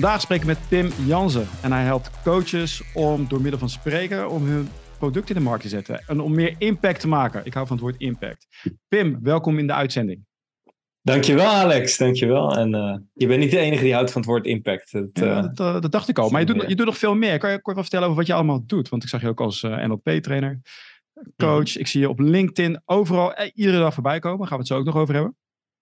Vandaag 0.00 0.20
spreken 0.20 0.46
we 0.46 0.52
met 0.52 0.68
Pim 0.68 1.06
Jansen. 1.06 1.48
En 1.62 1.72
hij 1.72 1.84
helpt 1.84 2.10
coaches 2.22 2.82
om 2.94 3.28
door 3.28 3.40
middel 3.40 3.58
van 3.58 3.68
spreken 3.68 4.30
om 4.30 4.46
hun 4.46 4.68
product 4.98 5.28
in 5.28 5.34
de 5.34 5.40
markt 5.40 5.62
te 5.62 5.68
zetten. 5.68 6.02
En 6.06 6.20
om 6.20 6.34
meer 6.34 6.54
impact 6.58 7.00
te 7.00 7.08
maken. 7.08 7.44
Ik 7.44 7.54
hou 7.54 7.66
van 7.66 7.76
het 7.76 7.84
woord 7.84 8.00
impact. 8.00 8.46
Pim, 8.88 9.18
welkom 9.22 9.58
in 9.58 9.66
de 9.66 9.72
uitzending. 9.72 10.24
Dankjewel 11.02 11.46
Alex, 11.46 11.96
dankjewel. 11.96 12.56
En 12.56 12.74
uh, 12.74 12.96
je 13.12 13.26
bent 13.26 13.40
niet 13.40 13.50
de 13.50 13.58
enige 13.58 13.82
die 13.82 13.94
houdt 13.94 14.10
van 14.10 14.20
het 14.20 14.30
woord 14.30 14.46
impact. 14.46 14.92
Dat, 14.92 15.08
ja, 15.12 15.36
uh, 15.36 15.42
dat, 15.42 15.60
uh, 15.60 15.80
dat, 15.80 15.92
dacht 15.92 16.08
ik 16.08 16.18
al. 16.18 16.30
Maar 16.30 16.40
je 16.40 16.46
doet, 16.46 16.64
je 16.68 16.76
doet 16.76 16.86
nog 16.86 16.98
veel 16.98 17.14
meer. 17.14 17.38
Kan 17.38 17.50
je 17.50 17.60
kort 17.60 17.74
wel 17.74 17.84
vertellen 17.84 18.06
over 18.06 18.18
wat 18.18 18.28
je 18.28 18.34
allemaal 18.34 18.66
doet? 18.66 18.88
Want 18.88 19.02
ik 19.02 19.08
zag 19.08 19.20
je 19.20 19.28
ook 19.28 19.40
als 19.40 19.62
NLP-trainer, 19.62 20.60
coach. 21.36 21.76
Ik 21.76 21.86
zie 21.86 22.00
je 22.00 22.08
op 22.08 22.18
LinkedIn 22.18 22.82
overal 22.84 23.34
iedere 23.54 23.78
dag 23.78 23.94
voorbij 23.94 24.18
komen. 24.18 24.38
Daar 24.38 24.48
gaan 24.48 24.56
we 24.56 24.62
het 24.62 24.72
zo 24.72 24.78
ook 24.78 24.84
nog 24.84 24.96
over 24.96 25.14
hebben. 25.14 25.36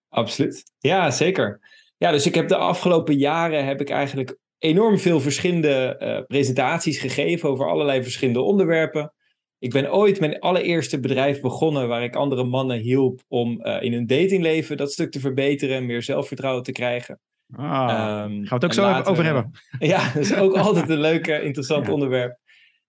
Absoluut. 0.09 0.73
Ja, 0.79 1.11
zeker. 1.11 1.61
Ja, 1.99 2.11
dus 2.11 2.27
ik 2.27 2.35
heb 2.35 2.49
de 2.49 2.57
afgelopen 2.57 3.17
jaren 3.17 3.65
heb 3.65 3.81
ik 3.81 3.91
eigenlijk 3.91 4.39
enorm 4.59 4.99
veel 4.99 5.21
verschillende 5.21 5.97
uh, 6.03 6.27
presentaties 6.27 6.99
gegeven 6.99 7.49
over 7.49 7.69
allerlei 7.69 8.03
verschillende 8.03 8.41
onderwerpen. 8.41 9.13
Ik 9.59 9.71
ben 9.71 9.93
ooit 9.93 10.21
mijn 10.21 10.39
allereerste 10.39 11.01
bedrijf 11.01 11.41
begonnen 11.41 11.89
waar 11.89 12.03
ik 12.03 12.17
andere 12.17 12.45
mannen 12.45 12.79
hielp 12.79 13.23
om 13.29 13.61
uh, 13.63 13.83
in 13.83 13.93
hun 13.93 14.07
datingleven 14.07 14.77
dat 14.77 14.93
stuk 14.93 15.11
te 15.11 15.21
verbeteren 15.21 15.77
en 15.77 15.87
meer 15.87 16.03
zelfvertrouwen 16.03 16.63
te 16.63 16.73
krijgen. 16.73 17.21
Ah, 17.57 18.25
um, 18.25 18.31
gaan 18.31 18.43
we 18.43 18.55
het 18.55 18.65
ook 18.65 18.73
zo 18.73 18.83
later, 18.83 19.13
over 19.13 19.25
hebben. 19.25 19.51
Ja, 19.79 20.13
dat 20.13 20.23
is 20.23 20.35
ook 20.35 20.57
altijd 20.57 20.89
een 20.89 21.01
leuk, 21.01 21.27
interessant 21.27 21.87
ja. 21.87 21.93
onderwerp. 21.93 22.39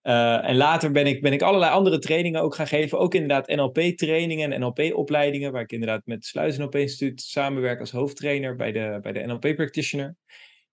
Uh, 0.02 0.48
en 0.48 0.56
later 0.56 0.90
ben 0.90 1.06
ik, 1.06 1.22
ben 1.22 1.32
ik 1.32 1.42
allerlei 1.42 1.72
andere 1.72 1.98
trainingen 1.98 2.40
ook 2.40 2.54
gaan 2.54 2.66
geven. 2.66 2.98
Ook 2.98 3.14
inderdaad 3.14 3.48
NLP-trainingen 3.48 4.52
en 4.52 4.60
NLP-opleidingen. 4.60 5.52
Waar 5.52 5.62
ik 5.62 5.72
inderdaad 5.72 6.02
met 6.04 6.24
Sluis 6.24 6.58
NLP 6.58 6.74
Instituut 6.74 7.20
samenwerk 7.20 7.80
als 7.80 7.90
hoofdtrainer 7.90 8.56
bij 8.56 8.72
de, 8.72 8.98
bij 9.02 9.12
de 9.12 9.26
NLP-practitioner. 9.26 10.16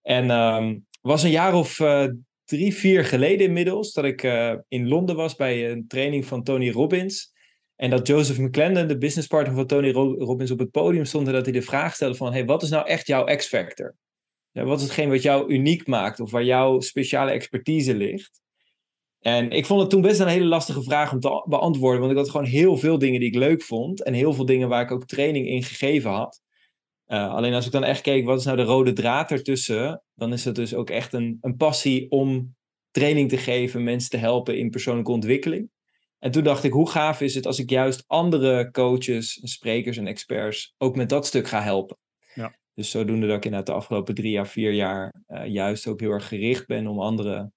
En 0.01 0.29
um, 0.29 0.85
was 1.01 1.23
een 1.23 1.29
jaar 1.29 1.53
of 1.53 1.79
uh, 1.79 2.07
drie, 2.43 2.73
vier 2.73 3.05
geleden 3.05 3.47
inmiddels 3.47 3.93
dat 3.93 4.05
ik 4.05 4.23
uh, 4.23 4.53
in 4.67 4.87
Londen 4.87 5.15
was 5.15 5.35
bij 5.35 5.71
een 5.71 5.87
training 5.87 6.25
van 6.25 6.43
Tony 6.43 6.71
Robbins. 6.71 7.35
En 7.75 7.89
dat 7.89 8.07
Joseph 8.07 8.37
McClendon, 8.37 8.87
de 8.87 8.97
businesspartner 8.97 9.55
van 9.55 9.67
Tony 9.67 9.91
Robbins, 9.91 10.51
op 10.51 10.59
het 10.59 10.71
podium 10.71 11.05
stond. 11.05 11.27
En 11.27 11.33
dat 11.33 11.45
hij 11.45 11.53
de 11.53 11.61
vraag 11.61 11.95
stelde 11.95 12.15
van, 12.15 12.33
hey, 12.33 12.45
wat 12.45 12.63
is 12.63 12.69
nou 12.69 12.87
echt 12.87 13.07
jouw 13.07 13.35
X-factor? 13.35 13.95
Ja, 14.51 14.63
wat 14.63 14.77
is 14.77 14.83
hetgeen 14.83 15.09
wat 15.09 15.21
jou 15.21 15.53
uniek 15.53 15.87
maakt 15.87 16.19
of 16.19 16.31
waar 16.31 16.43
jouw 16.43 16.79
speciale 16.79 17.31
expertise 17.31 17.95
ligt? 17.95 18.41
En 19.19 19.51
ik 19.51 19.65
vond 19.65 19.81
het 19.81 19.89
toen 19.89 20.01
best 20.01 20.19
een 20.19 20.27
hele 20.27 20.45
lastige 20.45 20.83
vraag 20.83 21.11
om 21.11 21.19
te 21.19 21.43
beantwoorden. 21.47 21.99
Want 21.99 22.11
ik 22.11 22.17
had 22.17 22.29
gewoon 22.29 22.45
heel 22.45 22.77
veel 22.77 22.97
dingen 22.97 23.19
die 23.19 23.29
ik 23.29 23.35
leuk 23.35 23.61
vond. 23.61 24.03
En 24.03 24.13
heel 24.13 24.33
veel 24.33 24.45
dingen 24.45 24.69
waar 24.69 24.81
ik 24.81 24.91
ook 24.91 25.05
training 25.05 25.47
in 25.47 25.63
gegeven 25.63 26.11
had. 26.11 26.41
Uh, 27.07 27.33
alleen 27.33 27.53
als 27.53 27.65
ik 27.65 27.71
dan 27.71 27.83
echt 27.83 28.01
keek, 28.01 28.25
wat 28.25 28.39
is 28.39 28.45
nou 28.45 28.57
de 28.57 28.63
rode 28.63 28.93
draad 28.93 29.31
ertussen? 29.31 30.03
Dan 30.15 30.33
is 30.33 30.45
het 30.45 30.55
dus 30.55 30.73
ook 30.73 30.89
echt 30.89 31.13
een, 31.13 31.37
een 31.41 31.55
passie 31.55 32.11
om 32.11 32.55
training 32.91 33.29
te 33.29 33.37
geven, 33.37 33.83
mensen 33.83 34.09
te 34.09 34.17
helpen 34.17 34.57
in 34.57 34.69
persoonlijke 34.69 35.11
ontwikkeling. 35.11 35.69
En 36.19 36.31
toen 36.31 36.43
dacht 36.43 36.63
ik, 36.63 36.71
hoe 36.71 36.89
gaaf 36.89 37.21
is 37.21 37.35
het 37.35 37.45
als 37.45 37.59
ik 37.59 37.69
juist 37.69 38.03
andere 38.07 38.71
coaches, 38.71 39.39
sprekers 39.43 39.97
en 39.97 40.07
experts 40.07 40.73
ook 40.77 40.95
met 40.95 41.09
dat 41.09 41.25
stuk 41.25 41.47
ga 41.47 41.61
helpen. 41.61 41.97
Ja. 42.33 42.55
Dus 42.73 42.89
zodoende 42.89 43.27
dat 43.27 43.37
ik 43.37 43.45
inderdaad 43.45 43.67
de 43.67 43.73
afgelopen 43.73 44.15
drie 44.15 44.31
jaar, 44.31 44.47
vier 44.47 44.71
jaar 44.71 45.13
uh, 45.27 45.45
juist 45.45 45.87
ook 45.87 45.99
heel 45.99 46.11
erg 46.11 46.27
gericht 46.27 46.67
ben 46.67 46.87
om 46.87 46.99
andere 46.99 47.51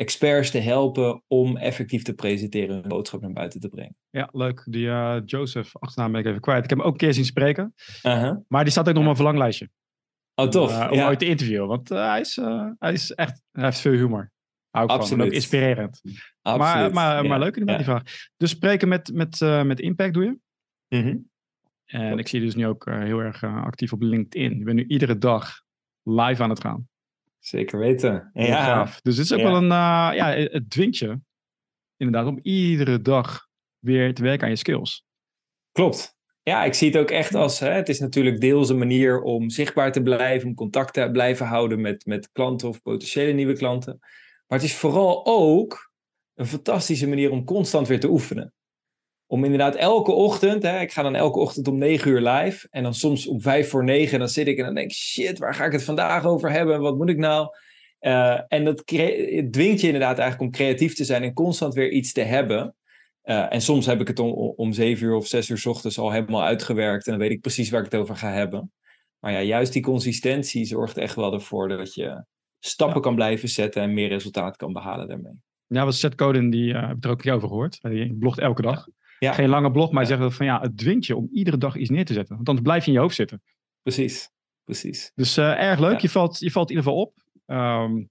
experts 0.00 0.50
te 0.50 0.58
helpen 0.58 1.22
om 1.26 1.56
effectief 1.56 2.02
te 2.02 2.14
presenteren 2.14 2.76
en 2.76 2.82
een 2.82 2.88
boodschap 2.88 3.20
naar 3.20 3.32
buiten 3.32 3.60
te 3.60 3.68
brengen. 3.68 3.96
Ja, 4.10 4.28
leuk. 4.32 4.66
Die 4.70 4.86
uh, 4.86 5.20
Joseph, 5.24 5.76
achternaam 5.76 6.12
ben 6.12 6.20
ik 6.20 6.26
even 6.26 6.40
kwijt. 6.40 6.64
Ik 6.64 6.70
heb 6.70 6.78
hem 6.78 6.86
ook 6.86 6.92
een 6.92 6.98
keer 6.98 7.14
zien 7.14 7.24
spreken. 7.24 7.74
Uh 8.02 8.20
-huh. 8.20 8.36
Maar 8.48 8.62
die 8.62 8.72
staat 8.72 8.88
ook 8.88 8.94
nog 8.94 8.98
op 8.98 9.04
mijn 9.04 9.16
verlanglijstje. 9.16 9.68
Oh, 10.34 10.48
tof. 10.48 10.70
Uh, 10.70 10.88
om 10.90 10.96
ja. 10.96 11.08
ooit 11.08 11.18
te 11.18 11.26
interviewen. 11.26 11.68
Want 11.68 11.90
uh, 11.90 12.08
hij, 12.08 12.20
is, 12.20 12.36
hij 12.78 12.92
is 12.92 13.12
echt, 13.12 13.42
hij 13.50 13.64
heeft 13.64 13.80
veel 13.80 13.92
humor. 13.92 14.32
Hou 14.70 14.84
ik 14.84 14.90
Absoluut. 14.90 15.18
van. 15.18 15.26
ook 15.26 15.34
inspirerend. 15.34 16.00
Absoluut. 16.42 16.92
Maar, 16.92 16.92
maar, 16.92 17.22
ja. 17.22 17.28
maar 17.28 17.38
leuk 17.38 17.56
inderdaad 17.56 17.86
ja. 17.86 17.92
die 17.92 18.02
vraag. 18.04 18.30
Dus 18.36 18.50
spreken 18.50 18.88
met, 18.88 19.12
met, 19.12 19.40
met 19.64 19.80
impact 19.80 20.14
doe 20.14 20.24
je? 20.24 20.38
Mm 20.88 21.02
-hmm. 21.02 21.28
En 21.84 22.18
ik 22.18 22.28
zie 22.28 22.40
je 22.40 22.44
dus 22.46 22.54
nu 22.54 22.66
ook 22.66 22.84
heel 22.84 23.18
erg 23.18 23.44
actief 23.44 23.92
op 23.92 24.02
LinkedIn. 24.02 24.58
Je 24.58 24.64
bent 24.64 24.76
nu 24.76 24.84
iedere 24.86 25.18
dag 25.18 25.62
live 26.02 26.42
aan 26.42 26.50
het 26.50 26.60
gaan. 26.60 26.88
Zeker 27.40 27.78
weten. 27.78 28.30
Ja. 28.34 28.84
Dus 29.02 29.16
het 29.16 29.24
is 29.24 29.32
ook 29.32 29.38
ja. 29.38 29.44
wel 29.44 29.56
een, 29.56 29.64
uh, 29.64 30.10
ja, 30.14 30.32
het 30.32 30.70
dwingt 30.70 30.96
je 30.96 31.20
inderdaad 31.96 32.26
om 32.26 32.38
iedere 32.42 33.02
dag 33.02 33.48
weer 33.78 34.14
te 34.14 34.22
werken 34.22 34.44
aan 34.44 34.50
je 34.50 34.56
skills. 34.56 35.04
Klopt. 35.72 36.18
Ja, 36.42 36.64
ik 36.64 36.74
zie 36.74 36.88
het 36.88 36.98
ook 36.98 37.10
echt 37.10 37.34
als, 37.34 37.58
hè, 37.58 37.70
het 37.70 37.88
is 37.88 38.00
natuurlijk 38.00 38.40
deels 38.40 38.68
een 38.68 38.78
manier 38.78 39.22
om 39.22 39.50
zichtbaar 39.50 39.92
te 39.92 40.02
blijven, 40.02 40.48
om 40.48 40.54
contact 40.54 40.94
te 40.94 41.08
blijven 41.12 41.46
houden 41.46 41.80
met, 41.80 42.06
met 42.06 42.30
klanten 42.32 42.68
of 42.68 42.82
potentiële 42.82 43.32
nieuwe 43.32 43.56
klanten. 43.56 43.98
Maar 44.46 44.58
het 44.58 44.68
is 44.68 44.76
vooral 44.76 45.26
ook 45.26 45.92
een 46.34 46.46
fantastische 46.46 47.08
manier 47.08 47.30
om 47.30 47.44
constant 47.44 47.88
weer 47.88 48.00
te 48.00 48.10
oefenen. 48.10 48.54
Om 49.30 49.44
inderdaad 49.44 49.74
elke 49.74 50.12
ochtend, 50.12 50.62
hè, 50.62 50.80
ik 50.80 50.92
ga 50.92 51.02
dan 51.02 51.14
elke 51.14 51.38
ochtend 51.38 51.68
om 51.68 51.78
9 51.78 52.10
uur 52.10 52.20
live. 52.20 52.66
En 52.70 52.82
dan 52.82 52.94
soms 52.94 53.26
om 53.26 53.40
5 53.40 53.68
voor 53.68 53.84
9. 53.84 54.12
En 54.12 54.18
dan 54.18 54.28
zit 54.28 54.46
ik 54.46 54.58
en 54.58 54.64
dan 54.64 54.74
denk 54.74 54.90
ik, 54.90 54.96
shit, 54.96 55.38
waar 55.38 55.54
ga 55.54 55.64
ik 55.64 55.72
het 55.72 55.84
vandaag 55.84 56.24
over 56.24 56.50
hebben? 56.50 56.80
Wat 56.80 56.96
moet 56.96 57.08
ik 57.08 57.16
nou? 57.16 57.56
Uh, 58.00 58.40
en 58.48 58.64
dat 58.64 58.86
dwingt 59.50 59.80
je 59.80 59.86
inderdaad 59.86 60.18
eigenlijk 60.18 60.40
om 60.40 60.50
creatief 60.50 60.94
te 60.94 61.04
zijn 61.04 61.22
en 61.22 61.32
constant 61.32 61.74
weer 61.74 61.90
iets 61.90 62.12
te 62.12 62.20
hebben. 62.20 62.74
Uh, 63.24 63.52
en 63.52 63.60
soms 63.60 63.86
heb 63.86 64.00
ik 64.00 64.08
het 64.08 64.18
om, 64.18 64.30
om 64.56 64.72
7 64.72 65.06
uur 65.06 65.14
of 65.14 65.26
6 65.26 65.48
uur 65.48 65.58
s 65.58 65.66
ochtends 65.66 65.98
al 65.98 66.10
helemaal 66.10 66.44
uitgewerkt. 66.44 67.06
En 67.06 67.12
dan 67.12 67.20
weet 67.20 67.30
ik 67.30 67.40
precies 67.40 67.70
waar 67.70 67.84
ik 67.84 67.90
het 67.90 68.00
over 68.00 68.16
ga 68.16 68.32
hebben. 68.32 68.72
Maar 69.18 69.32
ja, 69.32 69.42
juist 69.42 69.72
die 69.72 69.82
consistentie 69.82 70.64
zorgt 70.64 70.96
echt 70.96 71.14
wel 71.14 71.32
ervoor 71.32 71.68
dat 71.68 71.94
je 71.94 72.24
stappen 72.58 72.96
ja. 72.96 73.02
kan 73.02 73.14
blijven 73.14 73.48
zetten 73.48 73.82
en 73.82 73.94
meer 73.94 74.08
resultaat 74.08 74.56
kan 74.56 74.72
behalen 74.72 75.08
daarmee. 75.08 75.34
Ja, 75.66 75.84
wat 75.84 75.94
Seth 75.94 76.20
Godin, 76.20 76.50
die 76.50 76.72
uh, 76.72 76.88
heb 76.88 76.96
ik 76.96 77.04
er 77.04 77.10
ook 77.10 77.16
een 77.16 77.22
keer 77.22 77.34
over 77.34 77.48
gehoord. 77.48 77.78
Die 77.82 78.14
blogt 78.14 78.38
elke 78.38 78.62
dag. 78.62 78.86
Ja. 78.86 78.99
Ja. 79.20 79.32
Geen 79.32 79.48
lange 79.48 79.70
blog, 79.70 79.90
maar 79.90 80.08
ja. 80.08 80.16
zegt 80.16 80.34
van 80.34 80.46
ja, 80.46 80.60
het 80.60 80.78
dwingt 80.78 81.06
je 81.06 81.16
om 81.16 81.28
iedere 81.32 81.58
dag 81.58 81.76
iets 81.76 81.90
neer 81.90 82.04
te 82.04 82.12
zetten. 82.12 82.36
Want 82.36 82.48
anders 82.48 82.66
blijf 82.66 82.84
je 82.84 82.90
in 82.90 82.96
je 82.96 83.02
hoofd 83.02 83.14
zitten. 83.14 83.42
Precies, 83.82 84.30
precies. 84.64 85.12
Dus 85.14 85.38
uh, 85.38 85.62
erg 85.62 85.78
leuk. 85.78 85.92
Ja. 85.92 85.98
Je, 86.00 86.08
valt, 86.08 86.38
je 86.38 86.50
valt 86.50 86.70
in 86.70 86.76
ieder 86.76 86.90
geval 86.90 87.06
op. 87.06 87.18
Um, 87.46 88.10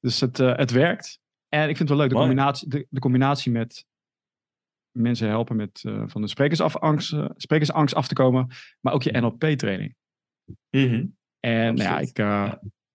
dus 0.00 0.20
het, 0.20 0.38
uh, 0.38 0.56
het 0.56 0.70
werkt. 0.70 1.20
En 1.48 1.68
ik 1.68 1.76
vind 1.76 1.78
het 1.78 1.88
wel 1.88 1.98
leuk, 1.98 2.08
de, 2.08 2.14
combinatie, 2.14 2.68
de, 2.68 2.86
de 2.90 3.00
combinatie 3.00 3.52
met 3.52 3.86
mensen 4.90 5.28
helpen 5.28 5.56
met 5.56 5.82
uh, 5.86 6.02
van 6.06 6.20
de 6.20 6.28
sprekersangst, 6.28 7.16
sprekersangst 7.36 7.94
af 7.94 8.08
te 8.08 8.14
komen. 8.14 8.48
Maar 8.80 8.92
ook 8.92 9.02
je 9.02 9.20
NLP-training. 9.20 9.94
Mm 10.70 10.88
-hmm. 10.88 11.16
En 11.40 11.74
nou 11.74 11.88
ja, 11.88 11.98
ik, 11.98 12.18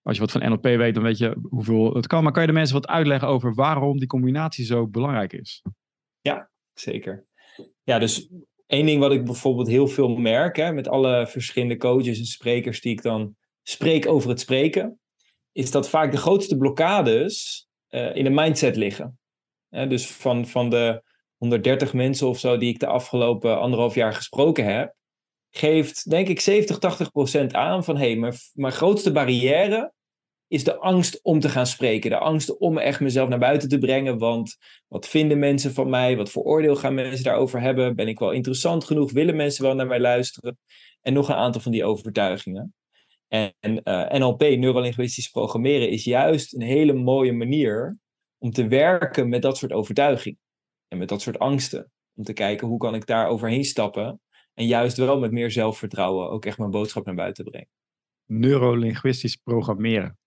als 0.01 0.15
je 0.15 0.21
wat 0.21 0.31
van 0.31 0.49
NLP 0.49 0.63
weet, 0.63 0.93
dan 0.93 1.03
weet 1.03 1.17
je 1.17 1.37
hoeveel 1.41 1.93
het 1.93 2.07
kan. 2.07 2.23
Maar 2.23 2.31
kan 2.31 2.41
je 2.41 2.47
de 2.47 2.53
mensen 2.53 2.75
wat 2.75 2.87
uitleggen 2.87 3.27
over 3.27 3.53
waarom 3.53 3.97
die 3.97 4.07
combinatie 4.07 4.65
zo 4.65 4.87
belangrijk 4.87 5.33
is? 5.33 5.61
Ja, 6.21 6.49
zeker. 6.73 7.25
Ja, 7.85 7.99
dus 7.99 8.29
één 8.67 8.85
ding 8.85 8.99
wat 8.99 9.11
ik 9.11 9.25
bijvoorbeeld 9.25 9.67
heel 9.67 9.87
veel 9.87 10.09
merk 10.09 10.55
hè, 10.55 10.71
met 10.71 10.87
alle 10.87 11.27
verschillende 11.27 11.77
coaches 11.77 12.19
en 12.19 12.25
sprekers 12.25 12.81
die 12.81 12.91
ik 12.91 13.01
dan 13.01 13.35
spreek 13.63 14.07
over 14.07 14.29
het 14.29 14.39
spreken, 14.39 14.99
is 15.51 15.71
dat 15.71 15.89
vaak 15.89 16.11
de 16.11 16.17
grootste 16.17 16.57
blokkades 16.57 17.67
uh, 17.89 18.15
in 18.15 18.23
de 18.23 18.29
mindset 18.29 18.75
liggen. 18.75 19.19
Dus 19.69 20.07
van, 20.07 20.47
van 20.47 20.69
de 20.69 21.03
130 21.37 21.93
mensen 21.93 22.27
of 22.27 22.39
zo 22.39 22.57
die 22.57 22.69
ik 22.69 22.79
de 22.79 22.87
afgelopen 22.87 23.59
anderhalf 23.59 23.95
jaar 23.95 24.13
gesproken 24.13 24.65
heb, 24.65 24.95
geeft 25.49 26.09
denk 26.09 26.27
ik 26.27 26.39
70, 26.39 26.77
80 26.77 27.11
procent 27.11 27.53
aan 27.53 27.83
van 27.83 27.97
hé, 27.97 28.05
hey, 28.05 28.15
mijn, 28.15 28.33
mijn 28.53 28.73
grootste 28.73 29.11
barrière 29.11 29.93
is 30.47 30.63
de 30.63 30.77
angst 30.77 31.19
om 31.23 31.39
te 31.39 31.49
gaan 31.49 31.67
spreken. 31.67 32.09
De 32.09 32.17
angst 32.17 32.57
om 32.57 32.77
echt 32.77 32.99
mezelf 32.99 33.29
naar 33.29 33.39
buiten 33.39 33.69
te 33.69 33.77
brengen. 33.77 34.17
Want 34.17 34.57
wat 34.87 35.07
vinden 35.07 35.39
mensen 35.39 35.73
van 35.73 35.89
mij? 35.89 36.17
Wat 36.17 36.31
voor 36.31 36.43
oordeel 36.43 36.75
gaan 36.75 36.93
mensen 36.93 37.23
daarover 37.23 37.61
hebben? 37.61 37.95
Ben 37.95 38.07
ik 38.07 38.19
wel 38.19 38.31
interessant 38.31 38.83
genoeg? 38.83 39.11
Willen 39.11 39.35
mensen 39.35 39.63
wel 39.63 39.75
naar 39.75 39.87
mij 39.87 39.99
luisteren? 39.99 40.57
En 41.01 41.13
nog 41.13 41.29
een 41.29 41.35
aantal 41.35 41.61
van 41.61 41.71
die 41.71 41.85
overtuigingen. 41.85 42.73
En 43.27 43.53
uh, 43.63 44.11
NLP, 44.11 44.39
neurolinguistisch 44.39 45.29
programmeren, 45.29 45.89
is 45.89 46.03
juist 46.03 46.53
een 46.53 46.61
hele 46.61 46.93
mooie 46.93 47.33
manier 47.33 47.97
om 48.37 48.51
te 48.51 48.67
werken 48.67 49.29
met 49.29 49.41
dat 49.41 49.57
soort 49.57 49.71
overtuigingen. 49.71 50.39
En 50.87 50.97
met 50.97 51.09
dat 51.09 51.21
soort 51.21 51.39
angsten. 51.39 51.91
Om 52.15 52.23
te 52.23 52.33
kijken 52.33 52.67
hoe 52.67 52.77
kan 52.77 52.95
ik 52.95 53.05
daar 53.05 53.27
overheen 53.27 53.63
stappen. 53.63 54.21
En 54.53 54.67
juist 54.67 54.97
wel 54.97 55.19
met 55.19 55.31
meer 55.31 55.51
zelfvertrouwen 55.51 56.29
ook 56.29 56.45
echt 56.45 56.57
mijn 56.57 56.71
boodschap 56.71 57.05
naar 57.05 57.15
buiten 57.15 57.43
brengen. 57.43 57.69
Neurolinguistisch 58.25 59.35
programmeren. 59.35 60.17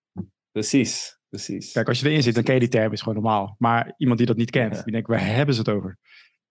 Precies, 0.52 1.18
precies. 1.28 1.72
Kijk, 1.72 1.88
als 1.88 2.00
je 2.00 2.08
erin 2.08 2.22
zit, 2.22 2.34
dan 2.34 2.42
ken 2.42 2.54
je 2.54 2.60
die 2.60 2.68
term, 2.68 2.92
is 2.92 3.00
gewoon 3.00 3.22
normaal. 3.22 3.54
Maar 3.58 3.94
iemand 3.96 4.18
die 4.18 4.26
dat 4.26 4.36
niet 4.36 4.50
kent, 4.50 4.76
ja. 4.76 4.82
die 4.82 4.92
denkt, 4.92 5.08
waar 5.08 5.26
hebben 5.26 5.54
ze 5.54 5.60
het 5.60 5.70
over? 5.70 5.98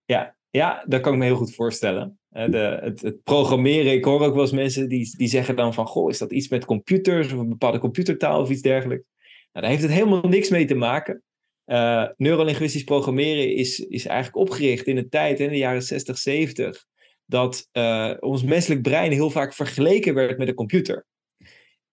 Ja, 0.05 0.35
ja, 0.49 0.83
dat 0.87 1.01
kan 1.01 1.13
ik 1.13 1.19
me 1.19 1.25
heel 1.25 1.35
goed 1.35 1.55
voorstellen. 1.55 2.19
De, 2.29 2.79
het, 2.81 3.01
het, 3.01 3.23
programmeren, 3.23 3.91
ik 3.91 4.05
hoor 4.05 4.21
ook 4.21 4.33
wel 4.33 4.41
eens 4.41 4.51
mensen 4.51 4.89
die, 4.89 5.17
die 5.17 5.27
zeggen 5.27 5.55
dan 5.55 5.73
van, 5.73 5.87
goh, 5.87 6.09
is 6.09 6.17
dat 6.17 6.31
iets 6.31 6.49
met 6.49 6.65
computers 6.65 7.33
of 7.33 7.39
een 7.39 7.49
bepaalde 7.49 7.79
computertaal 7.79 8.41
of 8.41 8.49
iets 8.49 8.61
dergelijks? 8.61 9.05
Nou, 9.51 9.65
daar 9.65 9.69
heeft 9.69 9.81
het 9.81 9.91
helemaal 9.91 10.29
niks 10.29 10.49
mee 10.49 10.65
te 10.65 10.75
maken. 10.75 11.23
Uh, 11.65 12.07
neurolinguistisch 12.17 12.83
programmeren 12.83 13.55
is, 13.55 13.79
is 13.79 14.05
eigenlijk 14.05 14.37
opgericht 14.37 14.87
in 14.87 14.95
de 14.95 15.09
tijd, 15.09 15.39
in 15.39 15.49
de 15.49 15.57
jaren 15.57 15.81
60, 15.81 16.17
70, 16.17 16.85
dat 17.25 17.69
uh, 17.73 18.13
ons 18.19 18.43
menselijk 18.43 18.81
brein 18.81 19.11
heel 19.11 19.29
vaak 19.29 19.53
vergeleken 19.53 20.13
werd 20.13 20.37
met 20.37 20.47
een 20.47 20.53
computer. 20.53 21.05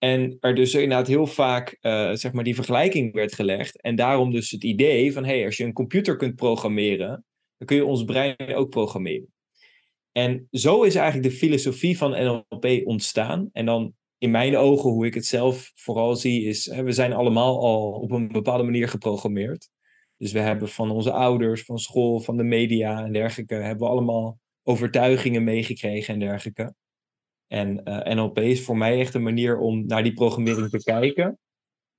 En 0.05 0.37
er 0.41 0.55
dus 0.55 0.75
inderdaad 0.75 1.07
heel 1.07 1.27
vaak 1.27 1.77
uh, 1.81 2.13
zeg 2.13 2.33
maar 2.33 2.45
die 2.45 2.55
vergelijking 2.55 3.13
werd 3.13 3.35
gelegd. 3.35 3.81
En 3.81 3.97
daarom 3.97 4.31
dus 4.31 4.51
het 4.51 4.65
idee 4.65 5.13
van, 5.13 5.25
hey, 5.25 5.45
als 5.45 5.57
je 5.57 5.65
een 5.65 5.73
computer 5.73 6.17
kunt 6.17 6.35
programmeren, 6.35 7.25
dan 7.57 7.67
kun 7.67 7.77
je 7.77 7.85
ons 7.85 8.05
brein 8.05 8.55
ook 8.55 8.71
programmeren. 8.71 9.33
En 10.13 10.49
zo 10.51 10.83
is 10.83 10.95
eigenlijk 10.95 11.31
de 11.31 11.37
filosofie 11.39 11.99
van 11.99 12.11
NLP 12.11 12.87
ontstaan. 12.87 13.49
En 13.53 13.67
dan 13.67 13.95
in 14.19 14.31
mijn 14.31 14.57
ogen, 14.57 14.91
hoe 14.91 15.07
ik 15.07 15.15
het 15.15 15.27
zelf 15.27 15.73
vooral 15.75 16.17
zie, 16.17 16.45
is 16.45 16.67
hè, 16.71 16.83
we 16.83 16.93
zijn 16.93 17.13
allemaal 17.13 17.61
al 17.61 17.93
op 17.93 18.11
een 18.11 18.29
bepaalde 18.29 18.65
manier 18.65 18.89
geprogrammeerd. 18.89 19.71
Dus 20.17 20.33
we 20.33 20.41
hebben 20.41 20.69
van 20.69 20.91
onze 20.91 21.13
ouders, 21.13 21.63
van 21.63 21.79
school, 21.79 22.21
van 22.21 22.37
de 22.37 22.45
media 22.45 23.05
en 23.05 23.13
dergelijke, 23.13 23.55
hebben 23.55 23.87
we 23.87 23.93
allemaal 23.93 24.39
overtuigingen 24.63 25.45
meegekregen 25.45 26.15
en 26.15 26.21
dergelijke. 26.21 26.75
En 27.55 27.81
uh, 27.85 28.11
eh, 28.11 28.17
NLP 28.17 28.39
is 28.39 28.65
voor 28.65 28.77
mij 28.77 29.01
echt 29.01 29.15
een 29.15 29.23
manier 29.23 29.59
om 29.59 29.87
naar 29.87 30.03
die 30.03 30.13
programmering 30.13 30.71
te 30.71 30.83
kijken. 30.83 31.39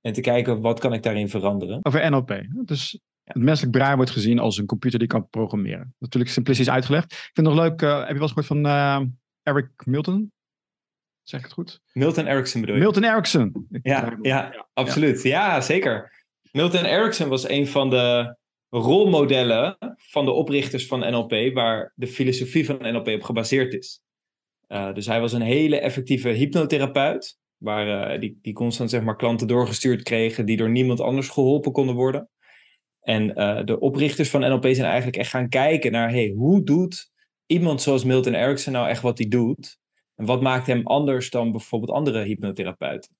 En 0.00 0.12
te 0.12 0.20
kijken 0.20 0.60
wat 0.60 0.80
kan 0.80 0.92
ik 0.92 1.02
daarin 1.02 1.28
veranderen. 1.28 1.78
Over 1.82 2.10
NLP. 2.10 2.42
Dus 2.64 3.00
het 3.24 3.42
menselijk 3.42 3.76
brein 3.76 3.96
wordt 3.96 4.10
gezien 4.10 4.38
als 4.38 4.58
een 4.58 4.66
computer 4.66 4.98
die 4.98 5.08
kan 5.08 5.28
programmeren. 5.28 5.94
Natuurlijk 5.98 6.32
simplistisch 6.32 6.70
uitgelegd. 6.70 7.12
Ik 7.12 7.30
vind 7.32 7.46
het 7.46 7.56
nog 7.56 7.64
leuk, 7.64 7.82
uh, 7.82 7.98
heb 7.98 8.08
je 8.08 8.12
wel 8.12 8.22
eens 8.22 8.32
gehoord 8.32 8.46
van 8.46 8.66
uh, 8.66 9.00
Eric 9.42 9.68
Milton? 9.84 10.32
Zeg 11.22 11.40
ik 11.40 11.46
het 11.46 11.54
goed? 11.54 11.80
Milton 11.92 12.26
Erickson 12.26 12.60
bedoel 12.60 12.76
je? 12.76 12.82
Milton 12.82 13.04
Erickson. 13.04 13.66
Ja, 13.82 14.18
ja, 14.22 14.66
absoluut. 14.72 15.22
Ja. 15.22 15.60
zeker. 15.60 16.24
Milton 16.52 16.84
Erickson 16.84 17.28
was 17.28 17.48
een 17.48 17.66
van 17.66 17.90
de 17.90 18.36
rolmodellen 18.68 19.76
van 19.96 20.24
de 20.24 20.30
oprichters 20.30 20.86
van 20.86 20.98
NLP, 20.98 21.54
waar 21.54 21.92
de 21.94 22.06
filosofie 22.06 22.66
van 22.66 22.78
NLP 22.80 23.08
op 23.08 23.22
gebaseerd 23.22 23.74
is. 23.74 24.00
Uh, 24.68 24.94
dus 24.94 25.06
hij 25.06 25.20
was 25.20 25.32
een 25.32 25.40
hele 25.40 25.80
effectieve 25.80 26.28
hypnotherapeut, 26.28 27.38
waar 27.56 28.12
uh, 28.12 28.20
die, 28.20 28.38
die 28.42 28.52
constant 28.52 28.90
zeg 28.90 29.02
maar, 29.02 29.16
klanten 29.16 29.46
doorgestuurd 29.46 30.02
kregen 30.02 30.46
die 30.46 30.56
door 30.56 30.70
niemand 30.70 31.00
anders 31.00 31.28
geholpen 31.28 31.72
konden 31.72 31.94
worden. 31.94 32.30
En 33.00 33.40
uh, 33.40 33.64
de 33.64 33.80
oprichters 33.80 34.30
van 34.30 34.40
NLP 34.40 34.64
zijn 34.64 34.86
eigenlijk 34.86 35.16
echt 35.16 35.30
gaan 35.30 35.48
kijken 35.48 35.92
naar, 35.92 36.10
hey, 36.10 36.32
hoe 36.36 36.64
doet 36.64 37.10
iemand 37.46 37.82
zoals 37.82 38.04
Milton 38.04 38.34
Erickson 38.34 38.72
nou 38.72 38.88
echt 38.88 39.02
wat 39.02 39.18
hij 39.18 39.28
doet? 39.28 39.78
En 40.14 40.24
wat 40.24 40.42
maakt 40.42 40.66
hem 40.66 40.86
anders 40.86 41.30
dan 41.30 41.50
bijvoorbeeld 41.52 41.90
andere 41.90 42.22
hypnotherapeuten? 42.22 43.16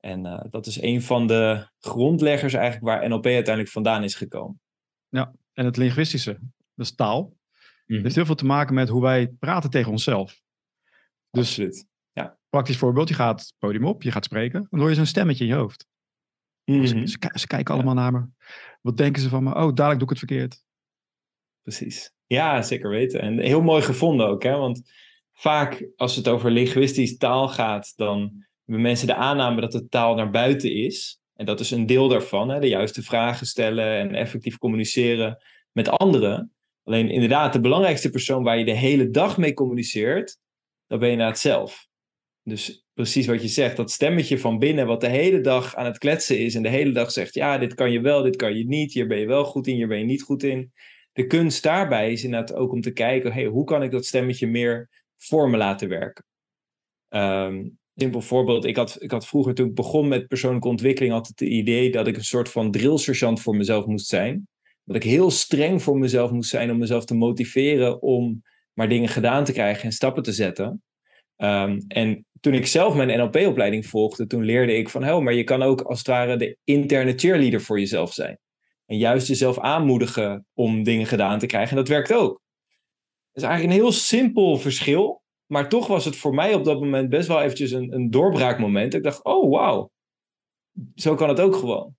En 0.00 0.48
dat 0.50 0.66
is 0.66 0.80
een 0.82 1.02
van 1.02 1.26
de 1.26 1.68
grondleggers 1.78 2.54
eigenlijk 2.54 2.84
waar 2.84 3.08
NLP 3.08 3.26
uiteindelijk 3.26 3.68
vandaan 3.68 4.04
is 4.04 4.14
gekomen. 4.14 4.60
Ja, 5.08 5.32
en 5.52 5.64
het 5.64 5.76
linguïstische, 5.76 6.38
dat 6.74 6.86
is 6.86 6.94
taal. 6.94 7.22
Mm 7.22 7.34
-hmm. 7.86 8.02
heeft 8.02 8.14
heel 8.14 8.26
veel 8.26 8.34
te 8.34 8.44
maken 8.44 8.74
met 8.74 8.88
hoe 8.88 9.02
wij 9.02 9.28
praten 9.28 9.70
tegen 9.70 9.90
onszelf. 9.90 10.40
Dus 11.36 11.48
Absoluut. 11.48 11.86
Ja. 12.12 12.38
praktisch 12.48 12.76
voorbeeld, 12.76 13.08
je 13.08 13.14
gaat 13.14 13.40
het 13.40 13.54
podium 13.58 13.84
op, 13.84 14.02
je 14.02 14.12
gaat 14.12 14.24
spreken, 14.24 14.66
dan 14.70 14.80
hoor 14.80 14.88
je 14.88 14.94
zo'n 14.94 15.06
stemmetje 15.06 15.44
in 15.44 15.50
je 15.50 15.56
hoofd. 15.56 15.86
Mm 16.64 16.76
-hmm. 16.76 16.86
ze, 16.86 17.06
ze, 17.06 17.30
ze, 17.38 17.46
kijken 17.46 17.74
allemaal 17.74 17.94
naar 17.94 18.12
me. 18.12 18.26
Wat 18.82 18.96
denken 18.96 19.22
ze 19.22 19.28
van 19.28 19.42
me? 19.42 19.50
Oh, 19.50 19.54
dadelijk 19.54 19.98
doe 19.98 20.02
ik 20.02 20.08
het 20.08 20.18
verkeerd. 20.18 20.64
Precies. 21.62 22.12
Ja, 22.26 22.62
zeker 22.62 22.90
weten. 22.90 23.20
En 23.20 23.38
heel 23.38 23.62
mooi 23.62 23.82
gevonden 23.82 24.26
ook, 24.26 24.42
hè? 24.42 24.56
want 24.56 24.90
vaak 25.32 25.88
als 25.96 26.16
het 26.16 26.28
over 26.28 26.50
linguïstisch 26.50 27.16
taal 27.16 27.48
gaat, 27.48 27.92
dan 27.96 28.18
hebben 28.64 28.84
mensen 28.84 29.06
de 29.06 29.14
aanname 29.14 29.60
dat 29.60 29.72
de 29.72 29.88
taal 29.88 30.14
naar 30.14 30.30
buiten 30.30 30.74
is. 30.74 31.20
En 31.34 31.46
dat 31.46 31.60
is 31.60 31.70
een 31.70 31.86
deel 31.86 32.08
daarvan, 32.08 32.48
hè? 32.48 32.60
de 32.60 32.68
juiste 32.68 33.02
vragen 33.02 33.46
stellen 33.46 33.98
en 33.98 34.14
effectief 34.14 34.58
communiceren 34.58 35.42
met 35.72 35.88
anderen. 35.88 36.52
Alleen 36.84 37.10
inderdaad, 37.10 37.52
de 37.52 37.60
belangrijkste 37.60 38.10
persoon 38.10 38.42
waar 38.42 38.58
je 38.58 38.64
de 38.64 38.76
hele 38.76 39.10
dag 39.10 39.38
mee 39.38 39.54
communiceert, 39.54 40.38
dat 40.86 41.00
ben 41.00 41.10
je 41.10 41.16
naar 41.16 41.28
het 41.28 41.38
zelf. 41.38 41.88
Dus 42.42 42.86
precies 42.94 43.26
wat 43.26 43.42
je 43.42 43.48
zegt, 43.48 43.76
dat 43.76 43.90
stemmetje 43.90 44.38
van 44.38 44.58
binnen, 44.58 44.86
wat 44.86 45.00
de 45.00 45.08
hele 45.08 45.40
dag 45.40 45.74
aan 45.74 45.84
het 45.84 45.98
kletsen 45.98 46.38
is 46.38 46.54
en 46.54 46.62
de 46.62 46.68
hele 46.68 46.92
dag 46.92 47.10
zegt, 47.10 47.34
ja, 47.34 47.58
dit 47.58 47.74
kan 47.74 47.92
je 47.92 48.00
wel, 48.00 48.22
dit 48.22 48.36
kan 48.36 48.56
je 48.56 48.66
niet, 48.66 48.92
hier 48.92 49.06
ben 49.06 49.18
je 49.18 49.26
wel 49.26 49.44
goed 49.44 49.66
in, 49.66 49.74
hier 49.74 49.88
ben 49.88 49.98
je 49.98 50.04
niet 50.04 50.22
goed 50.22 50.42
in. 50.42 50.72
De 51.12 51.26
kunst 51.26 51.62
daarbij 51.62 52.12
is 52.12 52.24
inderdaad 52.24 52.56
ook 52.56 52.72
om 52.72 52.80
te 52.80 52.92
kijken, 52.92 53.32
hey, 53.32 53.44
hoe 53.44 53.64
kan 53.64 53.82
ik 53.82 53.90
dat 53.90 54.04
stemmetje 54.04 54.46
meer 54.46 54.88
voor 55.16 55.50
me 55.50 55.56
laten 55.56 55.88
werken? 55.88 56.24
Um, 57.08 57.78
simpel 57.94 58.20
voorbeeld, 58.20 58.64
ik 58.64 58.76
had, 58.76 59.02
ik 59.02 59.10
had 59.10 59.26
vroeger 59.26 59.54
toen 59.54 59.68
ik 59.68 59.74
begon 59.74 60.08
met 60.08 60.26
persoonlijke 60.26 60.68
ontwikkeling 60.68 61.12
altijd 61.12 61.40
het 61.40 61.48
idee 61.48 61.90
dat 61.90 62.06
ik 62.06 62.16
een 62.16 62.24
soort 62.24 62.48
van 62.48 62.70
drillsergeant 62.70 63.40
voor 63.40 63.56
mezelf 63.56 63.86
moest 63.86 64.06
zijn. 64.06 64.48
Dat 64.84 64.96
ik 64.96 65.02
heel 65.02 65.30
streng 65.30 65.82
voor 65.82 65.98
mezelf 65.98 66.30
moest 66.30 66.50
zijn 66.50 66.70
om 66.70 66.78
mezelf 66.78 67.04
te 67.04 67.14
motiveren 67.14 68.02
om 68.02 68.42
maar 68.76 68.88
dingen 68.88 69.08
gedaan 69.08 69.44
te 69.44 69.52
krijgen 69.52 69.84
en 69.84 69.92
stappen 69.92 70.22
te 70.22 70.32
zetten. 70.32 70.82
Um, 71.36 71.84
en 71.88 72.26
toen 72.40 72.54
ik 72.54 72.66
zelf 72.66 72.94
mijn 72.94 73.18
NLP-opleiding 73.18 73.86
volgde, 73.86 74.26
toen 74.26 74.44
leerde 74.44 74.76
ik 74.76 74.88
van, 74.88 75.10
oh, 75.10 75.22
maar 75.22 75.34
je 75.34 75.44
kan 75.44 75.62
ook 75.62 75.80
als 75.80 75.98
het 75.98 76.06
ware 76.06 76.36
de 76.36 76.56
interne 76.64 77.12
cheerleader 77.16 77.60
voor 77.60 77.78
jezelf 77.78 78.12
zijn. 78.12 78.38
En 78.86 78.98
juist 78.98 79.28
jezelf 79.28 79.58
aanmoedigen 79.58 80.46
om 80.54 80.82
dingen 80.82 81.06
gedaan 81.06 81.38
te 81.38 81.46
krijgen. 81.46 81.70
En 81.70 81.76
dat 81.76 81.88
werkt 81.88 82.12
ook. 82.12 82.42
Het 83.32 83.42
is 83.42 83.48
eigenlijk 83.48 83.74
een 83.74 83.82
heel 83.82 83.92
simpel 83.92 84.56
verschil. 84.56 85.22
Maar 85.46 85.68
toch 85.68 85.86
was 85.86 86.04
het 86.04 86.16
voor 86.16 86.34
mij 86.34 86.54
op 86.54 86.64
dat 86.64 86.80
moment 86.80 87.08
best 87.08 87.28
wel 87.28 87.42
eventjes 87.42 87.70
een, 87.70 87.92
een 87.92 88.10
doorbraakmoment. 88.10 88.94
Ik 88.94 89.02
dacht, 89.02 89.24
oh 89.24 89.50
wauw, 89.50 89.90
zo 90.94 91.14
kan 91.14 91.28
het 91.28 91.40
ook 91.40 91.56
gewoon. 91.56 91.95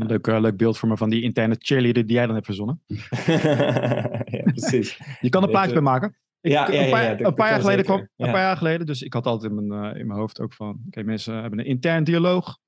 Een 0.00 0.06
leuk, 0.06 0.26
uh, 0.26 0.40
leuk 0.40 0.56
beeld 0.56 0.78
voor 0.78 0.88
me 0.88 0.96
van 0.96 1.10
die 1.10 1.22
interne 1.22 1.56
cheerleader 1.58 2.06
die 2.06 2.16
jij 2.16 2.24
dan 2.24 2.34
hebt 2.34 2.46
verzonnen. 2.46 2.82
ja, 2.86 4.42
precies. 4.42 5.00
Je 5.20 5.28
kan 5.28 5.42
er 5.42 5.48
plaatje 5.48 5.72
bij 5.72 5.82
maken. 5.82 6.16
Ik, 6.40 6.50
ja, 6.50 6.70
ja, 6.70 6.84
een 6.84 6.90
paar, 6.90 7.02
ja, 7.02 7.26
een 7.26 7.34
paar 7.34 7.50
jaar 7.50 7.60
geleden 7.60 7.84
kwam, 7.84 8.08
een 8.16 8.30
paar 8.30 8.40
jaar 8.40 8.56
geleden, 8.56 8.86
dus 8.86 9.02
ik 9.02 9.12
had 9.12 9.26
altijd 9.26 9.52
in 9.52 9.66
mijn, 9.66 9.94
uh, 9.94 10.00
in 10.00 10.06
mijn 10.06 10.18
hoofd 10.18 10.40
ook 10.40 10.54
van, 10.54 10.82
oké, 10.86 11.02
mensen 11.02 11.40
hebben 11.40 11.58
een 11.58 11.64
intern 11.64 12.04
dialoog. 12.04 12.58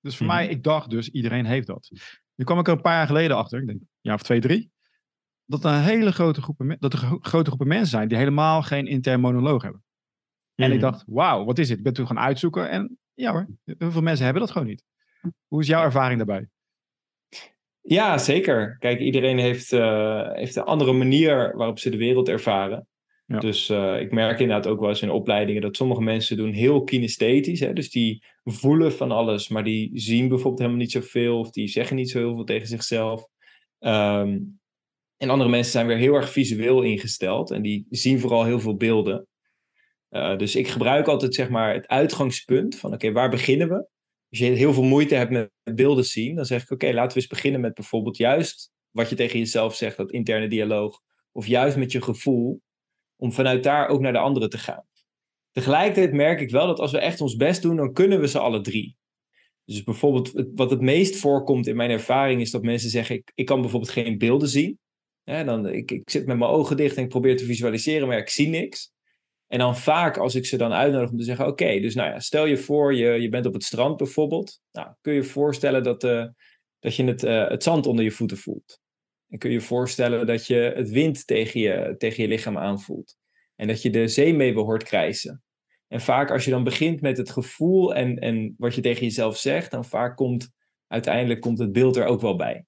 Dus 0.00 0.16
voor 0.16 0.26
mm 0.26 0.32
-hmm. 0.32 0.40
mij, 0.40 0.50
ik 0.50 0.62
dacht 0.62 0.90
dus, 0.90 1.08
iedereen 1.08 1.46
heeft 1.46 1.66
dat. 1.66 1.90
Nu 2.34 2.44
kwam 2.44 2.58
ik 2.58 2.66
er 2.66 2.72
een 2.72 2.80
paar 2.80 2.96
jaar 2.96 3.06
geleden 3.06 3.36
achter, 3.36 3.60
ik 3.60 3.66
denk, 3.66 3.80
een 3.80 3.88
jaar 4.00 4.14
of 4.14 4.22
twee, 4.22 4.40
drie, 4.40 4.72
dat 5.44 5.64
er 5.64 5.70
een 5.70 5.82
hele 5.82 6.12
grote 6.12 6.42
groepen, 6.42 6.76
dat 6.78 6.92
er 6.92 6.98
grote 7.20 7.46
groepen 7.46 7.68
mensen 7.68 7.90
zijn 7.90 8.08
die 8.08 8.18
helemaal 8.18 8.62
geen 8.62 8.86
intern 8.86 9.20
monoloog 9.20 9.62
hebben. 9.62 9.84
Mm. 10.54 10.64
En 10.64 10.72
ik 10.72 10.80
dacht, 10.80 11.04
wauw, 11.06 11.44
wat 11.44 11.58
is 11.58 11.68
dit? 11.68 11.78
Ik 11.78 11.84
ben 11.84 11.92
toen 11.92 12.06
gaan 12.06 12.18
uitzoeken 12.18 12.70
en 12.70 12.98
ja 13.14 13.32
hoor, 13.32 13.48
heel 13.64 13.90
veel 13.90 14.02
mensen 14.02 14.24
hebben 14.24 14.42
dat 14.42 14.52
gewoon 14.52 14.68
niet. 14.68 14.84
Hoe 15.46 15.60
is 15.60 15.66
jouw 15.66 15.82
ervaring 15.82 16.16
daarbij? 16.16 16.48
Ja, 17.82 18.18
zeker. 18.18 18.76
Kijk, 18.78 19.00
iedereen 19.00 19.38
heeft, 19.38 19.72
uh, 19.72 20.32
heeft 20.32 20.56
een 20.56 20.62
andere 20.62 20.92
manier 20.92 21.56
waarop 21.56 21.78
ze 21.78 21.90
de 21.90 21.96
wereld 21.96 22.28
ervaren. 22.28 22.86
Ja. 23.26 23.38
Dus 23.38 23.70
uh, 23.70 24.00
ik 24.00 24.12
merk 24.12 24.40
inderdaad 24.40 24.72
ook 24.72 24.80
wel 24.80 24.88
eens 24.88 25.02
in 25.02 25.10
opleidingen 25.10 25.62
dat 25.62 25.76
sommige 25.76 26.02
mensen 26.02 26.36
doen 26.36 26.52
heel 26.52 26.84
kinesthetisch. 26.84 27.60
Hè? 27.60 27.72
Dus 27.72 27.90
die 27.90 28.24
voelen 28.44 28.92
van 28.92 29.10
alles, 29.10 29.48
maar 29.48 29.64
die 29.64 29.90
zien 29.94 30.28
bijvoorbeeld 30.28 30.58
helemaal 30.58 30.80
niet 30.80 30.92
zoveel 30.92 31.38
of 31.38 31.50
die 31.50 31.68
zeggen 31.68 31.96
niet 31.96 32.10
zo 32.10 32.18
heel 32.18 32.34
veel 32.34 32.44
tegen 32.44 32.66
zichzelf. 32.66 33.28
Um, 33.78 34.60
en 35.16 35.30
andere 35.30 35.50
mensen 35.50 35.72
zijn 35.72 35.86
weer 35.86 35.96
heel 35.96 36.14
erg 36.14 36.30
visueel 36.30 36.82
ingesteld 36.82 37.50
en 37.50 37.62
die 37.62 37.86
zien 37.90 38.20
vooral 38.20 38.44
heel 38.44 38.60
veel 38.60 38.76
beelden. 38.76 39.26
Uh, 40.10 40.36
dus 40.36 40.56
ik 40.56 40.68
gebruik 40.68 41.06
altijd 41.06 41.34
zeg 41.34 41.48
maar 41.48 41.74
het 41.74 41.86
uitgangspunt 41.86 42.76
van 42.76 42.92
oké, 42.92 43.06
okay, 43.06 43.12
waar 43.14 43.30
beginnen 43.30 43.68
we? 43.68 43.86
Als 44.30 44.38
je 44.38 44.44
heel 44.44 44.72
veel 44.72 44.82
moeite 44.82 45.14
hebt 45.14 45.30
met 45.30 45.50
beelden 45.74 46.04
zien, 46.04 46.34
dan 46.34 46.44
zeg 46.44 46.62
ik 46.62 46.70
oké, 46.70 46.92
laten 46.92 47.08
we 47.08 47.20
eens 47.20 47.26
beginnen 47.26 47.60
met 47.60 47.74
bijvoorbeeld 47.74 48.16
juist 48.16 48.72
wat 48.90 49.08
je 49.08 49.14
tegen 49.14 49.38
jezelf 49.38 49.74
zegt, 49.74 49.96
dat 49.96 50.12
interne 50.12 50.48
dialoog. 50.48 51.00
Of 51.32 51.46
juist 51.46 51.76
met 51.76 51.92
je 51.92 52.02
gevoel, 52.02 52.62
om 53.16 53.32
vanuit 53.32 53.62
daar 53.62 53.88
ook 53.88 54.00
naar 54.00 54.12
de 54.12 54.18
anderen 54.18 54.50
te 54.50 54.58
gaan. 54.58 54.84
Tegelijkertijd 55.50 56.12
merk 56.12 56.40
ik 56.40 56.50
wel 56.50 56.66
dat 56.66 56.78
als 56.78 56.92
we 56.92 56.98
echt 56.98 57.20
ons 57.20 57.36
best 57.36 57.62
doen, 57.62 57.76
dan 57.76 57.92
kunnen 57.92 58.20
we 58.20 58.28
ze 58.28 58.38
alle 58.38 58.60
drie. 58.60 58.96
Dus 59.64 59.82
bijvoorbeeld, 59.82 60.44
wat 60.54 60.70
het 60.70 60.80
meest 60.80 61.16
voorkomt 61.16 61.66
in 61.66 61.76
mijn 61.76 61.90
ervaring 61.90 62.40
is 62.40 62.50
dat 62.50 62.62
mensen 62.62 62.90
zeggen: 62.90 63.16
ik, 63.16 63.32
ik 63.34 63.46
kan 63.46 63.60
bijvoorbeeld 63.60 63.92
geen 63.92 64.18
beelden 64.18 64.48
zien. 64.48 64.78
Dan, 65.24 65.68
ik, 65.68 65.90
ik 65.90 66.10
zit 66.10 66.26
met 66.26 66.38
mijn 66.38 66.50
ogen 66.50 66.76
dicht 66.76 66.96
en 66.96 67.02
ik 67.02 67.08
probeer 67.08 67.36
te 67.36 67.44
visualiseren, 67.44 68.08
maar 68.08 68.18
ik 68.18 68.28
zie 68.28 68.48
niks. 68.48 68.92
En 69.50 69.58
dan 69.58 69.76
vaak 69.76 70.16
als 70.16 70.34
ik 70.34 70.46
ze 70.46 70.56
dan 70.56 70.72
uitnodig 70.72 71.10
om 71.10 71.16
te 71.16 71.24
zeggen: 71.24 71.46
Oké, 71.46 71.80
dus 71.80 71.94
nou 71.94 72.10
ja, 72.10 72.18
stel 72.20 72.46
je 72.46 72.56
voor, 72.56 72.94
je, 72.94 73.20
je 73.20 73.28
bent 73.28 73.46
op 73.46 73.52
het 73.52 73.64
strand 73.64 73.96
bijvoorbeeld. 73.96 74.60
Nou, 74.72 74.88
kun 75.00 75.12
je 75.12 75.20
je 75.20 75.24
voorstellen 75.24 75.82
dat, 75.82 76.04
uh, 76.04 76.26
dat 76.78 76.96
je 76.96 77.04
het, 77.04 77.24
uh, 77.24 77.48
het 77.48 77.62
zand 77.62 77.86
onder 77.86 78.04
je 78.04 78.10
voeten 78.10 78.36
voelt. 78.36 78.80
En 79.28 79.38
kun 79.38 79.50
je 79.50 79.56
je 79.56 79.62
voorstellen 79.62 80.26
dat 80.26 80.46
je 80.46 80.72
het 80.76 80.90
wind 80.90 81.26
tegen 81.26 81.60
je, 81.60 81.94
tegen 81.98 82.22
je 82.22 82.28
lichaam 82.28 82.58
aanvoelt. 82.58 83.16
En 83.56 83.66
dat 83.66 83.82
je 83.82 83.90
de 83.90 84.08
zeemeeuwen 84.08 84.64
hoort 84.64 84.82
krijsen. 84.82 85.42
En 85.88 86.00
vaak 86.00 86.30
als 86.30 86.44
je 86.44 86.50
dan 86.50 86.64
begint 86.64 87.00
met 87.00 87.16
het 87.16 87.30
gevoel 87.30 87.94
en, 87.94 88.18
en 88.18 88.54
wat 88.58 88.74
je 88.74 88.80
tegen 88.80 89.02
jezelf 89.02 89.36
zegt, 89.36 89.70
dan 89.70 89.84
vaak 89.84 90.16
komt 90.16 90.50
uiteindelijk 90.86 91.40
komt 91.40 91.58
het 91.58 91.72
beeld 91.72 91.96
er 91.96 92.06
ook 92.06 92.20
wel 92.20 92.36
bij. 92.36 92.64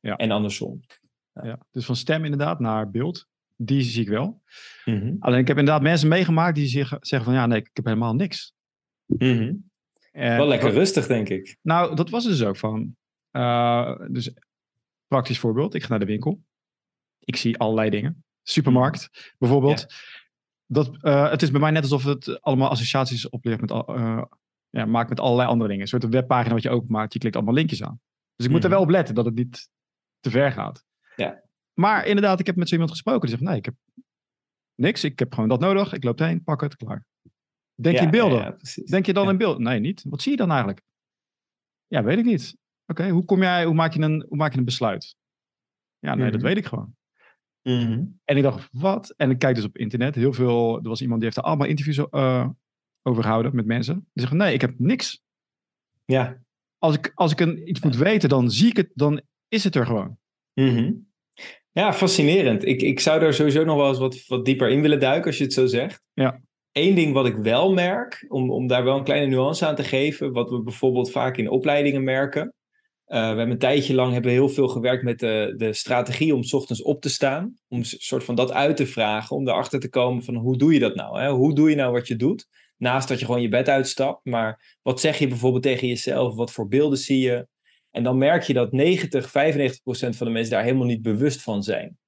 Ja. 0.00 0.16
En 0.16 0.30
andersom. 0.30 0.80
Ja. 1.32 1.44
ja. 1.44 1.58
dus 1.70 1.84
van 1.84 1.96
stem 1.96 2.24
inderdaad 2.24 2.60
naar 2.60 2.90
beeld, 2.90 3.28
die 3.56 3.82
zie 3.82 4.02
ik 4.02 4.08
wel. 4.08 4.42
Mm 4.84 5.00
-hmm. 5.00 5.16
Alleen 5.18 5.40
ik 5.40 5.48
heb 5.48 5.58
inderdaad 5.58 5.82
mensen 5.82 6.08
meegemaakt 6.08 6.54
die 6.54 6.66
zich, 6.66 6.88
zeggen 6.88 7.24
van 7.24 7.34
ja, 7.34 7.46
nee, 7.46 7.58
ik 7.58 7.70
heb 7.72 7.84
helemaal 7.84 8.14
niks. 8.14 8.54
Mm 9.06 9.18
-hmm. 9.18 9.70
en, 10.12 10.36
wel 10.36 10.46
lekker 10.46 10.70
rustig, 10.70 11.06
denk 11.06 11.28
ik. 11.28 11.56
Nou, 11.62 11.96
dat 11.96 12.10
was 12.10 12.24
dus 12.24 12.42
ook 12.42 12.56
van. 12.56 12.96
Uh, 13.32 13.96
dus 14.08 14.34
praktisch 15.06 15.38
voorbeeld, 15.38 15.74
ik 15.74 15.82
ga 15.82 15.88
naar 15.88 15.98
de 15.98 16.04
winkel. 16.04 16.42
Ik 17.18 17.36
zie 17.36 17.58
allerlei 17.58 17.90
dingen. 17.90 18.24
Supermarkt, 18.42 19.08
-hmm. 19.12 19.34
bijvoorbeeld. 19.38 19.80
Ja. 19.80 19.96
Dat, 20.66 20.90
uh, 21.02 21.30
het 21.30 21.42
is 21.42 21.50
bij 21.50 21.60
mij 21.60 21.70
net 21.70 21.82
alsof 21.82 22.04
het 22.04 22.40
allemaal 22.42 22.70
associaties 22.70 23.28
oplevert 23.28 23.60
met 23.60 23.70
uh, 23.70 24.22
ja, 24.70 24.84
maakt 24.84 25.08
met 25.08 25.20
allerlei 25.20 25.48
andere 25.48 25.68
dingen. 25.68 25.82
Een 25.82 25.88
soort 25.88 26.08
webpagina 26.08 26.54
wat 26.54 26.62
je 26.62 26.70
openmaakt, 26.70 27.12
je 27.12 27.18
klikt 27.18 27.36
allemaal 27.36 27.54
linkjes 27.54 27.82
aan. 27.82 28.00
Dus 28.36 28.46
ik 28.46 28.52
moet 28.52 28.62
er 28.62 28.68
Mhm. 28.68 28.78
wel 28.78 28.86
op 28.86 28.92
letten 28.92 29.14
dat 29.14 29.24
het 29.24 29.34
niet 29.34 29.68
te 30.20 30.30
ver 30.30 30.52
gaat. 30.52 30.84
Ja. 31.16 31.43
Maar 31.74 32.06
inderdaad, 32.06 32.40
ik 32.40 32.46
heb 32.46 32.56
met 32.56 32.66
zo 32.68 32.72
iemand 32.74 32.90
gesproken 32.92 33.20
die 33.20 33.30
zegt, 33.30 33.42
nee, 33.42 33.56
ik 33.56 33.64
heb 33.64 33.74
niks. 34.74 35.04
Ik 35.04 35.18
heb 35.18 35.32
gewoon 35.34 35.48
dat 35.48 35.60
nodig. 35.60 35.92
Ik 35.92 36.04
loop 36.04 36.20
erheen, 36.20 36.44
pak 36.44 36.60
het, 36.60 36.76
klaar. 36.76 37.06
Denk 37.74 37.98
je 37.98 38.04
in 38.04 38.10
beelden? 38.10 38.38
Ja. 38.38 38.56
Denk 38.84 39.06
je 39.06 39.12
dan 39.12 39.28
in 39.28 39.36
beeld? 39.36 39.58
Nee, 39.58 39.80
niet. 39.80 40.04
Wat 40.08 40.22
zie 40.22 40.30
je 40.30 40.36
dan 40.36 40.48
eigenlijk? 40.50 40.82
Ja, 41.86 42.02
weet 42.02 42.18
ik 42.18 42.24
niet. 42.24 42.56
Oké, 42.86 43.08
hoe 43.08 43.24
kom 43.24 43.40
jij, 43.42 43.64
hoe 43.64 43.74
maak 43.74 43.92
je 43.92 44.00
een, 44.00 44.24
hoe 44.28 44.36
maak 44.36 44.52
je 44.52 44.58
een 44.58 44.64
besluit? 44.64 45.16
Ja, 45.98 46.14
nee, 46.14 46.30
dat 46.30 46.40
Mhm. 46.40 46.48
weet 46.48 46.56
ik 46.56 46.66
gewoon. 46.66 46.96
Mhm. 47.62 48.04
En 48.24 48.36
ik 48.36 48.42
dacht, 48.42 48.68
wat? 48.72 49.10
En 49.10 49.30
ik 49.30 49.38
kijk 49.38 49.54
dus 49.54 49.64
op 49.64 49.76
internet. 49.78 50.14
Heel 50.14 50.32
veel, 50.32 50.76
er 50.82 50.88
was 50.88 51.00
iemand 51.00 51.20
die 51.20 51.28
heeft 51.28 51.36
er 51.40 51.44
allemaal 51.48 51.66
interviews 51.66 52.08
eh, 52.10 52.48
over 53.02 53.22
gehouden 53.22 53.54
met 53.56 53.66
mensen. 53.66 53.94
Die 53.94 54.08
zeggen, 54.12 54.36
nee, 54.36 54.54
ik 54.54 54.60
heb 54.60 54.78
niks. 54.78 55.22
Ja. 56.04 56.42
Als 56.78 56.96
ik, 56.96 57.12
als 57.14 57.32
ik 57.32 57.40
een, 57.40 57.68
iets 57.68 57.80
moet 57.80 57.96
weten, 57.96 58.28
dan 58.28 58.50
zie 58.50 58.68
ik 58.68 58.76
het, 58.76 58.90
dan 58.94 59.22
is 59.48 59.64
het 59.64 59.74
er 59.74 59.86
gewoon. 59.86 60.18
Mhm. 60.54 60.92
Ja, 61.74 61.92
fascinerend. 61.92 62.64
Ik, 62.66 62.82
ik 62.82 63.00
zou 63.00 63.20
daar 63.20 63.34
sowieso 63.34 63.64
nog 63.64 63.76
wel 63.76 63.88
eens 63.88 63.98
wat, 63.98 64.26
wat 64.26 64.44
dieper 64.44 64.68
in 64.68 64.80
willen 64.80 65.00
duiken 65.00 65.26
als 65.26 65.38
je 65.38 65.44
het 65.44 65.52
zo 65.52 65.66
zegt. 65.66 66.02
Ja. 66.12 66.40
Eén 66.72 66.94
ding 66.94 67.12
wat 67.12 67.26
ik 67.26 67.36
wel 67.36 67.72
merk, 67.72 68.24
om, 68.28 68.50
om 68.50 68.66
daar 68.66 68.84
wel 68.84 68.96
een 68.96 69.04
kleine 69.04 69.26
nuance 69.26 69.66
aan 69.66 69.74
te 69.74 69.84
geven, 69.84 70.32
wat 70.32 70.50
we 70.50 70.62
bijvoorbeeld 70.62 71.10
vaak 71.10 71.36
in 71.36 71.50
opleidingen 71.50 72.04
merken. 72.04 72.54
Eh, 73.04 73.20
we 73.20 73.26
hebben 73.26 73.50
een 73.50 73.58
tijdje 73.58 73.94
lang 73.94 74.12
hebben 74.12 74.30
we 74.30 74.36
heel 74.36 74.48
veel 74.48 74.68
gewerkt 74.68 75.02
met 75.02 75.18
de, 75.18 75.54
de 75.56 75.72
strategie 75.72 76.34
om 76.34 76.42
's 76.42 76.52
ochtends 76.52 76.82
op 76.82 77.00
te 77.00 77.08
staan. 77.08 77.58
Om 77.68 77.78
een 77.78 77.84
soort 77.84 78.24
van 78.24 78.34
dat 78.34 78.52
uit 78.52 78.76
te 78.76 78.86
vragen, 78.86 79.36
om 79.36 79.48
erachter 79.48 79.80
te 79.80 79.88
komen 79.88 80.22
van 80.22 80.34
hoe 80.34 80.56
doe 80.56 80.72
je 80.72 80.78
dat 80.78 80.94
nou? 80.94 81.20
Hè? 81.20 81.30
Hoe 81.30 81.54
doe 81.54 81.70
je 81.70 81.76
nou 81.76 81.92
wat 81.92 82.08
je 82.08 82.16
doet? 82.16 82.48
Naast 82.76 83.08
dat 83.08 83.18
je 83.18 83.24
gewoon 83.24 83.42
je 83.42 83.48
bed 83.48 83.68
uitstapt, 83.68 84.24
maar 84.24 84.78
wat 84.82 85.00
zeg 85.00 85.18
je 85.18 85.28
bijvoorbeeld 85.28 85.62
tegen 85.62 85.88
jezelf? 85.88 86.34
Wat 86.34 86.52
voor 86.52 86.68
beelden 86.68 86.98
zie 86.98 87.20
je? 87.20 87.46
En 87.94 88.02
dan 88.02 88.18
merk 88.18 88.42
je 88.42 88.52
dat 88.52 88.72
90, 88.72 89.30
95 89.30 89.82
procent 89.82 90.16
van 90.16 90.26
de 90.26 90.32
mensen 90.32 90.52
daar 90.52 90.62
helemaal 90.62 90.86
niet 90.86 91.02
bewust 91.02 91.42
van 91.42 91.62
zijn. 91.62 91.98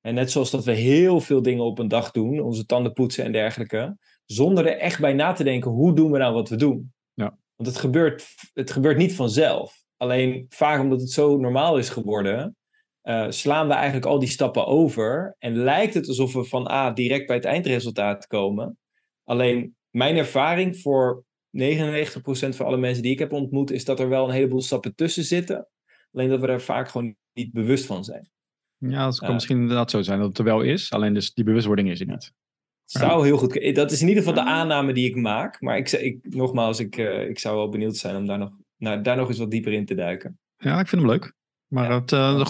En 0.00 0.14
net 0.14 0.30
zoals 0.30 0.50
dat 0.50 0.64
we 0.64 0.72
heel 0.72 1.20
veel 1.20 1.42
dingen 1.42 1.64
op 1.64 1.78
een 1.78 1.88
dag 1.88 2.10
doen, 2.10 2.40
onze 2.40 2.66
tanden 2.66 2.92
poetsen 2.92 3.24
en 3.24 3.32
dergelijke, 3.32 3.96
zonder 4.24 4.66
er 4.66 4.78
echt 4.78 5.00
bij 5.00 5.12
na 5.12 5.32
te 5.32 5.44
denken, 5.44 5.70
hoe 5.70 5.94
doen 5.94 6.10
we 6.10 6.18
nou 6.18 6.34
wat 6.34 6.48
we 6.48 6.56
doen? 6.56 6.92
Ja. 7.14 7.38
Want 7.56 7.68
het 7.68 7.78
gebeurt, 7.78 8.26
het 8.52 8.70
gebeurt 8.70 8.96
niet 8.96 9.14
vanzelf. 9.14 9.84
Alleen 9.96 10.46
vaak 10.48 10.80
omdat 10.80 11.00
het 11.00 11.10
zo 11.10 11.36
normaal 11.36 11.78
is 11.78 11.88
geworden, 11.88 12.56
eh, 13.00 13.26
slaan 13.28 13.68
we 13.68 13.74
eigenlijk 13.74 14.06
al 14.06 14.18
die 14.18 14.28
stappen 14.28 14.66
over 14.66 15.36
en 15.38 15.56
lijkt 15.56 15.94
het 15.94 16.08
alsof 16.08 16.32
we 16.32 16.44
van 16.44 16.70
A 16.70 16.90
direct 16.90 17.26
bij 17.26 17.36
het 17.36 17.44
eindresultaat 17.44 18.26
komen. 18.26 18.78
Alleen 19.24 19.76
mijn 19.90 20.16
ervaring 20.16 20.80
voor 20.80 21.24
99% 21.56 22.56
van 22.56 22.66
alle 22.66 22.76
mensen 22.76 23.02
die 23.02 23.12
ik 23.12 23.18
heb 23.18 23.32
ontmoet, 23.32 23.70
is 23.70 23.84
dat 23.84 24.00
er 24.00 24.08
wel 24.08 24.24
een 24.28 24.34
heleboel 24.34 24.62
stappen 24.62 24.94
tussen 24.94 25.24
zitten. 25.24 25.68
Alleen 26.12 26.28
dat 26.28 26.40
we 26.40 26.46
er 26.46 26.60
vaak 26.60 26.88
gewoon 26.88 27.16
niet 27.32 27.52
bewust 27.52 27.86
van 27.86 28.04
zijn. 28.04 28.30
Ja, 28.78 29.04
dat 29.04 29.18
kan 29.18 29.28
Ja. 29.28 29.34
misschien 29.34 29.60
inderdaad 29.60 29.90
zo 29.90 30.02
zijn 30.02 30.18
dat 30.18 30.28
het 30.28 30.38
er 30.38 30.44
wel 30.44 30.60
is. 30.62 30.92
Alleen 30.92 31.14
dus 31.14 31.32
die 31.34 31.44
bewustwording 31.44 31.90
is 31.90 32.00
er 32.00 32.06
niet. 32.06 32.32
Het 32.82 33.02
zou 33.02 33.24
heel 33.24 33.38
goed 33.38 33.52
kunnen. 33.52 33.74
Dat 33.74 33.90
is 33.92 34.00
in 34.02 34.08
ieder 34.08 34.22
geval 34.22 34.44
de 34.44 34.50
aanname 34.50 34.92
die 34.92 35.08
ik 35.08 35.16
maak. 35.16 35.60
Maar 35.60 35.76
ik, 35.76 35.90
ik, 35.92 36.18
nogmaals, 36.22 36.80
ik, 36.80 36.96
eh, 36.96 37.28
ik 37.28 37.38
zou 37.38 37.56
wel 37.56 37.68
benieuwd 37.68 37.96
zijn 37.96 38.16
om 38.16 38.26
daar 38.26 38.38
nog, 38.38 38.50
nou, 38.76 39.02
daar 39.02 39.16
nog 39.16 39.28
eens 39.28 39.38
wat 39.38 39.50
dieper 39.50 39.72
in 39.72 39.84
te 39.86 39.94
duiken. 39.94 40.38
Ja, 40.56 40.80
ik 40.80 40.86
vind 40.88 41.02
hem 41.02 41.10
leuk. 41.10 41.34
Maar 41.66 41.88
Ja, 41.90 42.00
het, 42.00 42.12
eh, 42.12 42.18
dat 42.18 42.34
is 42.34 42.40
een 42.40 42.46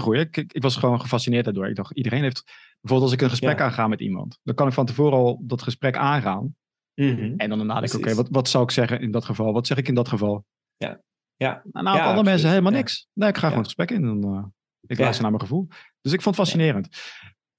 goede. 0.00 0.18
dat. 0.18 0.26
Ik, 0.26 0.36
ik, 0.36 0.52
ik 0.52 0.62
was 0.62 0.76
gewoon 0.76 1.00
gefascineerd 1.00 1.44
daardoor. 1.44 1.68
Ik 1.68 1.76
dacht, 1.76 1.96
iedereen 1.96 2.22
heeft. 2.22 2.42
Bijvoorbeeld 2.80 3.10
als 3.10 3.12
ik 3.12 3.20
een 3.24 3.30
gesprek 3.30 3.58
Ja. 3.58 3.64
aanga 3.64 3.88
met 3.88 4.00
iemand. 4.00 4.38
Dan 4.42 4.54
kan 4.54 4.66
ik 4.66 4.72
van 4.72 4.86
tevoren 4.86 5.18
al 5.18 5.42
dat 5.46 5.62
gesprek 5.62 5.96
aangaan. 5.96 6.56
Mhm. 6.98 7.34
En 7.36 7.48
dan 7.48 7.66
nadenken, 7.66 7.88
oké, 7.90 7.98
Precies. 8.00 8.16
wat, 8.16 8.28
wat 8.30 8.48
zou 8.48 8.64
ik 8.64 8.70
zeggen 8.70 9.00
in 9.00 9.10
dat 9.10 9.24
geval? 9.24 9.52
Wat 9.52 9.66
zeg 9.66 9.76
ik 9.78 9.88
in 9.88 9.94
dat 9.94 10.08
geval? 10.08 10.44
Ja. 10.76 11.00
Ja. 11.36 11.50
Aantal 11.54 11.70
Ja, 11.72 11.88
andere 11.88 12.02
absoluut. 12.04 12.24
mensen 12.24 12.48
helemaal 12.48 12.72
Ja. 12.72 12.78
niks. 12.78 13.08
Nee, 13.12 13.28
ik 13.28 13.34
ga 13.36 13.40
gewoon 13.48 13.56
het 13.64 13.66
gesprek 13.74 13.90
in. 13.90 14.04
En, 14.08 14.22
eh, 14.24 14.44
ik 14.80 14.96
Ja. 14.96 15.02
luister 15.02 15.22
naar 15.22 15.30
mijn 15.32 15.42
gevoel. 15.42 15.66
Dus 16.00 16.12
ik 16.12 16.22
vond 16.22 16.36
het 16.36 16.44
fascinerend. 16.44 16.88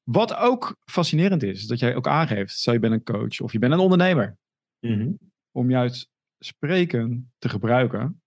Wat 0.04 0.36
ook 0.36 0.76
fascinerend 0.86 1.44
is, 1.44 1.60
is 1.62 1.68
dat 1.68 1.80
jij 1.80 1.96
ook 1.96 2.08
aangeeft. 2.08 2.52
Stel 2.52 2.74
je 2.74 2.80
bent 2.80 2.94
een 2.94 3.04
coach 3.04 3.40
of 3.40 3.52
je 3.52 3.60
bent 3.60 3.74
een 3.74 3.80
ondernemer. 3.80 4.38
Mhm. 4.80 5.12
Om 5.52 5.70
juist 5.70 6.10
spreken 6.40 7.32
te 7.38 7.50
gebruiken 7.50 8.22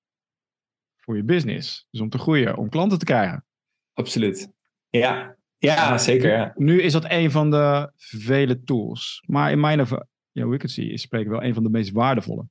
voor 0.96 1.16
je 1.16 1.24
business. 1.24 1.86
Dus 1.90 2.00
om 2.00 2.08
te 2.08 2.18
groeien, 2.18 2.56
om 2.56 2.68
klanten 2.68 2.98
te 2.98 3.04
krijgen. 3.04 3.44
Absoluut. 3.92 4.50
Ja. 4.90 5.36
ja, 5.58 5.98
zeker. 5.98 6.30
Ja. 6.30 6.52
Nu 6.56 6.82
is 6.82 6.92
dat 6.92 7.04
een 7.08 7.30
van 7.30 7.50
de 7.50 7.92
vele 7.96 8.62
tools. 8.62 9.22
Maar 9.26 9.50
in 9.50 9.60
mijn 9.60 9.78
ervaring, 9.78 10.08
ja, 10.32 10.44
hoe 10.44 10.54
ik 10.54 10.62
het 10.62 10.70
zie, 10.70 10.92
is 10.92 11.02
spreken 11.02 11.30
wel 11.30 11.42
een 11.42 11.54
van 11.54 11.62
de 11.62 11.70
meest 11.70 11.92
waardevolle. 11.92 12.46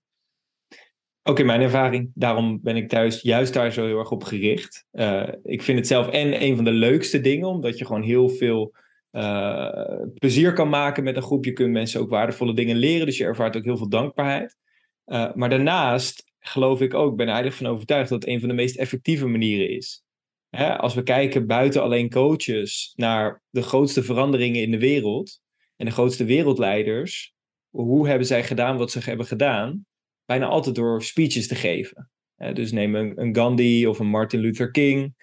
Ook 1.23 1.39
in 1.39 1.45
mijn 1.45 1.61
ervaring. 1.61 2.11
Daarom 2.13 2.59
ben 2.61 2.75
ik 2.75 2.89
thuis 2.89 3.21
juist 3.21 3.53
daar 3.53 3.71
zo 3.71 3.85
heel 3.85 3.99
erg 3.99 4.11
op 4.11 4.23
gericht. 4.23 4.85
Eh, 4.91 5.27
ik 5.43 5.61
vind 5.61 5.77
het 5.77 5.87
zelf 5.87 6.07
en 6.07 6.43
een 6.43 6.55
van 6.55 6.65
de 6.65 6.71
leukste 6.71 7.21
dingen, 7.21 7.47
omdat 7.47 7.77
je 7.77 7.85
gewoon 7.85 8.03
heel 8.03 8.29
veel 8.29 8.73
eh, 9.11 10.01
plezier 10.13 10.53
kan 10.53 10.69
maken 10.69 11.03
met 11.03 11.15
een 11.15 11.21
groep. 11.21 11.45
Je 11.45 11.53
kunt 11.53 11.71
mensen 11.71 11.99
ook 11.99 12.09
waardevolle 12.09 12.53
dingen 12.53 12.75
leren, 12.75 13.05
dus 13.05 13.17
je 13.17 13.23
ervaart 13.23 13.57
ook 13.57 13.63
heel 13.63 13.77
veel 13.77 13.89
dankbaarheid. 13.89 14.57
Eh, 15.05 15.33
maar 15.33 15.49
daarnaast 15.49 16.31
geloof 16.39 16.81
ik 16.81 16.93
ook, 16.93 17.15
ben 17.15 17.27
er 17.27 17.33
eigenlijk 17.33 17.63
van 17.63 17.71
overtuigd 17.71 18.09
dat 18.09 18.21
het 18.21 18.31
een 18.31 18.39
van 18.39 18.49
de 18.49 18.55
meest 18.55 18.77
effectieve 18.77 19.27
manieren 19.27 19.69
is. 19.69 20.03
Hè, 20.49 20.77
als 20.77 20.93
we 20.93 21.03
kijken 21.03 21.47
buiten 21.47 21.81
alleen 21.81 22.09
coaches 22.09 22.93
naar 22.95 23.41
de 23.49 23.61
grootste 23.61 24.03
veranderingen 24.03 24.61
in 24.61 24.71
de 24.71 24.79
wereld 24.79 25.39
en 25.75 25.85
de 25.85 25.91
grootste 25.91 26.25
wereldleiders, 26.25 27.33
hoe 27.71 28.07
hebben 28.07 28.27
zij 28.27 28.43
gedaan 28.43 28.77
wat 28.77 28.91
ze 28.91 28.99
hebben 28.99 29.25
gedaan? 29.25 29.85
bijna 30.31 30.45
altijd 30.45 30.75
door 30.75 31.03
speeches 31.03 31.47
te 31.47 31.55
geven. 31.55 32.09
Dus 32.53 32.71
neem 32.71 32.95
een, 32.95 33.21
een 33.21 33.35
Gandhi 33.35 33.87
of 33.87 33.99
een 33.99 34.07
Martin 34.07 34.39
Luther 34.39 34.71
King. 34.71 35.15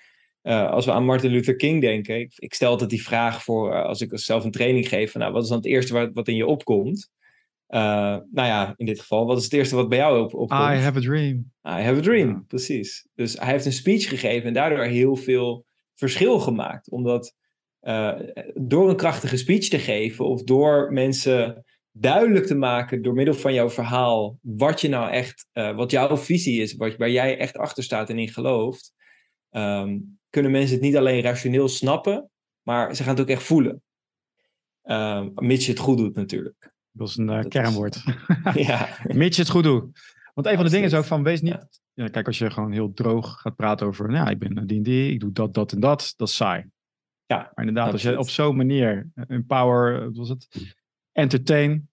Eh, 0.42 0.70
als 0.70 0.84
we 0.84 0.92
aan 0.92 1.04
Martin 1.04 1.30
Luther 1.30 1.56
King 1.56 1.80
denken, 1.80 2.20
ik, 2.20 2.32
ik 2.36 2.54
stel 2.54 2.70
altijd 2.70 2.90
die 2.90 3.02
vraag 3.02 3.42
voor 3.42 3.72
eh, 3.72 3.84
als 3.84 4.00
ik 4.00 4.10
zelf 4.12 4.44
een 4.44 4.50
training 4.50 4.88
geef, 4.88 5.12
van, 5.12 5.20
nou, 5.20 5.32
wat 5.32 5.42
is 5.42 5.48
dan 5.48 5.58
het 5.58 5.66
eerste 5.66 5.92
wat, 5.92 6.10
wat 6.12 6.28
in 6.28 6.36
je 6.36 6.46
opkomt? 6.46 7.10
Eh, 7.66 7.80
nou 8.30 8.48
ja, 8.48 8.74
in 8.76 8.86
dit 8.86 9.00
geval, 9.00 9.26
wat 9.26 9.38
is 9.38 9.44
het 9.44 9.52
eerste 9.52 9.76
wat 9.76 9.88
bij 9.88 9.98
jou 9.98 10.20
op, 10.20 10.34
opkomt? 10.34 10.60
I 10.60 10.74
have 10.74 10.98
a 10.98 11.00
dream. 11.00 11.36
I 11.68 11.82
have 11.82 11.98
a 11.98 12.00
dream, 12.00 12.28
Ja. 12.28 12.44
precies. 12.46 13.08
Dus 13.14 13.38
hij 13.38 13.50
heeft 13.50 13.66
een 13.66 13.72
speech 13.72 14.08
gegeven 14.08 14.48
en 14.48 14.54
daardoor 14.54 14.84
heel 14.84 15.16
veel 15.16 15.66
verschil 15.94 16.38
gemaakt. 16.38 16.90
Omdat 16.90 17.34
door 18.54 18.88
een 18.88 18.96
krachtige 18.96 19.36
speech 19.36 19.68
te 19.68 19.78
geven 19.78 20.24
of 20.24 20.42
door 20.42 20.92
mensen 20.92 21.64
duidelijk 22.00 22.46
te 22.46 22.54
maken 22.54 23.02
door 23.02 23.14
middel 23.14 23.34
van 23.34 23.54
jouw 23.54 23.70
verhaal 23.70 24.38
wat 24.40 24.80
je 24.80 24.88
nou 24.88 25.10
echt, 25.10 25.46
eh, 25.52 25.76
wat 25.76 25.90
jouw 25.90 26.16
visie 26.16 26.60
is, 26.62 26.74
wat, 26.76 26.96
waar 26.96 27.10
jij 27.10 27.38
echt 27.38 27.56
achter 27.56 27.82
staat 27.82 28.10
en 28.10 28.18
in 28.18 28.28
gelooft, 28.28 28.92
ehm, 29.50 29.98
kunnen 30.30 30.50
mensen 30.50 30.74
het 30.74 30.84
niet 30.84 30.96
alleen 30.96 31.22
rationeel 31.22 31.68
snappen, 31.68 32.30
maar 32.62 32.94
ze 32.96 33.02
gaan 33.02 33.12
het 33.12 33.20
ook 33.22 33.28
echt 33.28 33.42
voelen. 33.42 33.82
Ehm, 34.82 35.28
mits 35.34 35.64
je 35.66 35.72
het 35.72 35.80
goed 35.80 35.98
doet 35.98 36.14
natuurlijk. 36.14 36.72
Dat 36.92 37.08
is 37.08 37.16
een 37.16 37.28
eh, 37.28 37.34
Dat 37.34 37.44
is- 37.44 37.50
kernwoord. 37.50 38.02
ja. 38.68 38.88
Mits 39.06 39.36
je 39.36 39.42
het 39.42 39.50
goed 39.50 39.62
doet. 39.64 40.00
Want 40.34 40.46
een 40.46 40.54
van 40.56 40.64
de 40.64 40.70
dingen 40.70 40.86
is 40.86 40.94
ook 40.94 41.04
van, 41.04 41.22
wees 41.22 41.40
niet... 41.40 41.52
Ja. 41.52 41.68
Ja, 41.94 42.08
kijk, 42.08 42.26
als 42.26 42.38
je 42.38 42.50
gewoon 42.50 42.72
heel 42.72 42.92
droog 42.92 43.40
gaat 43.40 43.56
praten 43.56 43.86
over, 43.86 44.08
nou, 44.10 44.30
ik 44.30 44.38
ben 44.38 44.56
een 44.56 44.66
D&D, 44.66 44.88
ik 44.88 45.20
doe 45.20 45.32
dat, 45.32 45.54
dat 45.54 45.72
en 45.72 45.80
dat, 45.80 46.14
dat 46.16 46.28
is 46.28 46.36
saai. 46.36 46.64
Ja, 47.26 47.36
Maar 47.36 47.66
inderdaad, 47.66 47.92
als 47.92 48.02
je 48.02 48.18
op 48.18 48.28
zo'n 48.28 48.56
manier, 48.56 49.08
eh, 49.14 49.24
empower, 49.28 50.04
wat 50.04 50.16
was 50.16 50.28
het, 50.28 50.74
entertain, 51.12 51.87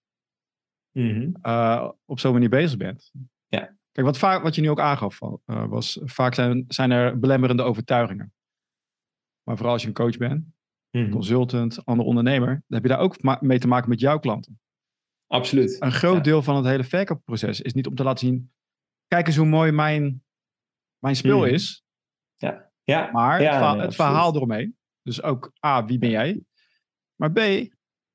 Eh, 1.42 1.90
op 2.04 2.20
zo'n 2.20 2.32
manier 2.32 2.48
bezig 2.48 2.76
bent. 2.78 3.10
Ja. 3.48 3.76
Kijk, 3.92 4.06
wat, 4.06 4.18
vaak, 4.18 4.42
wat 4.42 4.54
je 4.54 4.60
nu 4.60 4.70
ook 4.70 4.80
aangaf, 4.80 5.20
eh, 5.22 5.66
was 5.68 6.00
vaak 6.04 6.34
zijn, 6.34 6.64
zijn 6.68 6.90
er 6.90 7.18
belemmerende 7.18 7.62
overtuigingen. 7.62 8.32
Maar 9.42 9.56
vooral 9.56 9.72
als 9.72 9.82
je 9.82 9.88
een 9.88 9.94
coach 9.94 10.16
bent, 10.16 10.44
Mhm. 10.90 11.10
consultant, 11.10 11.84
ander 11.84 12.06
ondernemer, 12.06 12.48
dan 12.48 12.62
heb 12.68 12.82
je 12.82 12.88
daar 12.88 12.98
ook 12.98 13.40
mee 13.42 13.58
te 13.58 13.68
maken 13.68 13.88
met 13.88 14.00
jouw 14.00 14.18
klanten. 14.18 14.60
Absoluut. 15.26 15.76
Een 15.82 15.92
groot 15.92 16.16
Ja. 16.16 16.20
deel 16.22 16.42
van 16.42 16.56
het 16.56 16.64
hele 16.64 16.84
verkoopproces 16.84 17.60
is 17.60 17.72
niet 17.74 17.86
om 17.86 17.94
te 17.94 18.02
laten 18.02 18.26
zien, 18.26 18.52
kijk 19.06 19.26
eens 19.26 19.36
hoe 19.36 19.46
mooi 19.46 19.72
mijn, 19.72 20.24
mijn 20.98 21.16
speel 21.16 21.38
Mhm. 21.40 21.48
is, 21.54 21.84
Ja, 22.84 23.10
maar 23.12 23.42
ja, 23.42 23.66
het, 23.68 23.76
nee, 23.76 23.86
het 23.86 23.94
verhaal 23.94 24.34
eromheen. 24.34 24.76
Dus 25.02 25.22
ook 25.22 25.52
A, 25.66 25.84
wie 25.84 25.98
ben 25.98 26.10
jij? 26.10 26.44
Maar 27.14 27.32
B, 27.32 27.38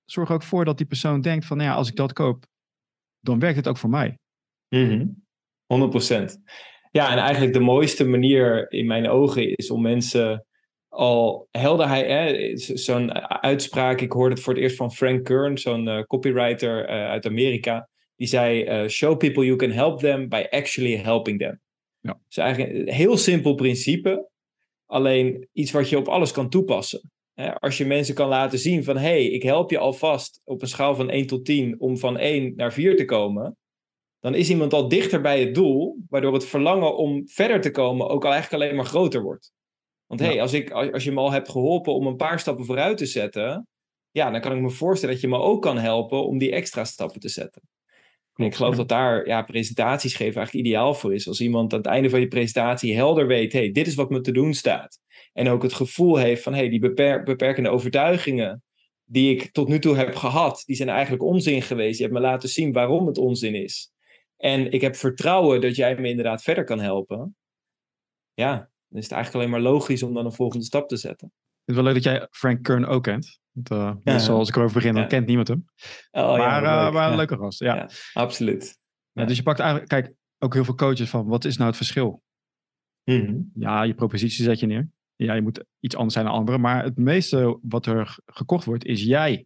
zorg 0.05 0.31
ook 0.31 0.43
voor 0.43 0.65
dat 0.65 0.77
die 0.77 0.85
persoon 0.88 1.21
denkt 1.21 1.45
van, 1.45 1.57
nou 1.57 1.69
ja, 1.69 1.75
als 1.75 1.89
ik 1.89 1.95
dat 1.95 2.13
koop, 2.13 2.45
dan 3.21 3.39
werkt 3.39 3.55
het 3.57 3.67
ook 3.67 3.77
voor 3.77 3.89
mij. 3.89 4.17
Mhm. 4.69 5.05
100%. 5.65 6.37
Ja, 6.91 7.11
en 7.11 7.17
eigenlijk 7.17 7.53
de 7.53 7.59
mooiste 7.59 8.05
manier 8.07 8.71
in 8.71 8.85
mijn 8.85 9.09
ogen 9.09 9.55
is 9.55 9.71
om 9.71 9.81
mensen 9.81 10.45
al 10.87 11.47
helderheid, 11.51 12.07
hè, 12.07 12.57
z- 12.57 12.69
zo'n 12.69 13.11
uitspraak, 13.41 14.01
ik 14.01 14.11
hoorde 14.11 14.33
het 14.35 14.43
voor 14.43 14.53
het 14.53 14.61
eerst 14.61 14.75
van 14.75 14.91
Frank 14.93 15.23
Kern, 15.23 15.57
zo'n 15.57 15.87
eh, 15.87 16.03
copywriter 16.03 16.85
eh, 16.85 17.09
uit 17.09 17.25
Amerika, 17.25 17.89
die 18.15 18.27
zei, 18.27 18.63
eh, 18.63 18.87
show 18.87 19.17
people 19.17 19.45
you 19.45 19.57
can 19.57 19.71
help 19.71 19.99
them 19.99 20.29
by 20.29 20.45
actually 20.49 20.95
helping 20.97 21.39
them. 21.39 21.59
Ja. 21.99 22.19
Dus 22.27 22.37
eigenlijk 22.37 22.73
een 22.87 22.93
heel 22.93 23.17
simpel 23.17 23.55
principe, 23.55 24.29
alleen 24.85 25.47
iets 25.51 25.71
wat 25.71 25.89
je 25.89 25.97
op 25.97 26.07
alles 26.07 26.31
kan 26.31 26.49
toepassen. 26.49 27.11
Als 27.50 27.77
je 27.77 27.86
mensen 27.86 28.15
kan 28.15 28.27
laten 28.27 28.60
zien 28.60 28.83
van, 28.83 28.98
hey, 28.98 29.25
ik 29.25 29.43
help 29.43 29.71
je 29.71 29.77
alvast 29.77 30.41
op 30.43 30.62
een 30.62 30.67
schaal 30.67 30.95
van 30.95 31.10
1 31.10 31.27
tot 31.27 31.45
10 31.45 31.79
om 31.79 31.98
van 31.98 32.17
1 32.17 32.53
naar 32.55 32.74
4 32.74 32.95
te 32.95 33.05
komen, 33.05 33.57
dan 34.19 34.36
is 34.36 34.50
iemand 34.50 34.74
al 34.74 34.88
dichter 34.88 35.21
bij 35.21 35.39
het 35.39 35.55
doel, 35.55 35.98
waardoor 36.10 36.33
het 36.33 36.45
verlangen 36.45 36.98
om 36.98 37.27
verder 37.27 37.62
te 37.62 37.71
komen 37.71 38.10
ook 38.10 38.25
al 38.25 38.31
eigenlijk 38.31 38.63
alleen 38.63 38.75
maar 38.75 38.86
groter 38.86 39.21
wordt. 39.21 39.51
Want 40.05 40.19
hé, 40.19 40.27
hey, 40.27 40.41
als, 40.41 40.53
ik, 40.53 40.71
als 40.71 41.03
je 41.03 41.12
me 41.12 41.19
al 41.19 41.31
hebt 41.31 41.50
geholpen 41.50 41.93
om 41.93 42.07
een 42.07 42.15
paar 42.15 42.39
stappen 42.39 42.65
vooruit 42.65 42.98
te 42.98 43.05
zetten, 43.05 43.67
ja, 44.12 44.31
dan 44.31 44.41
kan 44.41 44.55
ik 44.55 44.62
me 44.62 44.69
voorstellen 44.69 45.13
dat 45.13 45.24
je 45.24 45.29
me 45.29 45.38
ook 45.38 45.62
kan 45.62 45.77
helpen 45.77 46.25
om 46.25 46.38
die 46.38 46.51
extra 46.51 46.83
stappen 46.83 47.19
te 47.19 47.29
zetten. 47.29 47.62
En 48.41 48.48
ik 48.48 48.55
geloof 48.55 48.75
dat 48.75 48.89
daar 48.89 49.27
ja, 49.27 49.41
presentaties 49.41 50.15
geven 50.15 50.36
eigenlijk 50.36 50.67
ideaal 50.67 50.93
voor 50.93 51.13
is. 51.13 51.27
Als 51.27 51.41
iemand 51.41 51.74
aan 51.74 51.79
het 51.79 51.88
einde 51.88 52.10
van 52.10 52.19
je 52.19 52.27
presentatie 52.27 52.95
helder 52.95 53.27
weet, 53.27 53.53
hey, 53.53 53.71
dit 53.71 53.88
is 53.88 53.95
wat 53.95 54.10
me 54.10 54.21
te 54.21 54.31
doen 54.31 54.53
staat. 54.53 55.00
En 55.33 55.50
ook 55.50 55.63
het 55.63 55.74
gevoel 55.74 56.17
heeft 56.17 56.43
van, 56.43 56.53
hey, 56.53 56.69
die 56.69 56.79
beperkende 57.24 57.69
overtuigingen 57.69 58.63
die 59.03 59.36
ik 59.36 59.51
tot 59.51 59.67
nu 59.67 59.79
toe 59.79 59.95
heb 59.95 60.15
gehad, 60.15 60.63
die 60.65 60.75
zijn 60.75 60.89
eigenlijk 60.89 61.24
onzin 61.24 61.62
geweest. 61.62 61.98
Je 61.98 62.03
hebt 62.03 62.15
me 62.15 62.21
laten 62.21 62.50
zien 62.50 62.71
waarom 62.71 63.07
het 63.07 63.17
onzin 63.17 63.55
is. 63.55 63.91
En 64.38 64.71
ik 64.71 64.81
heb 64.81 64.95
vertrouwen 64.95 65.62
dat 65.62 65.75
jij 65.75 65.95
me 65.95 66.07
inderdaad 66.07 66.43
verder 66.43 66.63
kan 66.63 66.79
helpen. 66.79 67.36
Ja, 68.33 68.55
dan 68.88 69.00
is 69.00 69.03
het 69.03 69.12
eigenlijk 69.13 69.36
alleen 69.36 69.62
maar 69.62 69.71
logisch 69.71 70.03
om 70.03 70.13
dan 70.13 70.25
een 70.25 70.31
volgende 70.31 70.65
stap 70.65 70.88
te 70.88 70.98
zetten. 70.98 71.31
Het 71.65 71.75
wel 71.75 71.83
leuk 71.83 71.93
dat 71.93 72.03
jij 72.03 72.27
Frank 72.31 72.63
Kern 72.63 72.86
ook 72.86 73.03
kent. 73.03 73.40
Want, 73.51 73.72
uh, 73.72 73.93
ja, 74.03 74.27
als 74.27 74.50
ik 74.50 74.55
erover 74.55 74.74
begin, 74.74 74.93
dan 74.93 75.08
kent 75.08 75.27
niemand 75.27 75.48
hem. 75.48 75.65
Oh, 76.12 76.38
maar, 76.38 76.63
ja, 76.63 76.91
maar 76.91 77.10
een 77.10 77.17
leuke 77.17 77.38
gast. 77.38 77.60
Ja, 77.60 77.89
absoluut. 78.13 78.77
dus 79.13 79.38
je 79.38 79.43
pakt 79.43 79.60
eigenlijk, 79.60 79.89
kijk, 79.89 80.13
ook 80.39 80.53
heel 80.53 80.63
veel 80.63 80.75
coaches 80.75 81.10
van, 81.10 81.27
wat 81.27 81.46
is 81.46 81.55
nou 81.58 81.67
het 81.67 81.77
verschil? 81.77 82.22
Mm 83.03 83.51
Ja, 83.53 83.84
je 83.84 83.93
propositie 83.93 84.43
zet 84.43 84.60
je 84.60 84.65
neer. 84.65 84.89
Ja, 85.15 85.34
je 85.34 85.41
moet 85.41 85.63
iets 85.79 85.96
anders 85.96 86.13
zijn 86.13 86.25
dan 86.25 86.34
anderen. 86.34 86.62
Maar 86.62 86.84
het 86.84 86.98
meeste 86.98 87.60
wat 87.62 87.86
er 87.86 88.17
gekocht 88.25 88.65
wordt, 88.65 88.86
is 88.86 89.03
jij. 89.03 89.46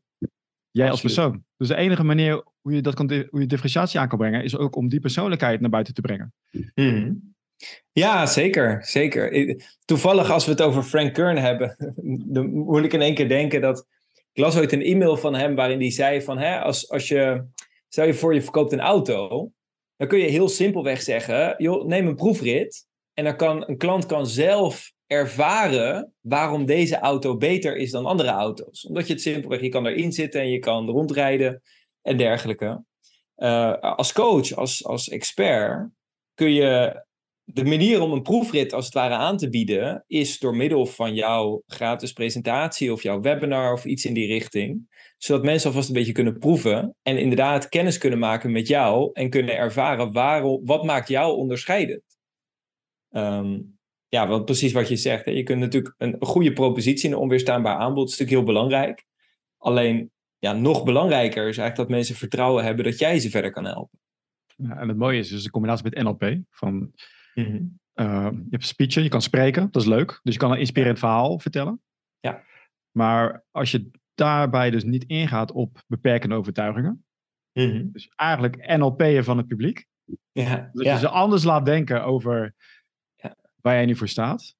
Jij 0.71 0.89
als 0.89 1.01
persoon. 1.01 1.43
Dus 1.57 1.67
de 1.67 1.75
enige 1.75 2.03
manier 2.03 2.43
hoe 2.61 2.73
je, 2.73 2.81
dat 2.81 2.93
kan, 2.93 3.11
hoe 3.29 3.39
je 3.39 3.45
differentiatie 3.45 3.99
aan 3.99 4.07
kan 4.07 4.17
brengen, 4.17 4.43
is 4.43 4.57
ook 4.57 4.75
om 4.75 4.89
die 4.89 4.99
persoonlijkheid 4.99 5.59
naar 5.59 5.69
buiten 5.69 5.93
te 5.93 6.01
brengen. 6.01 6.33
Mm 6.73 7.35
ja, 7.91 8.25
zeker. 8.25 8.85
zeker. 8.85 9.55
Toevallig 9.85 10.31
als 10.31 10.45
we 10.45 10.51
het 10.51 10.61
over 10.61 10.83
Frank 10.83 11.13
Kern 11.13 11.37
hebben, 11.37 11.75
dan 12.33 12.49
moet 12.49 12.83
ik 12.83 12.93
in 12.93 13.01
één 13.01 13.15
keer 13.15 13.27
denken 13.27 13.61
dat... 13.61 13.87
Ik 14.35 14.43
las 14.43 14.57
ooit 14.57 14.71
een 14.71 14.81
e-mail 14.81 15.17
van 15.17 15.35
hem 15.35 15.55
waarin 15.55 15.79
hij 15.79 15.91
zei 15.91 16.21
van... 16.21 16.37
Hè, 16.37 16.59
als, 16.59 16.89
als 16.89 17.07
je, 17.07 17.45
stel 17.87 18.05
je 18.05 18.13
voor 18.13 18.33
je 18.33 18.41
verkoopt 18.41 18.71
een 18.71 18.79
auto, 18.79 19.51
dan 19.97 20.07
kun 20.07 20.19
je 20.19 20.27
heel 20.27 20.49
simpelweg 20.49 21.01
zeggen... 21.01 21.55
Joh, 21.57 21.85
neem 21.85 22.07
een 22.07 22.15
proefrit 22.15 22.87
en 23.13 23.23
dan 23.23 23.35
kan 23.35 23.69
een 23.69 23.77
klant 23.77 24.05
kan 24.05 24.27
zelf 24.27 24.93
ervaren 25.07 26.13
waarom 26.21 26.65
deze 26.65 26.97
auto 26.97 27.37
beter 27.37 27.75
is 27.75 27.91
dan 27.91 28.05
andere 28.05 28.29
auto's. 28.29 28.85
Omdat 28.87 29.07
je 29.07 29.13
het 29.13 29.21
simpelweg, 29.21 29.61
je 29.61 29.69
kan 29.69 29.85
erin 29.85 30.11
zitten 30.11 30.41
en 30.41 30.49
je 30.49 30.59
kan 30.59 30.89
rondrijden 30.89 31.61
en 32.01 32.17
dergelijke. 32.17 32.83
Uh, 33.37 33.73
als 33.79 34.13
coach, 34.13 34.53
als, 34.53 34.85
als 34.85 35.09
expert, 35.09 35.89
kun 36.33 36.51
je 36.51 37.03
de 37.45 37.63
manier 37.63 38.01
om 38.01 38.11
een 38.11 38.21
proefrit 38.21 38.73
als 38.73 38.85
het 38.85 38.93
ware 38.93 39.13
aan 39.13 39.37
te 39.37 39.49
bieden 39.49 40.03
is 40.07 40.39
door 40.39 40.55
middel 40.55 40.85
van 40.85 41.13
jouw 41.13 41.63
gratis 41.67 42.13
presentatie 42.13 42.91
of 42.91 43.03
jouw 43.03 43.21
webinar 43.21 43.73
of 43.73 43.85
iets 43.85 44.05
in 44.05 44.13
die 44.13 44.27
richting. 44.27 44.93
Zodat 45.17 45.43
mensen 45.43 45.69
alvast 45.69 45.87
een 45.87 45.93
beetje 45.93 46.11
kunnen 46.11 46.37
proeven 46.37 46.95
en 47.01 47.17
inderdaad 47.17 47.69
kennis 47.69 47.97
kunnen 47.97 48.19
maken 48.19 48.51
met 48.51 48.67
jou 48.67 49.09
en 49.13 49.29
kunnen 49.29 49.57
ervaren 49.57 50.11
waarom, 50.11 50.65
wat 50.65 50.83
maakt 50.83 51.07
jou 51.07 51.35
onderscheidend. 51.35 52.03
Um, 53.11 53.77
ja, 54.07 54.27
wat, 54.27 54.45
precies 54.45 54.71
wat 54.71 54.87
je 54.87 54.95
zegt. 54.95 55.25
Je 55.25 55.43
kunt 55.43 55.59
natuurlijk 55.59 55.95
een, 55.97 56.15
goede 56.19 56.53
propositie 56.53 57.09
en 57.09 57.15
een 57.15 57.21
onweerstaanbaar 57.21 57.75
aanbod 57.75 58.09
is 58.09 58.17
natuurlijk 58.17 58.37
heel 58.37 58.53
belangrijk. 58.53 59.05
Alleen 59.57 60.11
ja, 60.39 60.53
nog 60.53 60.83
belangrijker 60.83 61.47
is 61.47 61.57
eigenlijk 61.57 61.75
dat 61.75 61.97
mensen 61.97 62.15
vertrouwen 62.15 62.63
hebben 62.63 62.85
dat 62.85 62.99
jij 62.99 63.19
ze 63.19 63.29
verder 63.29 63.51
kan 63.51 63.65
helpen. 63.65 63.99
Ja, 64.55 64.77
en 64.77 64.87
het 64.87 64.97
mooie 64.97 65.19
is 65.19 65.29
dus 65.29 65.43
de 65.43 65.49
combinatie 65.49 65.83
met 65.83 66.03
NLP 66.03 66.37
van 66.49 66.93
Mhm. 67.35 67.63
Uh, 67.95 68.29
je 68.31 68.47
hebt 68.49 68.65
speechen, 68.65 69.03
je 69.03 69.09
kan 69.09 69.21
spreken, 69.21 69.71
dat 69.71 69.81
is 69.81 69.87
leuk. 69.87 70.19
Dus 70.23 70.33
je 70.33 70.39
kan 70.39 70.51
een 70.51 70.59
inspirerend 70.59 70.99
verhaal 70.99 71.39
vertellen. 71.39 71.81
Ja. 72.19 72.43
Maar 72.91 73.45
als 73.51 73.71
je 73.71 73.91
daarbij 74.13 74.69
dus 74.69 74.83
niet 74.83 75.03
ingaat 75.03 75.51
op 75.51 75.83
beperkende 75.87 76.35
overtuigingen. 76.35 77.05
Mhm. 77.53 77.91
Dus 77.91 78.07
eigenlijk 78.15 78.77
NLP'en 78.77 79.23
van 79.23 79.37
het 79.37 79.47
publiek. 79.47 79.85
Ja. 80.31 80.69
Dat 80.73 80.85
je 80.85 80.97
ze 80.97 81.09
anders 81.09 81.43
laat 81.43 81.65
denken 81.65 82.03
over 82.03 82.55
ja. 83.15 83.35
waar 83.61 83.73
jij 83.73 83.85
nu 83.85 83.95
voor 83.95 84.07
staat. 84.07 84.55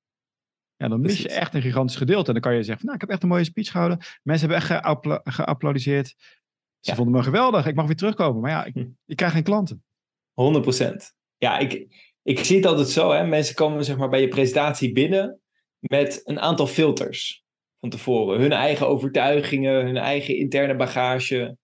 Ja, 0.76 0.88
dan 0.88 1.02
mis 1.02 1.22
je 1.22 1.30
echt 1.30 1.54
een 1.54 1.62
gigantisch 1.62 1.96
gedeelte. 1.96 2.28
En 2.28 2.34
dan 2.34 2.42
kan 2.42 2.56
je 2.56 2.64
zeggen, 2.64 2.86
nou, 2.86 2.96
ik 2.96 3.02
heb 3.02 3.10
echt 3.10 3.24
een 3.24 3.30
mooie 3.30 3.44
speech 3.44 3.72
gehouden. 3.72 3.98
Mensen 4.24 4.50
hebben 4.50 4.70
echt 4.70 5.06
geapplaudiseerd. 5.24 6.16
Ze 6.80 6.96
vonden 6.96 7.14
me 7.14 7.24
geweldig. 7.24 7.66
Ik 7.66 7.76
mag 7.76 7.86
weer 7.86 7.96
terugkomen. 7.96 8.42
Maar 8.42 8.52
ja, 8.52 8.66
ik, 8.66 8.74
hm. 8.74 8.88
ik 9.06 9.16
krijg 9.16 9.32
geen 9.32 9.44
klanten. 9.44 9.84
100%. 10.34 10.96
Ja, 11.38 11.58
ik, 11.58 11.88
ik 12.26 12.40
zie 12.40 12.56
het 12.56 12.66
altijd 12.66 12.90
zo, 12.90 13.12
hè? 13.12 13.28
mensen 13.28 13.56
komen 13.56 13.86
zeg 13.86 13.98
maar, 13.98 14.10
bij 14.10 14.22
je 14.22 14.28
presentatie 14.28 14.92
binnen 14.92 15.42
met 15.80 16.22
een 16.24 16.40
aantal 16.40 16.68
filters 16.68 17.44
van 17.80 17.90
tevoren. 17.90 18.40
Hun 18.40 18.52
eigen 18.52 18.88
overtuigingen, 18.88 19.86
hun 19.86 19.98
eigen 19.98 20.36
interne 20.36 20.76
bagage. 20.76 21.58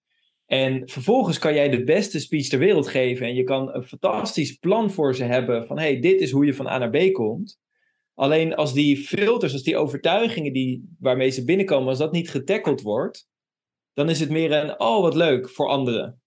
En 0.45 0.89
vervolgens 0.89 1.39
kan 1.39 1.53
jij 1.53 1.69
de 1.69 1.83
beste 1.83 2.19
speech 2.19 2.47
ter 2.47 2.59
wereld 2.59 2.87
geven 2.87 3.25
en 3.25 3.35
je 3.35 3.43
kan 3.43 3.73
een 3.73 3.83
fantastisch 3.83 4.55
plan 4.55 4.91
voor 4.91 5.15
ze 5.15 5.23
hebben 5.23 5.67
van 5.67 5.79
hey, 5.79 5.99
dit 5.99 6.21
is 6.21 6.31
hoe 6.31 6.45
je 6.45 6.53
van 6.53 6.67
A 6.67 6.77
naar 6.77 6.89
B 6.89 7.13
komt. 7.13 7.59
Alleen 8.13 8.55
als 8.55 8.73
die 8.73 8.97
filters, 8.97 9.53
als 9.53 9.63
die 9.63 9.77
overtuigingen 9.77 10.53
die, 10.53 10.95
waarmee 10.99 11.29
ze 11.29 11.45
binnenkomen, 11.45 11.87
als 11.87 11.97
dat 11.97 12.11
niet 12.11 12.29
getackeld 12.29 12.81
wordt, 12.81 13.27
dan 13.93 14.09
is 14.09 14.19
het 14.19 14.29
meer 14.29 14.51
een, 14.51 14.79
oh 14.79 15.01
wat 15.01 15.15
leuk 15.15 15.49
voor 15.49 15.67
anderen. 15.67 16.20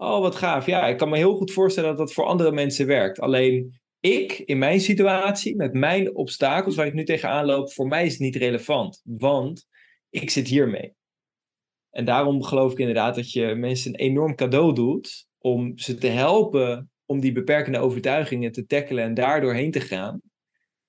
Oh, 0.00 0.20
wat 0.20 0.34
gaaf. 0.34 0.66
Ja, 0.66 0.86
ik 0.86 0.96
kan 0.96 1.08
me 1.08 1.16
heel 1.16 1.36
goed 1.36 1.52
voorstellen 1.52 1.88
dat 1.88 1.98
dat 1.98 2.12
voor 2.12 2.24
andere 2.24 2.52
mensen 2.52 2.86
werkt. 2.86 3.20
Alleen 3.20 3.80
ik, 4.00 4.38
in 4.38 4.58
mijn 4.58 4.80
situatie, 4.80 5.56
met 5.56 5.72
mijn 5.72 6.16
obstakels 6.16 6.76
waar 6.76 6.86
ik 6.86 6.94
nu 6.94 7.04
tegenaan 7.04 7.46
loop, 7.46 7.72
voor 7.72 7.86
mij 7.86 8.06
is 8.06 8.12
het 8.12 8.20
niet 8.20 8.36
relevant. 8.36 9.00
Want 9.04 9.66
ik 10.10 10.30
zit 10.30 10.48
hiermee. 10.48 10.94
En 11.90 12.04
daarom 12.04 12.42
geloof 12.42 12.72
ik 12.72 12.78
inderdaad 12.78 13.14
dat 13.14 13.32
je 13.32 13.54
mensen 13.54 13.92
een 13.92 14.00
enorm 14.00 14.34
cadeau 14.34 14.74
doet 14.74 15.26
om 15.38 15.78
ze 15.78 15.94
te 15.94 16.06
helpen 16.06 16.90
om 17.06 17.20
die 17.20 17.32
beperkende 17.32 17.78
overtuigingen 17.78 18.52
te 18.52 18.66
tackelen 18.66 19.04
en 19.04 19.14
daardoor 19.14 19.54
heen 19.54 19.70
te 19.70 19.80
gaan. 19.80 20.20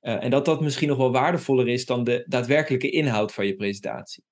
Uh, 0.02 0.24
en 0.24 0.30
dat 0.30 0.46
dat 0.46 0.62
misschien 0.62 0.88
nog 0.88 0.98
wel 0.98 1.12
waardevoller 1.12 1.68
is 1.68 1.86
dan 1.86 2.04
de 2.04 2.26
daadwerkelijke 2.28 2.90
inhoud 2.90 3.34
van 3.34 3.46
je 3.46 3.56
presentatie. 3.56 4.24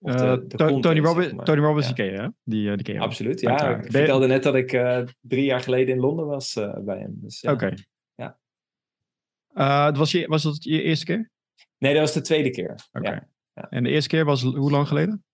Uh, 0.00 0.32
Tony, 0.80 1.00
Robbins, 1.00 1.32
Tony 1.44 1.60
Robbins, 1.60 1.86
die 1.86 1.94
ken 1.94 2.04
je, 2.04 2.20
hè? 2.20 2.28
Die, 2.44 2.68
uh, 2.68 2.74
die 2.74 2.82
ken 2.82 2.94
je 2.94 3.00
Absoluut, 3.00 3.40
ja. 3.40 3.76
Ik 3.76 3.90
vertelde 3.90 4.26
net 4.26 4.42
dat 4.42 4.54
ik 4.54 4.72
uh, 4.72 5.02
drie 5.20 5.44
jaar 5.44 5.60
geleden 5.60 5.94
in 5.94 6.00
Londen 6.00 6.26
was 6.26 6.54
bij 6.84 6.98
hem. 6.98 7.12
Dus, 7.14 7.40
ja. 7.40 7.52
Oké. 7.52 7.74
Ja. 8.14 9.92
was, 9.92 10.10
je, 10.10 10.26
was 10.26 10.42
dat 10.42 10.64
je 10.64 10.82
eerste 10.82 11.04
keer? 11.04 11.30
Nee, 11.78 11.92
dat 11.92 12.02
was 12.02 12.12
de 12.12 12.20
tweede 12.20 12.50
keer. 12.50 12.74
Oké. 12.92 13.28
Ja. 13.54 13.68
En 13.70 13.82
de 13.82 13.90
eerste 13.90 14.08
keer 14.08 14.24
was 14.24 14.42
hoe 14.42 14.70
lang 14.70 14.88
geleden? 14.88 15.24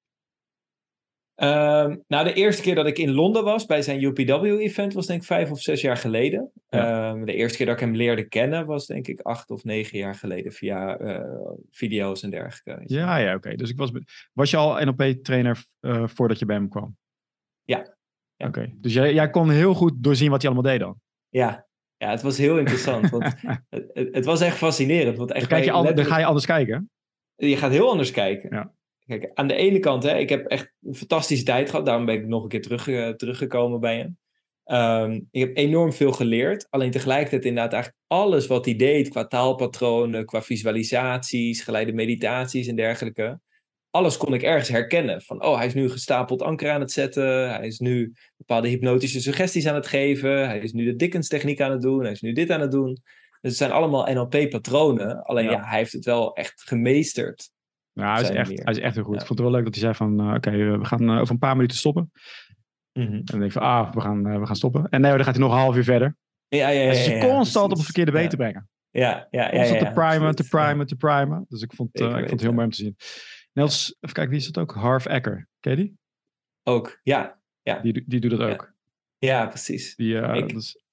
Ehm, 1.36 1.96
nou, 2.08 2.24
de 2.24 2.32
eerste 2.32 2.62
keer 2.62 2.74
dat 2.74 2.86
ik 2.86 2.98
in 2.98 3.12
Londen 3.12 3.44
was 3.44 3.66
bij 3.66 3.82
zijn 3.82 4.02
UPW-event 4.02 4.92
was 4.92 5.06
denk 5.06 5.20
ik 5.20 5.26
vijf 5.26 5.50
of 5.50 5.60
zes 5.60 5.80
jaar 5.80 5.96
geleden. 5.96 6.52
Ehm, 6.68 7.24
de 7.24 7.34
eerste 7.34 7.56
keer 7.56 7.66
dat 7.66 7.74
ik 7.74 7.80
hem 7.80 7.94
leerde 7.94 8.28
kennen 8.28 8.66
was 8.66 8.86
denk 8.86 9.06
ik 9.06 9.20
acht 9.20 9.50
of 9.50 9.64
negen 9.64 9.98
jaar 9.98 10.14
geleden 10.14 10.52
via 10.52 11.00
uh, 11.00 11.20
video's 11.70 12.22
en 12.22 12.30
dergelijke. 12.30 12.94
Ja, 12.94 13.16
ja, 13.16 13.34
oké. 13.34 13.54
Dus 13.54 13.70
ik 13.70 13.76
was, 13.76 13.90
was 14.32 14.50
je 14.50 14.56
al 14.56 14.84
NLP-trainer 14.84 15.64
uh, 15.80 15.96
eh, 15.96 16.08
voordat 16.08 16.38
je 16.38 16.46
bij 16.46 16.56
hem 16.56 16.68
kwam? 16.68 16.96
Ja. 17.64 17.96
ja. 18.36 18.46
Oké, 18.46 18.72
dus 18.76 18.92
jij, 18.92 19.14
jij 19.14 19.30
kon 19.30 19.50
heel 19.50 19.74
goed 19.74 20.02
doorzien 20.02 20.30
wat 20.30 20.42
hij 20.42 20.50
allemaal 20.50 20.72
deed 20.72 20.80
dan? 20.80 21.00
Ja, 21.28 21.66
ja 21.96 22.10
het 22.10 22.22
was 22.22 22.38
heel 22.38 22.58
interessant. 22.58 23.10
want 23.10 23.24
het, 23.68 23.92
het, 24.12 24.24
was 24.24 24.40
echt 24.40 24.56
fascinerend. 24.56 25.16
Want 25.16 25.30
echt 25.30 25.40
dan, 25.40 25.48
kijk 25.48 25.64
je 25.64 25.70
letterlijk... 25.70 25.96
dan 25.96 26.06
ga 26.06 26.18
je 26.18 26.26
anders 26.26 26.46
kijken? 26.46 26.90
Je 27.34 27.56
gaat 27.56 27.70
heel 27.70 27.90
anders 27.90 28.10
kijken. 28.10 28.54
Ja. 28.54 28.74
Kijk, 29.06 29.30
aan 29.34 29.46
de 29.46 29.54
ene 29.54 29.78
kant, 29.78 30.02
hè, 30.02 30.18
ik 30.18 30.28
heb 30.28 30.46
echt 30.46 30.72
een 30.82 30.94
fantastische 30.94 31.44
tijd 31.44 31.70
gehad. 31.70 31.86
Daarom 31.86 32.04
ben 32.04 32.14
ik 32.14 32.26
nog 32.26 32.42
een 32.42 32.48
keer 32.48 32.62
terug, 32.62 32.86
uh, 32.86 33.08
teruggekomen 33.08 33.80
bij 33.80 33.96
hem. 33.96 34.18
Um, 34.68 35.28
ik 35.30 35.40
heb 35.40 35.56
enorm 35.56 35.92
veel 35.92 36.12
geleerd. 36.12 36.66
Alleen 36.70 36.90
tegelijkertijd 36.90 37.44
inderdaad 37.44 37.72
eigenlijk 37.72 38.02
alles 38.06 38.46
wat 38.46 38.64
hij 38.64 38.76
deed 38.76 39.08
qua 39.08 39.26
taalpatronen, 39.26 40.24
qua 40.24 40.42
visualisaties, 40.42 41.62
geleide 41.62 41.92
meditaties 41.92 42.66
en 42.66 42.76
dergelijke. 42.76 43.40
Alles 43.90 44.16
kon 44.16 44.34
ik 44.34 44.42
ergens 44.42 44.68
herkennen. 44.68 45.22
Van, 45.22 45.44
oh, 45.44 45.56
hij 45.56 45.66
is 45.66 45.74
nu 45.74 45.90
gestapeld 45.90 46.42
anker 46.42 46.70
aan 46.70 46.80
het 46.80 46.92
zetten. 46.92 47.50
Hij 47.50 47.66
is 47.66 47.78
nu 47.78 48.12
bepaalde 48.36 48.68
hypnotische 48.68 49.20
suggesties 49.20 49.66
aan 49.66 49.74
het 49.74 49.86
geven. 49.86 50.46
Hij 50.46 50.58
is 50.58 50.72
nu 50.72 50.84
de 50.84 50.96
Dickens 50.96 51.28
techniek 51.28 51.60
aan 51.60 51.70
het 51.70 51.82
doen. 51.82 52.02
Hij 52.02 52.12
is 52.12 52.20
nu 52.20 52.32
dit 52.32 52.50
aan 52.50 52.60
het 52.60 52.70
doen. 52.70 52.92
Dus 53.40 53.50
het 53.50 53.56
zijn 53.56 53.70
allemaal 53.70 54.12
NLP-patronen. 54.12 55.22
Alleen 55.22 55.44
ja. 55.44 55.50
ja, 55.50 55.64
hij 55.64 55.78
heeft 55.78 55.92
het 55.92 56.04
wel 56.04 56.34
echt 56.34 56.62
gemeesterd. 56.62 57.50
Ja, 58.00 58.12
hij 58.12 58.22
is, 58.22 58.30
echt, 58.30 58.48
hij 58.48 58.72
is 58.72 58.78
echt 58.78 58.94
heel 58.94 59.04
goed. 59.04 59.20
Ik 59.20 59.26
vond 59.26 59.38
het 59.38 59.48
wel 59.48 59.50
leuk 59.50 59.64
dat 59.64 59.74
hij 59.74 59.82
zei 59.82 59.94
van, 59.94 60.20
uh, 60.20 60.26
oké, 60.26 60.36
okay, 60.36 60.78
we 60.78 60.84
gaan 60.84 61.10
uh, 61.10 61.20
over 61.20 61.32
een 61.32 61.38
paar 61.38 61.56
minuten 61.56 61.76
stoppen. 61.76 62.12
Mm 62.92 63.06
-hmm. 63.06 63.14
En 63.14 63.24
dan 63.24 63.38
denk 63.38 63.44
ik 63.44 63.52
van, 63.52 63.62
ah, 63.62 63.92
we 63.92 64.00
gaan, 64.00 64.26
uh, 64.28 64.38
we 64.38 64.46
gaan 64.46 64.56
stoppen. 64.56 64.88
En 64.88 65.00
nee, 65.00 65.10
dan 65.10 65.24
gaat 65.24 65.34
hij 65.34 65.44
nog 65.44 65.52
een 65.52 65.58
half 65.58 65.76
uur 65.76 65.84
verder. 65.84 66.16
Ja, 66.48 66.68
ja, 66.68 66.80
ja. 66.80 66.90
Dus 66.90 67.06
ja, 67.06 67.20
constant 67.20 67.70
op 67.70 67.76
het 67.76 67.84
verkeerde 67.84 68.12
been 68.12 68.28
te 68.28 68.36
brengen. 68.36 68.68
Ja, 68.90 69.28
ja, 69.30 69.42
ja. 69.42 69.50
Constant 69.50 69.80
te 69.80 69.90
primen, 69.92 70.34
te 70.34 70.48
primen, 70.48 70.86
te 70.86 70.96
primen. 70.96 71.44
Dus 71.48 71.62
ik 71.62 71.72
vond, 71.72 72.00
ik 72.00 72.10
vond 72.12 72.30
het 72.30 72.40
heel 72.40 72.52
mooi 72.52 72.64
om 72.64 72.72
te 72.72 72.76
zien. 72.76 72.96
Nels, 73.52 73.96
even 74.00 74.14
kijken, 74.14 74.32
wie 74.32 74.40
is 74.40 74.50
dat 74.52 74.62
ook? 74.62 74.74
Harv 74.74 75.06
Ecker. 75.06 75.48
Ken 75.60 75.72
je 75.72 75.78
die? 75.78 75.98
Ook, 76.62 77.00
ja. 77.02 77.38
ja. 77.62 77.80
Die, 77.80 78.04
die 78.06 78.20
doet 78.20 78.30
dat 78.30 78.40
ook. 78.40 78.72
Ja, 79.18 79.46
precies. 79.46 79.96
Die, 79.96 80.16
ik, 80.16 80.48
dus... 80.48 80.84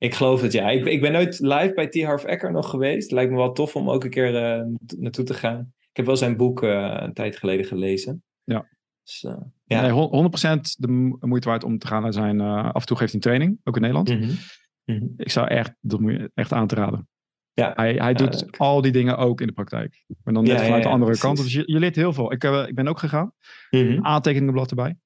ik 0.00 0.14
geloof 0.14 0.40
het, 0.40 0.52
ja. 0.52 0.70
Ik, 0.70 0.86
ik 0.86 1.00
ben 1.00 1.12
nooit 1.12 1.38
live 1.40 1.72
bij 1.74 1.88
T. 1.88 2.02
Harv 2.02 2.24
Eker 2.24 2.52
nog 2.52 2.70
geweest. 2.70 3.10
Lijkt 3.10 3.30
me 3.30 3.36
wel 3.36 3.52
tof 3.52 3.76
om 3.76 3.90
ook 3.90 4.04
een 4.04 4.10
keer 4.10 4.58
uh, 4.58 4.66
naartoe 4.98 5.24
te 5.24 5.34
gaan. 5.34 5.72
Ik 5.78 5.96
heb 5.96 6.06
wel 6.06 6.16
zijn 6.16 6.36
boek 6.36 6.62
uh, 6.62 6.96
een 7.00 7.12
tijd 7.12 7.36
geleden 7.36 7.66
gelezen. 7.66 8.22
Ja. 8.44 8.68
Dus, 9.02 9.20
ja. 9.64 9.80
Nee, 9.80 10.30
100% 10.56 10.60
de 10.78 11.16
moeite 11.20 11.48
waard 11.48 11.64
om 11.64 11.78
te 11.78 11.86
gaan 11.86 12.02
naar 12.02 12.12
zijn... 12.12 12.40
af 12.40 12.80
en 12.80 12.86
toe 12.86 12.96
geeft 12.96 13.12
hij 13.12 13.20
training, 13.20 13.60
ook 13.64 13.74
in 13.74 13.80
Nederland. 13.80 14.08
Mm 14.08 14.20
-hmm. 14.20 14.36
Mm 14.84 14.96
-hmm. 14.96 15.14
Ik 15.16 15.30
zou 15.30 15.48
echt, 15.48 15.74
dat 15.80 16.00
moet 16.00 16.12
je 16.12 16.30
echt 16.34 16.52
aan 16.52 16.66
te 16.66 16.74
raden. 16.74 17.08
Ja. 17.52 17.72
Hij, 17.74 17.94
hij 17.94 18.14
doet 18.14 18.58
al 18.58 18.80
die 18.80 18.92
dingen 18.92 19.16
ook 19.16 19.40
in 19.40 19.46
de 19.46 19.52
praktijk. 19.52 20.04
Maar 20.22 20.34
dan 20.34 20.44
net 20.44 20.58
Ja, 20.58 20.64
vanuit 20.64 20.82
de 20.82 20.88
andere 20.88 21.18
kant. 21.18 21.36
Dus 21.36 21.52
je, 21.52 21.62
je 21.66 21.78
leert 21.78 21.96
heel 21.96 22.12
veel. 22.12 22.32
Ik, 22.32 22.44
ik 22.44 22.74
ben 22.74 22.88
ook 22.88 22.98
gegaan. 22.98 23.32
Mhm, 23.70 24.04
Aantekeningenblad 24.04 24.70
erbij. 24.70 24.96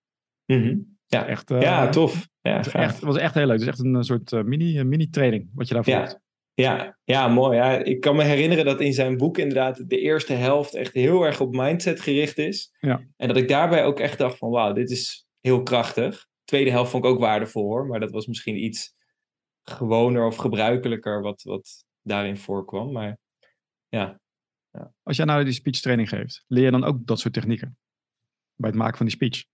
mhm. 0.46 0.76
Ja. 1.06 1.26
Echt, 1.26 1.50
uh, 1.50 1.60
ja, 1.60 1.88
tof. 1.88 2.28
Ja, 2.40 2.56
Het 2.56 2.72
echt, 2.74 3.00
was 3.00 3.16
echt 3.16 3.34
heel 3.34 3.46
leuk. 3.46 3.52
Het 3.52 3.62
is 3.62 3.68
echt 3.68 3.78
een 3.78 4.04
soort 4.04 4.32
uh, 4.32 4.42
mini, 4.42 4.82
mini 4.84 5.08
training 5.10 5.50
wat 5.54 5.68
je 5.68 5.74
daarvoor 5.74 5.92
Ja. 5.92 6.00
hebt. 6.00 6.22
Ja, 6.54 6.98
ja, 7.04 7.28
mooi. 7.28 7.56
Ja. 7.56 7.70
Ik 7.84 8.00
kan 8.00 8.16
me 8.16 8.22
herinneren 8.22 8.64
dat 8.64 8.80
in 8.80 8.92
zijn 8.92 9.16
boek 9.16 9.38
inderdaad 9.38 9.88
de 9.90 9.98
eerste 9.98 10.32
helft 10.32 10.74
echt 10.74 10.92
heel 10.92 11.22
erg 11.24 11.40
op 11.40 11.54
mindset 11.56 12.00
gericht 12.00 12.38
is. 12.38 12.76
Ja. 12.80 13.06
En 13.16 13.28
dat 13.28 13.36
ik 13.36 13.48
daarbij 13.48 13.84
ook 13.84 14.00
echt 14.00 14.18
dacht 14.18 14.38
van 14.38 14.50
wauw, 14.50 14.72
dit 14.72 14.90
is 14.90 15.26
heel 15.40 15.62
krachtig. 15.62 16.26
Tweede 16.44 16.70
helft 16.70 16.90
vond 16.90 17.04
ik 17.04 17.10
ook 17.10 17.18
waardevol 17.20 17.62
hoor, 17.62 17.86
maar 17.86 18.00
dat 18.00 18.10
was 18.10 18.26
misschien 18.26 18.64
iets 18.64 18.94
gewoner 19.62 20.26
of 20.26 20.36
gebruikelijker 20.36 21.22
wat, 21.22 21.42
wat 21.42 21.84
daarin 22.02 22.36
voorkwam. 22.36 22.92
Maar 22.92 23.18
ja, 23.88 24.20
Als 25.02 25.16
jij 25.16 25.24
nou 25.26 25.44
die 25.44 25.52
speech 25.52 25.80
training 25.80 26.08
geeft, 26.08 26.44
leer 26.48 26.64
je 26.64 26.70
dan 26.70 26.84
ook 26.84 27.06
dat 27.06 27.20
soort 27.20 27.34
technieken? 27.34 27.78
Bij 28.54 28.70
het 28.70 28.78
maken 28.78 28.96
van 28.96 29.06
die 29.06 29.14
speech. 29.14 29.44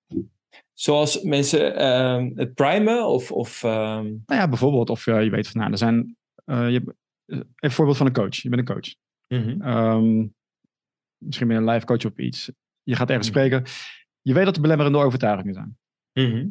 Zoals 0.72 1.22
mensen 1.22 1.76
ehm, 1.76 2.30
het 2.34 2.54
primen 2.54 3.06
of... 3.06 3.32
of 3.32 3.62
ehm, 3.64 4.04
Nou 4.04 4.40
ja, 4.40 4.48
bijvoorbeeld, 4.48 4.90
of 4.90 5.06
uh, 5.06 5.22
je 5.24 5.30
weet 5.30 5.48
van, 5.48 5.60
nou, 5.60 5.72
er 5.72 5.78
zijn, 5.78 6.16
uh, 6.46 6.70
je, 6.70 6.94
even 7.26 7.46
een 7.56 7.70
voorbeeld 7.70 7.96
van 7.96 8.06
een 8.06 8.12
coach. 8.12 8.34
Je 8.36 8.48
bent 8.48 8.68
een 8.68 8.74
coach. 8.74 8.94
mhm, 9.28 9.68
Um, 9.68 10.34
misschien 11.16 11.46
ben 11.48 11.56
je 11.56 11.62
een 11.62 11.70
live 11.70 11.86
coach 11.86 12.04
op 12.04 12.20
iets. 12.20 12.50
Je 12.82 12.96
gaat 12.96 13.08
ergens 13.10 13.30
Mhm. 13.30 13.38
spreken. 13.38 13.64
Je 14.22 14.34
weet 14.34 14.44
dat 14.44 14.56
er 14.56 14.62
belemmerende 14.62 14.98
overtuigingen 14.98 15.54
zijn. 15.54 15.78
mhm. 16.12 16.48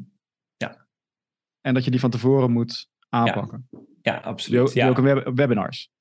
En 1.61 1.73
dat 1.73 1.83
je 1.83 1.91
die 1.91 1.99
van 1.99 2.09
tevoren 2.09 2.51
moet 2.51 2.89
aanpakken. 3.09 3.69
Ja, 4.01 4.17
absoluut. 4.17 4.67
die 4.73 4.81
ja. 4.81 4.89
ook 4.89 4.97
in 4.97 5.03
web- 5.03 5.31
webinars. 5.35 5.91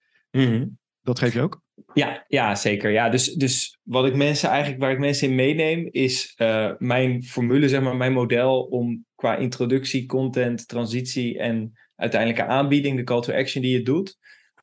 Dat 1.09 1.19
geef 1.19 1.35
je 1.35 1.41
ook? 1.41 1.63
Ja, 1.95 2.25
ja, 2.27 2.55
zeker. 2.55 2.91
Ja, 2.91 3.09
dus, 3.09 3.35
dus 3.35 3.79
wat 3.83 4.07
ik 4.07 4.15
mensen 4.15 4.49
eigenlijk, 4.49 4.81
waar 4.81 4.91
ik 4.91 4.99
mensen 4.99 5.29
in 5.29 5.35
meeneem, 5.35 5.89
is 5.91 6.33
eh, 6.37 6.71
mijn 6.79 7.23
formule, 7.23 7.69
zeg 7.69 7.81
maar, 7.81 7.97
mijn 7.97 8.13
model 8.13 8.63
om 8.63 9.05
qua 9.15 9.37
introductie, 9.37 10.07
content, 10.07 10.69
transitie 10.69 11.39
en 11.39 11.73
uiteindelijke 11.97 12.47
aanbieding, 12.47 12.97
de 12.97 13.05
call 13.05 13.21
to 13.21 13.33
action 13.33 13.63
die 13.63 13.73
je 13.73 13.83
doet, 13.83 14.19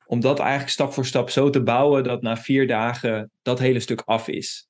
om 0.05 0.19
dat 0.19 0.39
eigenlijk 0.39 0.71
stap 0.71 0.93
voor 0.93 1.05
stap 1.05 1.29
zo 1.29 1.49
te 1.49 1.63
bouwen 1.63 2.03
dat 2.03 2.21
na 2.21 2.37
vier 2.37 2.67
dagen 2.67 3.31
dat 3.41 3.59
hele 3.59 3.79
stuk 3.79 4.01
af 4.01 4.27
is. 4.27 4.67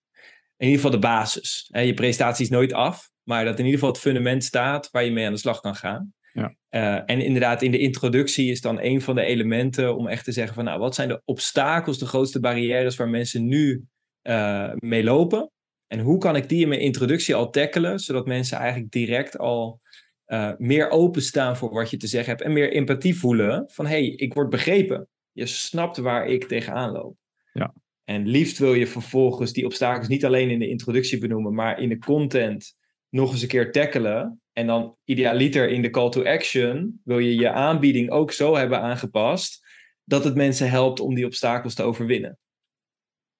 In 0.57 0.67
ieder 0.67 0.81
geval 0.81 0.99
de 0.99 1.07
basis. 1.07 1.69
Je 1.71 1.93
presentatie 1.93 2.45
is 2.45 2.51
nooit 2.51 2.73
af, 2.73 3.09
maar 3.23 3.45
dat 3.45 3.59
in 3.59 3.65
ieder 3.65 3.79
geval 3.79 3.93
het 3.93 4.03
fundament 4.03 4.43
staat 4.43 4.89
waar 4.91 5.03
je 5.03 5.11
mee 5.11 5.25
aan 5.25 5.33
de 5.33 5.39
slag 5.39 5.59
kan 5.59 5.75
gaan. 5.75 6.13
Ja. 6.35 6.55
Uh, 6.69 7.01
en 7.05 7.21
inderdaad, 7.21 7.61
in 7.61 7.71
de 7.71 7.77
introductie 7.77 8.51
is 8.51 8.61
dan 8.61 8.81
een 8.81 9.01
van 9.01 9.15
de 9.15 9.21
elementen 9.21 9.95
om 9.95 10.07
echt 10.07 10.23
te 10.23 10.31
zeggen 10.31 10.55
van, 10.55 10.63
nou, 10.63 10.79
wat 10.79 10.95
zijn 10.95 11.07
de 11.07 11.21
obstakels, 11.25 11.99
de 11.99 12.05
grootste 12.05 12.39
barrières 12.39 12.95
waar 12.95 13.09
mensen 13.09 13.45
nu 13.45 13.85
uh, 14.23 14.71
mee 14.75 15.03
lopen? 15.03 15.51
En 15.87 15.99
hoe 15.99 16.17
kan 16.17 16.35
ik 16.35 16.49
die 16.49 16.61
in 16.61 16.67
mijn 16.67 16.81
introductie 16.81 17.35
al 17.35 17.49
tackelen, 17.49 17.99
zodat 17.99 18.25
mensen 18.25 18.57
eigenlijk 18.57 18.91
direct 18.91 19.37
al 19.37 19.79
uh, 20.27 20.51
meer 20.57 20.89
openstaan 20.89 21.57
voor 21.57 21.73
wat 21.73 21.89
je 21.89 21.97
te 21.97 22.07
zeggen 22.07 22.29
hebt 22.29 22.43
en 22.43 22.53
meer 22.53 22.71
empathie 22.71 23.17
voelen 23.17 23.63
van, 23.67 23.85
hey, 23.85 24.05
ik 24.05 24.33
word 24.33 24.49
begrepen. 24.49 25.07
Je 25.31 25.45
snapt 25.45 25.97
waar 25.97 26.27
ik 26.27 26.47
tegenaan 26.47 26.91
loop. 26.91 27.17
Ja. 27.51 27.73
En 28.03 28.27
liefst 28.27 28.57
wil 28.57 28.73
je 28.73 28.87
vervolgens 28.87 29.53
die 29.53 29.65
obstakels 29.65 30.07
niet 30.07 30.25
alleen 30.25 30.49
in 30.49 30.59
de 30.59 30.69
introductie 30.69 31.17
benoemen, 31.17 31.53
maar 31.53 31.79
in 31.79 31.89
de 31.89 31.97
content 31.97 32.75
nog 33.15 33.31
eens 33.31 33.41
een 33.41 33.47
keer 33.47 33.71
tackelen. 33.71 34.41
En 34.53 34.67
dan 34.67 34.97
idealiter 35.03 35.69
in 35.69 35.81
de 35.81 35.89
call 35.89 36.09
to 36.09 36.23
action 36.23 37.01
wil 37.03 37.19
je 37.19 37.35
je 37.35 37.51
aanbieding 37.51 38.09
ook 38.09 38.31
zo 38.31 38.55
hebben 38.55 38.81
aangepast 38.81 39.65
dat 40.03 40.23
het 40.23 40.35
mensen 40.35 40.69
helpt 40.69 40.99
om 40.99 41.15
die 41.15 41.25
obstakels 41.25 41.73
te 41.73 41.83
overwinnen. 41.83 42.37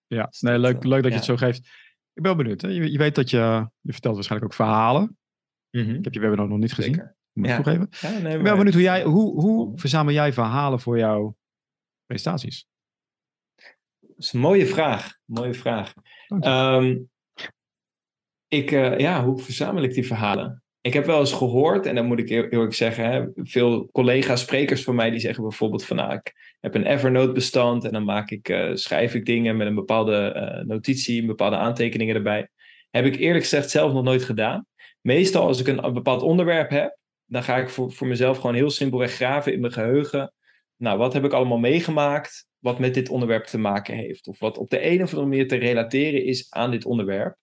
Ja, 0.08 0.30
nee, 0.40 0.60
leuk, 0.60 0.84
leuk 0.84 1.04
dat 1.04 1.04
je 1.04 1.10
ja. 1.10 1.16
het 1.16 1.26
zo 1.26 1.38
geeft. 1.38 1.58
Ik 2.14 2.22
ben 2.22 2.24
wel 2.24 2.36
benieuwd. 2.36 2.62
Hè? 2.62 2.68
Je, 2.68 2.92
je, 2.92 2.98
weet 2.98 3.16
dat 3.16 3.30
je, 3.30 3.70
je 3.82 3.92
vertelt 3.92 4.16
waarschijnlijk 4.16 4.52
ook 4.52 4.58
verhalen. 4.58 5.18
Mm-hmm. 5.72 5.96
Ik 5.96 6.04
heb 6.04 6.14
je 6.14 6.20
webinar 6.20 6.48
nog 6.48 6.58
niet 6.58 6.74
gezien. 6.74 6.94
Zeker. 6.94 7.16
Moet 7.34 7.46
ik 7.46 7.52
Ja. 7.52 7.62
toegeven. 7.62 7.88
Ja, 8.02 8.10
nee, 8.10 8.18
Ik 8.18 8.24
ben 8.24 8.34
maar- 8.34 8.44
wel 8.44 8.56
benieuwd 8.56 8.74
hoe 8.74 8.84
jij, 8.84 9.04
hoe, 9.04 9.42
hoe 9.42 9.80
verzamel 9.80 10.14
jij 10.14 10.34
verhalen 10.34 10.80
voor 10.80 10.98
jouw 10.98 11.36
presentaties? 12.06 12.68
Dat 14.00 14.18
is 14.18 14.34
een 14.34 14.40
mooie 14.40 14.66
vraag. 14.66 15.18
Mooie 15.26 15.54
vraag. 15.54 15.94
Ehm, 16.40 16.98
ik, 18.48 18.72
eh, 18.72 18.98
ja, 18.98 19.26
hoe 19.26 19.40
verzamel 19.40 19.84
ik 19.84 19.94
die 19.94 20.06
verhalen? 20.06 20.64
Ik 20.82 20.94
heb 20.94 21.06
wel 21.06 21.20
eens 21.20 21.34
gehoord, 21.34 21.86
en 21.86 21.96
dan 21.96 22.06
moet 22.06 22.20
ik 22.20 22.30
eerlijk 22.30 22.74
zeggen, 22.74 23.12
hè, 23.12 23.26
veel 23.36 23.90
collega's, 23.92 24.42
sprekers 24.42 24.84
van 24.84 24.96
mij, 24.96 25.10
die 25.10 25.20
zeggen 25.20 25.44
bijvoorbeeld 25.44 25.86
van, 25.86 25.96
nou, 25.96 26.14
ik 26.14 26.56
heb 26.60 26.76
een 26.76 26.86
Evernote 26.86 27.32
bestand 27.32 27.86
en 27.86 27.92
dan 27.92 28.04
maak 28.04 28.30
ik, 28.32 28.50
eh, 28.50 28.70
schrijf 28.74 29.14
ik 29.14 29.26
dingen 29.26 29.58
met 29.58 29.68
een 29.68 29.76
bepaalde 29.76 30.16
eh, 30.16 30.66
notitie, 30.66 31.22
een 31.22 31.28
bepaalde 31.28 31.56
aantekeningen 31.56 32.16
erbij. 32.16 32.50
Heb 32.90 33.06
ik 33.06 33.16
eerlijk 33.16 33.44
gezegd 33.44 33.70
zelf 33.70 33.94
nog 33.94 34.04
nooit 34.04 34.24
gedaan. 34.24 34.66
Meestal 35.02 35.48
als 35.48 35.60
ik 35.60 35.68
een, 35.68 35.86
een 35.86 35.94
bepaald 35.94 36.22
onderwerp 36.22 36.70
heb, 36.70 36.98
dan 37.26 37.44
ga 37.44 37.58
ik 37.58 37.70
voor, 37.70 37.92
voor 37.92 38.08
mezelf 38.08 38.38
gewoon 38.38 38.56
heel 38.56 38.70
simpelweg 38.70 39.12
graven 39.12 39.54
in 39.54 39.60
mijn 39.60 39.74
geheugen. 39.74 40.34
Nou, 40.78 40.98
wat 40.98 41.14
heb 41.14 41.26
ik 41.26 41.34
allemaal 41.34 41.58
meegemaakt 41.58 42.48
wat 42.60 42.80
met 42.80 42.94
dit 42.94 43.10
onderwerp 43.10 43.46
te 43.46 43.58
maken 43.58 43.96
heeft? 43.96 44.28
Of 44.28 44.40
wat 44.40 44.58
op 44.58 44.70
de 44.70 44.86
een 44.86 45.04
of 45.04 45.10
andere 45.10 45.30
manier 45.30 45.48
te 45.48 45.56
relateren 45.56 46.24
is 46.24 46.48
aan 46.50 46.72
dit 46.72 46.86
onderwerp. 46.86 47.38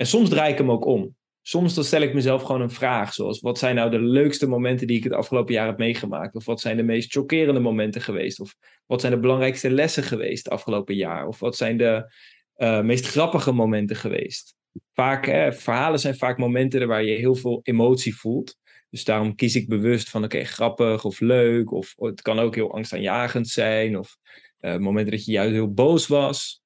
En 0.00 0.06
soms 0.06 0.28
draai 0.28 0.52
ik 0.52 0.58
hem 0.58 0.70
ook 0.70 0.84
om. 0.84 1.16
Soms 1.42 1.74
dan 1.74 1.84
stel 1.84 2.00
ik 2.00 2.14
mezelf 2.14 2.42
gewoon 2.42 2.60
een 2.60 2.70
vraag, 2.70 3.14
zoals 3.14 3.40
wat 3.40 3.58
zijn 3.58 3.74
nou 3.74 3.90
de 3.90 4.00
leukste 4.00 4.48
momenten 4.48 4.86
die 4.86 4.96
ik 4.96 5.04
het 5.04 5.12
afgelopen 5.12 5.54
jaar 5.54 5.66
heb 5.66 5.78
meegemaakt? 5.78 6.34
Of 6.34 6.44
wat 6.44 6.60
zijn 6.60 6.76
de 6.76 6.82
meest 6.82 7.12
chockerende 7.12 7.60
momenten 7.60 8.00
geweest? 8.00 8.40
Of 8.40 8.54
wat 8.86 9.00
zijn 9.00 9.12
de 9.12 9.18
belangrijkste 9.18 9.70
lessen 9.70 10.02
geweest 10.02 10.44
het 10.44 10.52
afgelopen 10.52 10.94
jaar? 10.94 11.26
Of 11.26 11.38
wat 11.38 11.56
zijn 11.56 11.76
de 11.76 12.14
uh, 12.56 12.80
meest 12.80 13.06
grappige 13.06 13.52
momenten 13.52 13.96
geweest? 13.96 14.54
Vaak, 14.94 15.26
hè, 15.26 15.52
verhalen 15.52 16.00
zijn 16.00 16.16
vaak 16.16 16.38
momenten 16.38 16.88
waar 16.88 17.04
je 17.04 17.16
heel 17.16 17.34
veel 17.34 17.60
emotie 17.62 18.16
voelt. 18.16 18.56
Dus 18.90 19.04
daarom 19.04 19.34
kies 19.34 19.56
ik 19.56 19.68
bewust 19.68 20.10
van, 20.10 20.24
oké, 20.24 20.44
grappig 20.44 21.04
of 21.04 21.20
leuk. 21.20 21.72
Of 21.72 21.94
het 21.96 22.22
kan 22.22 22.38
ook 22.38 22.54
heel 22.54 22.74
angstaanjagend 22.74 23.48
zijn. 23.48 23.98
Of 23.98 24.16
uh, 24.60 24.76
momenten 24.76 25.12
dat 25.12 25.24
je 25.24 25.32
juist 25.32 25.52
heel 25.52 25.72
boos 25.72 26.06
was. 26.06 26.62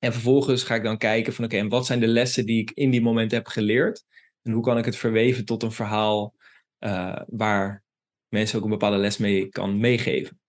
En 0.00 0.12
vervolgens 0.12 0.62
ga 0.62 0.74
ik 0.74 0.82
dan 0.82 0.98
kijken 0.98 1.32
van, 1.32 1.44
oké, 1.44 1.54
okay, 1.54 1.66
en 1.66 1.72
wat 1.72 1.86
zijn 1.86 2.00
de 2.00 2.06
lessen 2.06 2.46
die 2.46 2.60
ik 2.60 2.70
in 2.70 2.90
die 2.90 3.02
momenten 3.02 3.38
heb 3.38 3.46
geleerd? 3.46 4.04
En 4.42 4.52
hoe 4.52 4.62
kan 4.62 4.78
ik 4.78 4.84
het 4.84 4.96
verweven 4.96 5.44
tot 5.44 5.62
een 5.62 5.72
verhaal 5.72 6.34
uh, 6.78 7.20
waar 7.26 7.84
mensen 8.28 8.58
ook 8.58 8.64
een 8.64 8.70
bepaalde 8.70 8.96
les 8.96 9.18
mee 9.18 9.48
kan 9.48 9.78
meegeven? 9.80 10.40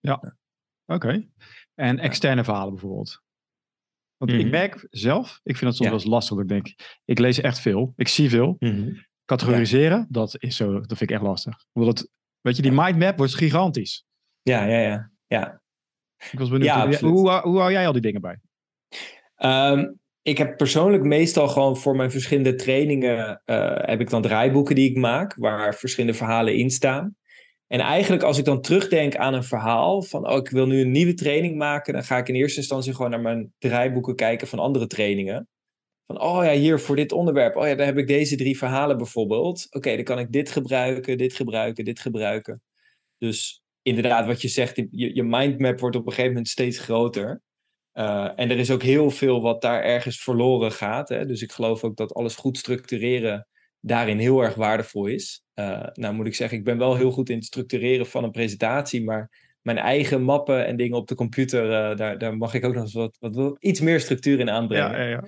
Ja, 0.00 0.14
oké. 0.14 0.34
Okay. 0.94 1.28
En 1.74 1.98
externe 1.98 2.44
verhalen 2.44 2.72
bijvoorbeeld? 2.72 3.22
Want 4.16 4.30
Mhm. 4.30 4.40
mm 4.40 4.46
-hmm. 4.46 4.54
ik 4.54 4.70
merk 4.70 4.86
zelf, 4.90 5.40
ik 5.42 5.56
vind 5.56 5.60
het 5.70 5.74
soms 5.74 5.78
Ja. 5.78 5.84
wel 5.90 5.98
eens 5.98 6.04
lastig. 6.08 6.36
Dat 6.36 6.44
ik 6.44 6.48
denk, 6.48 6.74
ik 7.04 7.18
lees 7.18 7.40
echt 7.40 7.60
veel, 7.60 7.92
ik 7.96 8.08
zie 8.08 8.28
veel. 8.28 8.56
Mm 8.58 8.70
-hmm. 8.70 9.06
Categoriseren, 9.24 10.06
dat 10.10 10.36
is 10.38 10.56
zo, 10.56 10.72
dat 10.72 10.86
vind 10.98 11.00
ik 11.00 11.10
echt 11.10 11.22
lastig. 11.22 11.64
Omdat, 11.72 11.98
het, 11.98 12.10
weet 12.40 12.56
je, 12.56 12.62
die 12.62 12.72
mindmap 12.72 13.16
wordt 13.16 13.34
gigantisch. 13.34 14.04
Ja, 14.42 14.64
ja, 14.64 14.78
ja. 14.78 15.10
ja. 15.26 15.62
Ik 16.30 16.38
was 16.38 16.48
benieuwd, 16.48 16.68
Ja, 16.68 16.76
hoe, 16.84 16.92
absoluut. 16.92 17.12
hoe, 17.14 17.40
hoe 17.40 17.58
hou 17.58 17.72
jij 17.72 17.86
al 17.86 17.92
die 17.92 18.02
dingen 18.02 18.20
bij? 18.20 18.40
Um, 19.44 19.98
ik 20.22 20.38
heb 20.38 20.56
persoonlijk 20.56 21.02
meestal 21.02 21.48
gewoon 21.48 21.76
voor 21.76 21.96
mijn 21.96 22.10
verschillende 22.10 22.54
trainingen 22.54 23.42
uh, 23.46 23.76
heb 23.76 24.00
ik 24.00 24.10
dan 24.10 24.22
draaiboeken 24.22 24.74
die 24.74 24.90
ik 24.90 24.96
maak, 24.96 25.34
waar 25.34 25.74
verschillende 25.74 26.16
verhalen 26.16 26.56
in 26.56 26.70
staan. 26.70 27.16
En 27.66 27.80
eigenlijk 27.80 28.22
als 28.22 28.38
ik 28.38 28.44
dan 28.44 28.60
terugdenk 28.60 29.16
aan 29.16 29.34
een 29.34 29.44
verhaal 29.44 30.02
van 30.02 30.28
oh, 30.28 30.36
ik 30.36 30.48
wil 30.48 30.66
nu 30.66 30.80
een 30.80 30.90
nieuwe 30.90 31.14
training 31.14 31.56
maken, 31.56 31.92
dan 31.92 32.04
ga 32.04 32.16
ik 32.16 32.28
in 32.28 32.34
eerste 32.34 32.58
instantie 32.58 32.94
gewoon 32.94 33.10
naar 33.10 33.20
mijn 33.20 33.52
draaiboeken 33.58 34.14
kijken 34.14 34.48
van 34.48 34.58
andere 34.58 34.86
trainingen. 34.86 35.48
Van 36.06 36.20
oh 36.20 36.44
ja, 36.44 36.52
hier 36.52 36.80
voor 36.80 36.96
dit 36.96 37.12
onderwerp, 37.12 37.56
oh 37.56 37.66
ja, 37.66 37.74
daar 37.74 37.86
heb 37.86 37.98
ik 37.98 38.06
deze 38.06 38.36
drie 38.36 38.58
verhalen 38.58 38.96
bijvoorbeeld. 38.96 39.66
Oké, 39.70 39.94
dan 39.94 40.04
kan 40.04 40.18
ik 40.18 40.32
dit 40.32 40.50
gebruiken, 40.50 41.18
dit 41.18 41.32
gebruiken, 41.32 41.84
dit 41.84 42.00
gebruiken. 42.00 42.62
Dus 43.18 43.62
inderdaad, 43.82 44.26
wat 44.26 44.42
je 44.42 44.48
zegt, 44.48 44.76
je, 44.76 45.14
je 45.14 45.22
mindmap 45.22 45.80
wordt 45.80 45.96
op 45.96 46.06
een 46.06 46.12
gegeven 46.12 46.30
moment 46.30 46.48
steeds 46.48 46.78
groter. 46.78 47.42
Uh, 47.98 48.30
en 48.36 48.50
er 48.50 48.58
is 48.58 48.70
ook 48.70 48.82
heel 48.82 49.10
veel 49.10 49.42
wat 49.42 49.60
daar 49.60 49.82
ergens 49.82 50.22
verloren 50.22 50.72
gaat. 50.72 51.08
Hè? 51.08 51.26
Dus 51.26 51.42
ik 51.42 51.52
geloof 51.52 51.84
ook 51.84 51.96
dat 51.96 52.14
alles 52.14 52.36
goed 52.36 52.58
structureren 52.58 53.46
daarin 53.80 54.18
heel 54.18 54.42
erg 54.42 54.54
waardevol 54.54 55.06
is. 55.06 55.44
Uh, 55.54 55.86
nou 55.92 56.14
moet 56.14 56.26
ik 56.26 56.34
zeggen, 56.34 56.58
ik 56.58 56.64
ben 56.64 56.78
wel 56.78 56.96
heel 56.96 57.10
goed 57.10 57.28
in 57.28 57.36
het 57.36 57.44
structureren 57.44 58.06
van 58.06 58.24
een 58.24 58.30
presentatie, 58.30 59.04
maar 59.04 59.54
mijn 59.62 59.78
eigen 59.78 60.22
mappen 60.22 60.66
en 60.66 60.76
dingen 60.76 60.96
op 60.96 61.08
de 61.08 61.14
computer, 61.14 61.64
uh, 61.64 61.96
daar, 61.96 62.18
daar 62.18 62.36
mag 62.36 62.54
ik 62.54 62.64
ook 62.64 62.74
nog 62.74 62.82
eens 62.82 62.92
wat, 62.92 63.16
wat, 63.20 63.56
iets 63.58 63.80
meer 63.80 64.00
structuur 64.00 64.40
in 64.40 64.50
aanbrengen. 64.50 64.90
Ja, 64.90 65.02
ja, 65.02 65.22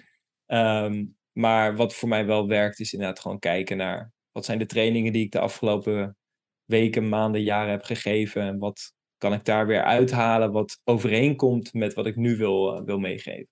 ja. 0.46 0.84
Um, 0.84 1.16
maar 1.32 1.76
wat 1.76 1.94
voor 1.94 2.08
mij 2.08 2.26
wel 2.26 2.48
werkt, 2.48 2.80
is 2.80 2.92
inderdaad 2.92 3.20
gewoon 3.20 3.38
kijken 3.38 3.76
naar 3.76 4.12
Wat 4.32 4.44
zijn 4.44 4.58
de 4.58 4.66
trainingen 4.66 5.12
die 5.12 5.24
ik 5.24 5.32
de 5.32 5.40
afgelopen 5.40 6.16
weken, 6.64 7.08
maanden, 7.08 7.42
jaren 7.42 7.70
heb 7.70 7.82
gegeven? 7.82 8.42
En 8.42 8.58
wat 8.58 8.94
kan 9.20 9.32
ik 9.32 9.44
daar 9.44 9.66
weer 9.66 9.82
uithalen 9.82 10.52
wat 10.52 10.80
overeenkomt 10.84 11.74
met 11.74 11.94
wat 11.94 12.06
ik 12.06 12.16
nu 12.16 12.36
wil, 12.36 12.78
uh, 12.78 12.84
wil 12.84 12.98
meegeven? 12.98 13.48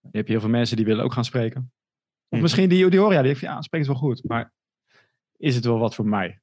Je 0.00 0.16
hebt 0.16 0.28
heel 0.28 0.40
veel 0.40 0.48
mensen 0.48 0.76
die 0.76 0.86
willen 0.86 1.04
ook 1.04 1.12
gaan 1.12 1.24
spreken. 1.24 1.72
Of 2.28 2.36
hm. 2.36 2.42
misschien 2.42 2.68
die, 2.68 2.90
die 2.90 2.98
horen, 2.98 3.16
ja, 3.16 3.22
die 3.22 3.32
denken, 3.32 3.68
ja, 3.70 3.86
wel 3.86 3.94
goed. 3.94 4.24
Maar 4.24 4.52
is 5.36 5.54
het 5.54 5.64
wel 5.64 5.78
wat 5.78 5.94
voor 5.94 6.06
mij? 6.06 6.40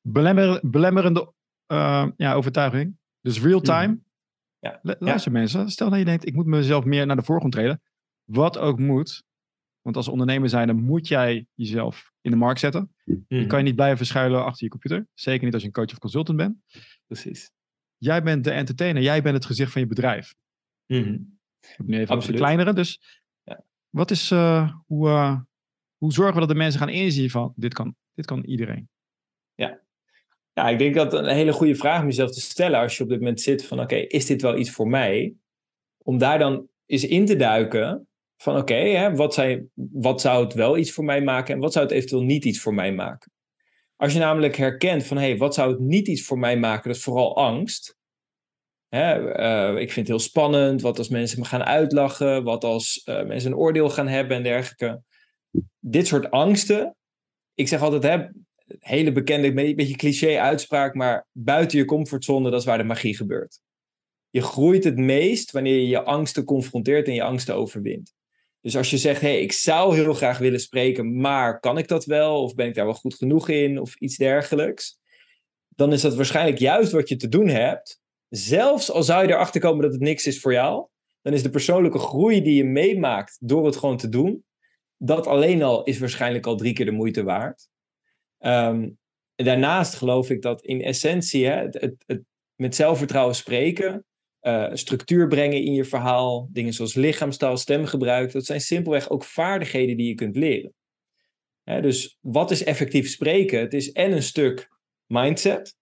Belemmer, 0.00 0.60
belemmerende 0.62 1.32
uh, 1.72 2.08
ja, 2.16 2.34
overtuiging. 2.34 2.98
Dus 3.20 3.42
real 3.42 3.60
time. 3.60 3.92
Hm. 3.92 3.98
Ja. 4.58 4.80
Luister 4.98 5.32
mensen, 5.32 5.70
stel 5.70 5.90
dat 5.90 5.98
je 5.98 6.04
denkt, 6.04 6.26
ik 6.26 6.34
moet 6.34 6.46
mezelf 6.46 6.84
meer 6.84 7.06
naar 7.06 7.16
de 7.16 7.22
voorgrond 7.22 7.52
treden. 7.52 7.82
Wat 8.24 8.58
ook 8.58 8.78
moet. 8.78 9.22
Want 9.80 9.96
als 9.96 10.08
ondernemer 10.08 10.48
zijn, 10.48 10.66
dan 10.66 10.82
moet 10.82 11.08
jij 11.08 11.46
jezelf 11.54 12.12
in 12.20 12.30
de 12.30 12.36
markt 12.36 12.60
zetten. 12.60 12.94
Je 13.04 13.24
hm. 13.28 13.46
kan 13.46 13.58
je 13.58 13.64
niet 13.64 13.74
blijven 13.74 13.96
verschuilen 13.96 14.44
achter 14.44 14.64
je 14.64 14.70
computer. 14.70 15.06
Zeker 15.14 15.44
niet 15.44 15.52
als 15.52 15.62
je 15.62 15.68
een 15.68 15.74
coach 15.74 15.92
of 15.92 15.98
consultant 15.98 16.36
bent. 16.38 16.56
Precies. 17.06 17.50
Jij 18.00 18.22
bent 18.22 18.44
de 18.44 18.50
entertainer. 18.50 19.02
Jij 19.02 19.22
bent 19.22 19.34
het 19.34 19.44
gezicht 19.44 19.72
van 19.72 19.80
je 19.80 19.86
bedrijf. 19.86 20.34
Mm 20.86 21.38
nu 21.78 21.98
even 21.98 22.14
Absoluut. 22.14 22.36
de 22.36 22.42
kleinere. 22.42 22.72
Dus 22.72 23.00
ja. 23.42 23.64
wat 23.90 24.10
is, 24.10 24.30
uh, 24.30 24.72
hoe, 24.86 25.08
uh, 25.08 25.38
hoe 25.96 26.12
zorgen 26.12 26.34
we 26.34 26.40
dat 26.40 26.48
de 26.48 26.54
mensen 26.54 26.80
gaan 26.80 26.88
inzien 26.88 27.30
van 27.30 27.52
dit 27.56 27.74
kan, 27.74 27.94
dit 28.14 28.26
kan 28.26 28.44
iedereen? 28.44 28.88
Ja. 29.54 29.80
ja, 30.52 30.68
ik 30.68 30.78
denk 30.78 30.94
dat 30.94 31.12
een 31.12 31.28
hele 31.28 31.52
goede 31.52 31.74
vraag 31.74 32.00
om 32.00 32.06
jezelf 32.06 32.30
te 32.30 32.40
stellen 32.40 32.80
als 32.80 32.96
je 32.96 33.02
op 33.02 33.08
dit 33.08 33.18
moment 33.18 33.40
zit 33.40 33.66
van 33.66 33.80
oké, 33.80 33.96
is 33.96 34.26
dit 34.26 34.42
wel 34.42 34.58
iets 34.58 34.70
voor 34.70 34.88
mij? 34.88 35.34
Om 36.02 36.18
daar 36.18 36.38
dan 36.38 36.68
eens 36.86 37.06
in 37.06 37.26
te 37.26 37.36
duiken 37.36 38.08
van 38.36 38.56
oké, 38.56 39.12
wat, 39.14 39.44
wat 39.74 40.20
zou 40.20 40.44
het 40.44 40.54
wel 40.54 40.76
iets 40.76 40.92
voor 40.92 41.04
mij 41.04 41.22
maken 41.22 41.54
en 41.54 41.60
wat 41.60 41.72
zou 41.72 41.84
het 41.84 41.94
eventueel 41.94 42.22
niet 42.22 42.44
iets 42.44 42.60
voor 42.60 42.74
mij 42.74 42.92
maken? 42.92 43.32
Als 44.00 44.12
je 44.12 44.18
namelijk 44.18 44.56
herkent 44.56 45.06
van 45.06 45.16
hey, 45.16 45.36
wat 45.36 45.54
zou 45.54 45.70
het 45.70 45.80
niet 45.80 46.08
iets 46.08 46.22
voor 46.22 46.38
mij 46.38 46.58
maken, 46.58 46.88
dat 46.88 46.96
is 46.96 47.02
vooral 47.02 47.36
angst, 47.36 47.98
Hè, 48.88 49.38
uh, 49.40 49.80
ik 49.80 49.92
vind 49.92 49.94
het 49.94 50.16
heel 50.16 50.18
spannend. 50.18 50.80
Wat 50.80 50.98
als 50.98 51.08
mensen 51.08 51.38
me 51.38 51.44
gaan 51.44 51.64
uitlachen? 51.64 52.44
Wat 52.44 52.64
als 52.64 53.02
uh, 53.04 53.24
mensen 53.24 53.50
een 53.50 53.58
oordeel 53.58 53.90
gaan 53.90 54.08
hebben 54.08 54.36
en 54.36 54.42
dergelijke? 54.42 55.02
Dit 55.78 56.06
soort 56.06 56.30
angsten. 56.30 56.96
Ik 57.54 57.68
zeg 57.68 57.80
altijd, 57.82 58.02
hè, 58.02 58.28
hele 58.78 59.12
bekende, 59.12 59.46
een 59.46 59.76
beetje 59.76 59.96
cliché 59.96 60.38
uitspraak, 60.38 60.94
maar 60.94 61.26
buiten 61.32 61.78
je 61.78 61.84
comfortzone, 61.84 62.50
dat 62.50 62.60
is 62.60 62.66
waar 62.66 62.78
de 62.78 62.84
magie 62.84 63.16
gebeurt. 63.16 63.60
Je 64.30 64.42
groeit 64.42 64.84
het 64.84 64.96
meest 64.96 65.50
wanneer 65.50 65.74
je 65.74 65.88
je 65.88 66.02
angsten 66.02 66.44
confronteert 66.44 67.06
en 67.06 67.14
je 67.14 67.22
angsten 67.22 67.54
overwint. 67.54 68.14
Dus 68.60 68.76
als 68.76 68.90
je 68.90 68.98
zegt, 68.98 69.20
hey, 69.20 69.40
ik 69.40 69.52
zou 69.52 69.94
heel 69.94 70.14
graag 70.14 70.38
willen 70.38 70.60
spreken, 70.60 71.20
maar 71.20 71.60
kan 71.60 71.78
ik 71.78 71.88
dat 71.88 72.04
wel? 72.04 72.42
Of 72.42 72.54
ben 72.54 72.66
ik 72.66 72.74
daar 72.74 72.84
wel 72.84 72.94
goed 72.94 73.14
genoeg 73.14 73.48
in? 73.48 73.80
Of 73.80 73.94
iets 73.96 74.16
dergelijks. 74.16 74.98
Dan 75.68 75.92
is 75.92 76.00
dat 76.00 76.14
waarschijnlijk 76.14 76.58
juist 76.58 76.92
wat 76.92 77.08
je 77.08 77.16
te 77.16 77.28
doen 77.28 77.48
hebt 77.48 78.00
zelfs 78.30 78.90
al 78.90 79.02
zou 79.02 79.26
je 79.26 79.32
erachter 79.32 79.60
komen 79.60 79.82
dat 79.82 79.92
het 79.92 80.00
niks 80.00 80.26
is 80.26 80.40
voor 80.40 80.52
jou, 80.52 80.86
dan 81.22 81.32
is 81.32 81.42
de 81.42 81.50
persoonlijke 81.50 81.98
groei 81.98 82.42
die 82.42 82.54
je 82.54 82.64
meemaakt 82.64 83.36
door 83.40 83.66
het 83.66 83.76
gewoon 83.76 83.96
te 83.96 84.08
doen, 84.08 84.44
dat 84.96 85.26
alleen 85.26 85.62
al 85.62 85.84
is 85.84 85.98
waarschijnlijk 85.98 86.46
al 86.46 86.56
drie 86.56 86.72
keer 86.72 86.84
de 86.84 86.90
moeite 86.90 87.22
waard. 87.22 87.68
Um, 88.38 88.98
daarnaast 89.34 89.94
geloof 89.94 90.30
ik 90.30 90.42
dat 90.42 90.62
in 90.62 90.82
essentie 90.82 91.46
het, 91.46 91.94
het, 92.06 92.22
met 92.54 92.74
zelfvertrouwen 92.74 93.34
spreken, 93.34 94.04
uh, 94.42 94.70
structuur 94.72 95.28
brengen 95.28 95.64
in 95.64 95.72
je 95.72 95.84
verhaal, 95.84 96.48
dingen 96.52 96.72
zoals 96.72 96.94
lichaamstaal, 96.94 97.56
stemgebruik, 97.56 98.32
dat 98.32 98.46
zijn 98.46 98.60
simpelweg 98.60 99.10
ook 99.10 99.24
vaardigheden 99.24 99.96
die 99.96 100.08
je 100.08 100.14
kunt 100.14 100.36
leren. 100.36 100.74
Dus 101.64 102.18
wat 102.20 102.50
is 102.50 102.64
effectief 102.64 103.08
spreken? 103.08 103.60
Het 103.60 103.74
is 103.74 103.92
en 103.92 104.12
een 104.12 104.22
stuk 104.22 104.68
mindset, 105.06 105.76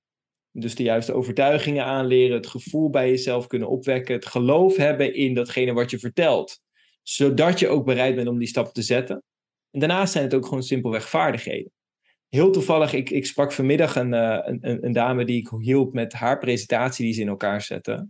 dus 0.51 0.75
de 0.75 0.83
juiste 0.83 1.13
overtuigingen 1.13 1.85
aanleren, 1.85 2.37
het 2.37 2.47
gevoel 2.47 2.91
bij 2.91 3.09
jezelf 3.09 3.47
kunnen 3.47 3.69
opwekken, 3.69 4.15
het 4.15 4.27
geloof 4.27 4.77
hebben 4.77 5.15
in 5.15 5.35
datgene 5.35 5.73
wat 5.73 5.91
je 5.91 5.99
vertelt, 5.99 6.61
zodat 7.03 7.59
je 7.59 7.69
ook 7.69 7.85
bereid 7.85 8.15
bent 8.15 8.29
om 8.29 8.39
die 8.39 8.49
stap 8.49 8.75
te 8.75 8.83
zetten. 8.83 9.23
En 9.71 9.81
daarnaast 9.81 10.13
zijn 10.13 10.25
het 10.25 10.35
ook 10.35 10.47
gewoon 10.47 10.63
simpelweg 10.63 11.09
vaardigheden. 11.09 11.73
Heel 12.29 12.51
toevallig, 12.51 12.93
ik, 12.93 13.11
ik 13.11 13.27
sprak 13.27 13.53
vanmiddag 13.53 13.97
een, 13.97 14.13
uh, 14.13 14.39
een, 14.43 14.85
een, 14.85 14.93
dame 14.93 15.25
die 15.25 15.41
ik 15.41 15.49
hielp 15.61 15.93
met 15.93 16.13
haar 16.13 16.39
presentatie 16.39 17.05
die 17.05 17.15
ze 17.15 17.21
in 17.21 17.29
elkaar 17.29 17.63
zette. 17.63 18.09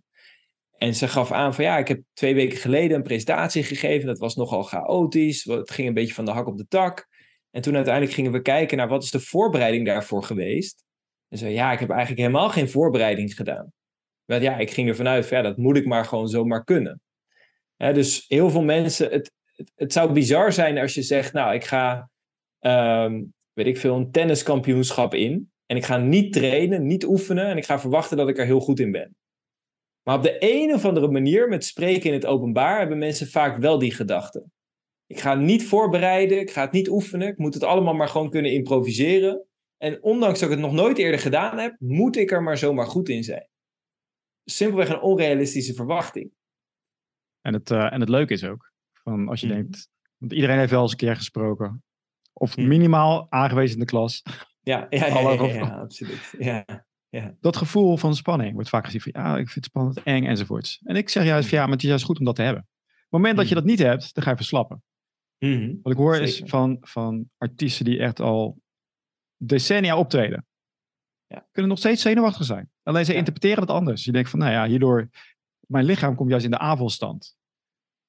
En 0.79 0.95
ze 0.95 1.09
gaf 1.09 1.33
aan 1.33 1.55
van 1.55 1.64
ja, 1.64 1.79
ik 1.79 1.88
heb 1.88 2.03
twee 2.12 2.35
weken 2.35 2.59
geleden 2.59 2.97
een 2.97 3.03
presentatie 3.03 3.62
gegeven. 3.62 4.07
Dat 4.07 4.19
was 4.19 4.37
nogal 4.37 4.62
chaotisch. 4.62 5.45
Het 5.45 5.71
ging 5.71 5.88
een 5.88 5.95
beetje 5.95 6.14
van 6.14 6.25
de 6.25 6.31
hak 6.31 6.47
op 6.47 6.59
de 6.59 6.67
tak. 6.69 7.07
En 7.51 7.62
toen 7.62 7.75
uiteindelijk 7.75 8.14
gingen 8.14 8.33
we 8.33 8.43
kijken 8.43 8.77
naar 8.77 8.88
wat 8.88 9.03
is 9.03 9.11
de 9.11 9.21
voorbereiding 9.21 9.87
daarvoor 9.87 10.23
geweest. 10.23 10.85
En 11.29 11.38
zei, 11.38 11.53
ja, 11.53 11.73
ik 11.73 11.79
heb 11.79 11.91
eigenlijk 11.91 12.21
helemaal 12.21 12.49
geen 12.49 12.69
voorbereiding 12.69 13.35
gedaan. 13.35 13.73
Want 14.25 14.43
ja, 14.43 14.57
ik 14.57 14.71
ging 14.71 14.88
ervan 14.88 15.09
uit, 15.09 15.27
van, 15.27 15.37
ja, 15.37 15.43
dat 15.43 15.57
moet 15.57 15.77
ik 15.77 15.87
maar 15.87 16.05
gewoon 16.05 16.29
zomaar 16.29 16.64
kunnen. 16.64 17.01
dus 17.77 18.25
heel 18.29 18.51
veel 18.51 18.62
mensen, 18.62 19.11
het, 19.11 19.33
het, 19.75 19.93
zou 19.93 20.12
bizar 20.12 20.53
zijn 20.53 20.79
als 20.79 20.95
je 20.95 21.03
zegt, 21.03 21.33
nou, 21.33 21.55
ik 21.55 21.64
ga, 21.64 22.11
um, 22.61 23.35
weet 23.53 23.67
ik 23.67 23.79
veel, 23.79 23.97
een 23.97 24.11
tenniskampioenschap 24.11 25.14
in. 25.14 25.51
En 25.67 25.77
ik 25.77 25.85
ga 25.85 25.97
niet 25.97 26.33
trainen, 26.33 26.87
niet 26.87 27.05
oefenen 27.05 27.47
en 27.47 27.57
ik 27.57 27.64
ga 27.64 27.81
verwachten 27.81 28.17
dat 28.17 28.29
ik 28.29 28.38
er 28.38 28.45
heel 28.45 28.61
goed 28.61 28.81
in 28.81 28.93
ben. 28.93 29.17
Maar 30.09 30.16
op 30.16 30.23
de 30.23 30.37
een 30.38 30.75
of 30.75 30.85
andere 30.85 31.09
manier, 31.09 31.49
met 31.49 31.64
spreken 31.64 32.07
in 32.07 32.12
het 32.12 32.27
openbaar, 32.27 32.79
hebben 32.79 32.99
mensen 32.99 33.29
vaak 33.29 33.59
wel 33.59 33.79
die 33.79 33.94
gedachte. 33.94 34.44
Ik 35.07 35.21
ga 35.21 35.35
niet 35.35 35.66
voorbereiden, 35.66 36.40
ik 36.40 36.51
ga 36.51 36.61
het 36.61 36.73
niet 36.73 36.88
oefenen, 36.88 37.29
ik 37.29 37.38
moet 37.38 37.55
het 37.55 37.62
allemaal 37.62 37.94
maar 37.94 38.09
gewoon 38.09 38.31
kunnen 38.31 38.53
improviseren. 38.53 39.47
En 39.77 40.03
ondanks 40.03 40.40
dat 40.40 40.49
ik 40.49 40.55
het 40.55 40.64
nog 40.64 40.75
nooit 40.75 40.99
eerder 40.99 41.21
gedaan 41.21 41.59
heb, 41.59 41.77
moet 41.79 42.16
ik 42.16 42.31
er 42.31 42.42
maar 42.42 42.59
zomaar 42.59 42.87
goed 42.87 43.09
in 43.09 43.25
zijn. 43.25 43.49
Simpelweg 44.44 44.88
een 44.88 45.01
onrealistische 45.01 45.75
verwachting. 45.75 46.31
En 47.40 47.53
het, 47.55 47.71
uh, 47.71 47.92
en 47.92 48.01
het 48.01 48.09
leuke 48.09 48.33
is 48.33 48.44
ook, 48.44 48.73
van 48.92 49.29
als 49.29 49.40
je 49.40 49.47
mhm. 49.47 49.57
denkt, 49.57 49.90
want 50.18 50.33
iedereen 50.33 50.59
heeft 50.59 50.71
wel 50.71 50.83
eens 50.83 50.90
een 50.90 50.97
keer 50.97 51.16
gesproken. 51.16 51.85
Of 52.33 52.57
mhm. 52.57 52.68
minimaal 52.68 53.27
aangewezen 53.31 53.75
in 53.75 53.81
de 53.81 53.87
klas. 53.87 54.23
Ja, 54.61 54.87
ja, 54.90 55.07
ja, 55.07 55.31
ja, 55.31 55.44
ja 55.44 55.81
absoluut. 55.81 56.35
Ja, 56.38 56.87
ja. 57.09 57.37
Dat 57.40 57.57
gevoel 57.57 57.97
van 57.97 58.14
spanning 58.14 58.55
wordt 58.55 58.68
vaak 58.68 58.85
gezien 58.85 59.01
van 59.01 59.12
ja, 59.14 59.31
ik 59.31 59.49
vind 59.49 59.55
het 59.55 59.64
spannend, 59.64 60.03
eng 60.03 60.25
enzovoorts. 60.25 60.81
En 60.85 60.97
ik 60.97 61.09
zeg 61.09 61.25
juist 61.25 61.49
van 61.49 61.59
ja, 61.59 61.64
maar 61.64 61.73
het 61.73 61.83
is 61.83 61.88
juist 61.88 62.05
goed 62.05 62.18
om 62.18 62.25
dat 62.25 62.37
te 62.37 62.42
hebben. 62.42 62.62
Op 62.62 62.99
het 63.01 63.11
moment 63.11 63.37
dat 63.37 63.49
je 63.49 63.55
mhm. 63.55 63.64
dat 63.64 63.71
niet 63.71 63.87
hebt, 63.87 64.14
dan 64.14 64.25
ga 64.25 64.31
je 64.31 64.37
verslappen. 64.37 64.83
Wat 65.83 65.92
ik 65.92 65.99
hoor 65.99 66.16
is 66.16 66.42
van, 66.44 66.77
van 66.81 67.31
artiesten 67.37 67.85
die 67.85 67.99
echt 67.99 68.21
al 68.21 68.61
decennia 69.37 69.97
optreden. 69.97 70.47
Ja. 71.27 71.49
Kunnen 71.53 71.71
nog 71.71 71.81
steeds 71.81 72.03
zenuwachtig 72.03 72.44
zijn. 72.44 72.71
Alleen 72.83 73.05
ze 73.05 73.14
interpreteren 73.14 73.61
het 73.61 73.71
anders. 73.71 74.05
Je 74.05 74.12
denkt 74.12 74.31
van, 74.31 74.38
nou 74.38 74.53
ja, 74.53 74.66
hierdoor, 74.66 75.09
mijn 75.61 75.85
lichaam 75.85 76.14
komt 76.14 76.31
juist 76.31 76.44
in 76.44 76.51
de 76.51 76.59
avondstand. 76.59 77.37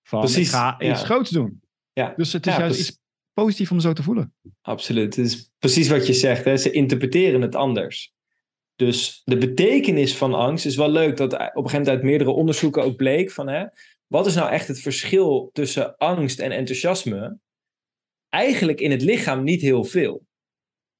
Van, 0.07 0.19
Precies. 0.19 0.47
ik 0.47 0.53
ga 0.53 0.81
iets 0.81 1.03
groots 1.03 1.29
doen. 1.29 1.61
Ja. 1.93 2.13
Dus 2.15 2.33
het 2.33 2.47
is 2.47 2.55
juist 2.55 2.79
iets 2.79 2.99
positief 3.33 3.71
om 3.71 3.79
zo 3.79 3.93
te 3.93 4.03
voelen. 4.03 4.33
Absoluut. 4.61 5.15
Het 5.15 5.25
is 5.25 5.51
precies 5.57 5.89
wat 5.89 6.07
je 6.07 6.13
zegt. 6.13 6.45
Hè? 6.45 6.57
Ze 6.57 6.71
interpreteren 6.71 7.41
het 7.41 7.55
anders. 7.55 8.13
Dus 8.79 9.21
de 9.25 9.37
betekenis 9.37 10.17
van 10.17 10.33
angst 10.33 10.65
is 10.65 10.75
wel 10.75 10.89
leuk 10.89 11.17
dat 11.17 11.33
op 11.33 11.39
een 11.39 11.47
gegeven 11.47 11.71
moment 11.71 11.87
uit 11.87 12.03
meerdere 12.03 12.31
onderzoeken 12.31 12.83
ook 12.83 12.95
bleek 12.95 13.31
van 13.31 13.47
hè, 13.47 13.65
wat 14.07 14.25
is 14.25 14.35
nou 14.35 14.49
echt 14.49 14.67
het 14.67 14.79
verschil 14.79 15.49
tussen 15.53 15.97
angst 15.97 16.39
en 16.39 16.51
enthousiasme? 16.51 17.37
Eigenlijk 18.29 18.79
in 18.79 18.91
het 18.91 19.01
lichaam 19.01 19.43
niet 19.43 19.61
heel 19.61 19.83
veel. 19.83 20.25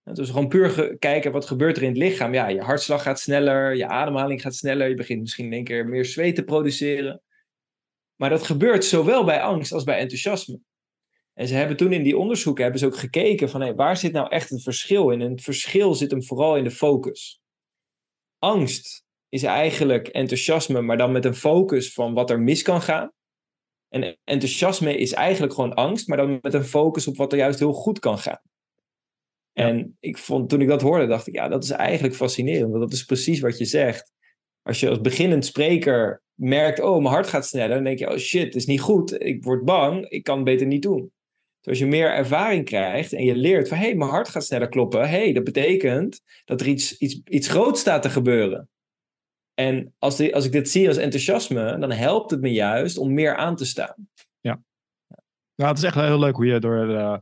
Dus 0.03 0.29
gewoon 0.29 0.47
puur 0.47 0.97
kijken 0.97 1.31
wat 1.31 1.45
gebeurt 1.45 1.77
er 1.77 1.83
in 1.83 1.89
het 1.89 1.97
lichaam. 1.97 2.33
Ja, 2.33 2.47
je 2.47 2.61
hartslag 2.61 3.03
gaat 3.03 3.19
sneller, 3.19 3.75
je 3.75 3.87
ademhaling 3.87 4.41
gaat 4.41 4.55
sneller, 4.55 4.89
je 4.89 4.95
begint 4.95 5.21
misschien 5.21 5.45
in 5.45 5.53
één 5.53 5.63
keer 5.63 5.87
meer 5.87 6.05
zweet 6.05 6.35
te 6.35 6.43
produceren. 6.43 7.21
Maar 8.15 8.29
dat 8.29 8.43
gebeurt 8.43 8.85
zowel 8.85 9.23
bij 9.23 9.41
angst 9.41 9.71
als 9.71 9.83
bij 9.83 9.97
enthousiasme. 9.97 10.59
En 11.33 11.47
ze 11.47 11.53
hebben 11.53 11.77
toen 11.77 11.93
in 11.93 12.03
die 12.03 12.17
onderzoeken 12.17 12.63
hebben 12.63 12.81
ze 12.81 12.87
ook 12.87 12.97
gekeken 12.97 13.49
van 13.49 13.61
hey, 13.61 13.75
waar 13.75 13.97
zit 13.97 14.11
nou 14.11 14.29
echt 14.29 14.49
het 14.49 14.63
verschil 14.63 15.09
in? 15.09 15.21
En 15.21 15.31
het 15.31 15.41
verschil 15.41 15.95
zit 15.95 16.11
hem 16.11 16.23
vooral 16.23 16.57
in 16.57 16.63
de 16.63 16.71
focus. 16.71 17.41
Angst 18.39 19.03
is 19.29 19.43
eigenlijk 19.43 20.07
enthousiasme, 20.07 20.81
maar 20.81 20.97
dan 20.97 21.11
met 21.11 21.25
een 21.25 21.35
focus 21.35 21.93
van 21.93 22.13
wat 22.13 22.29
er 22.29 22.39
mis 22.39 22.61
kan 22.61 22.81
gaan. 22.81 23.11
En 23.89 24.17
enthousiasme 24.23 24.97
is 24.97 25.13
eigenlijk 25.13 25.53
gewoon 25.53 25.73
angst, 25.73 26.07
maar 26.07 26.17
dan 26.17 26.39
met 26.41 26.53
een 26.53 26.65
focus 26.65 27.07
op 27.07 27.17
wat 27.17 27.31
er 27.31 27.37
juist 27.37 27.59
heel 27.59 27.73
goed 27.73 27.99
kan 27.99 28.17
gaan. 28.17 28.41
En 29.53 29.97
ik 29.99 30.17
vond, 30.17 30.49
toen 30.49 30.61
ik 30.61 30.67
dat 30.67 30.81
hoorde, 30.81 31.07
dacht 31.07 31.27
ik, 31.27 31.35
ja, 31.35 31.47
dat 31.47 31.63
is 31.63 31.69
eigenlijk 31.69 32.15
fascinerend. 32.15 32.69
Want 32.69 32.83
dat 32.83 32.93
is 32.93 33.03
precies 33.03 33.39
wat 33.39 33.57
je 33.57 33.65
zegt. 33.65 34.11
Als 34.61 34.79
je 34.79 34.89
als 34.89 35.01
beginnend 35.01 35.45
spreker 35.45 36.21
merkt, 36.33 36.79
oh, 36.79 36.97
mijn 36.97 37.13
hart 37.13 37.27
gaat 37.27 37.47
sneller, 37.47 37.75
dan 37.75 37.83
denk 37.83 37.99
je, 37.99 38.11
oh 38.11 38.17
shit, 38.17 38.43
het 38.43 38.55
is 38.55 38.65
niet 38.65 38.81
goed. 38.81 39.21
Ik 39.21 39.43
word 39.43 39.65
bang, 39.65 40.09
ik 40.09 40.23
kan 40.23 40.35
het 40.35 40.45
beter 40.45 40.67
niet 40.67 40.81
doen. 40.81 41.11
Dus 41.69 41.79
als 41.79 41.87
je 41.89 41.95
meer 41.95 42.11
ervaring 42.13 42.65
krijgt 42.65 43.13
en 43.13 43.23
je 43.23 43.35
leert 43.35 43.67
van, 43.67 43.77
hé, 43.77 43.83
hey, 43.83 43.95
mijn 43.95 44.09
hart 44.09 44.29
gaat 44.29 44.45
sneller 44.45 44.69
kloppen. 44.69 44.99
Hé, 44.99 45.07
hey, 45.07 45.33
dat 45.33 45.43
betekent 45.43 46.21
dat 46.45 46.61
er 46.61 46.67
iets, 46.67 46.97
iets, 46.97 47.21
iets 47.23 47.47
groots 47.47 47.79
staat 47.79 48.01
te 48.01 48.09
gebeuren. 48.09 48.69
En 49.53 49.93
als, 49.97 50.17
die, 50.17 50.35
als 50.35 50.45
ik 50.45 50.51
dit 50.51 50.69
zie 50.69 50.87
als 50.87 50.97
enthousiasme, 50.97 51.77
dan 51.79 51.91
helpt 51.91 52.31
het 52.31 52.41
me 52.41 52.51
juist 52.51 52.97
om 52.97 53.13
meer 53.13 53.35
aan 53.35 53.55
te 53.55 53.65
staan. 53.65 54.09
Ja, 54.39 54.61
ja 55.55 55.67
het 55.67 55.77
is 55.77 55.83
echt 55.83 55.95
heel 55.95 56.19
leuk 56.19 56.35
hoe 56.35 56.45
je 56.45 56.59
door 56.59 56.87
de, 56.87 57.21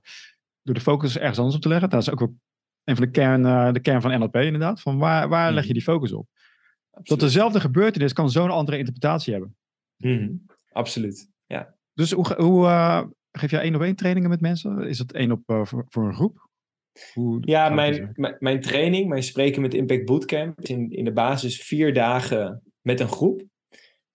door 0.61 0.75
de 0.75 0.81
focus 0.81 1.17
ergens 1.17 1.37
anders 1.37 1.55
op 1.55 1.61
te 1.61 1.67
leggen. 1.67 1.89
Dat 1.89 2.01
is 2.01 2.11
ook 2.11 2.21
een 2.83 2.95
van 2.95 3.05
de 3.05 3.11
kern, 3.11 3.45
uh, 3.45 3.71
de 3.71 3.79
kern 3.79 4.01
van 4.01 4.19
NLP 4.19 4.35
inderdaad. 4.35 4.81
Van 4.81 4.97
waar, 4.97 5.29
waar 5.29 5.53
leg 5.53 5.65
je 5.65 5.73
die 5.73 5.81
focus 5.81 6.11
op? 6.11 6.27
Absoluut. 6.91 7.07
Dat 7.07 7.19
dezelfde 7.19 7.59
gebeurtenis 7.59 8.13
kan 8.13 8.29
zo'n 8.29 8.49
andere 8.49 8.77
interpretatie 8.77 9.33
hebben. 9.33 9.55
Mm 9.97 10.45
Absoluut, 10.71 11.29
ja. 11.45 11.75
Dus 11.93 12.11
hoe, 12.11 12.33
hoe 12.35 12.65
uh, 12.65 13.03
geef 13.37 13.51
jij 13.51 13.61
één 13.61 13.75
op 13.75 13.81
één 13.81 13.95
trainingen 13.95 14.29
met 14.29 14.41
mensen? 14.41 14.87
Is 14.87 14.99
het 14.99 15.11
één 15.11 15.31
op 15.31 15.41
uh, 15.47 15.65
voor, 15.65 15.85
voor, 15.89 16.07
een 16.07 16.15
groep? 16.15 16.49
Hoe 17.13 17.37
ja, 17.41 17.69
mijn, 17.69 18.11
mijn, 18.39 18.61
training, 18.61 19.09
mijn 19.09 19.23
Spreken 19.23 19.61
met 19.61 19.73
Impact 19.73 20.05
Bootcamp, 20.05 20.61
is 20.61 20.69
in, 20.69 20.91
in 20.91 21.05
de 21.05 21.13
basis 21.13 21.61
vier 21.61 21.93
dagen 21.93 22.61
met 22.81 22.99
een 22.99 23.07
groep. 23.07 23.41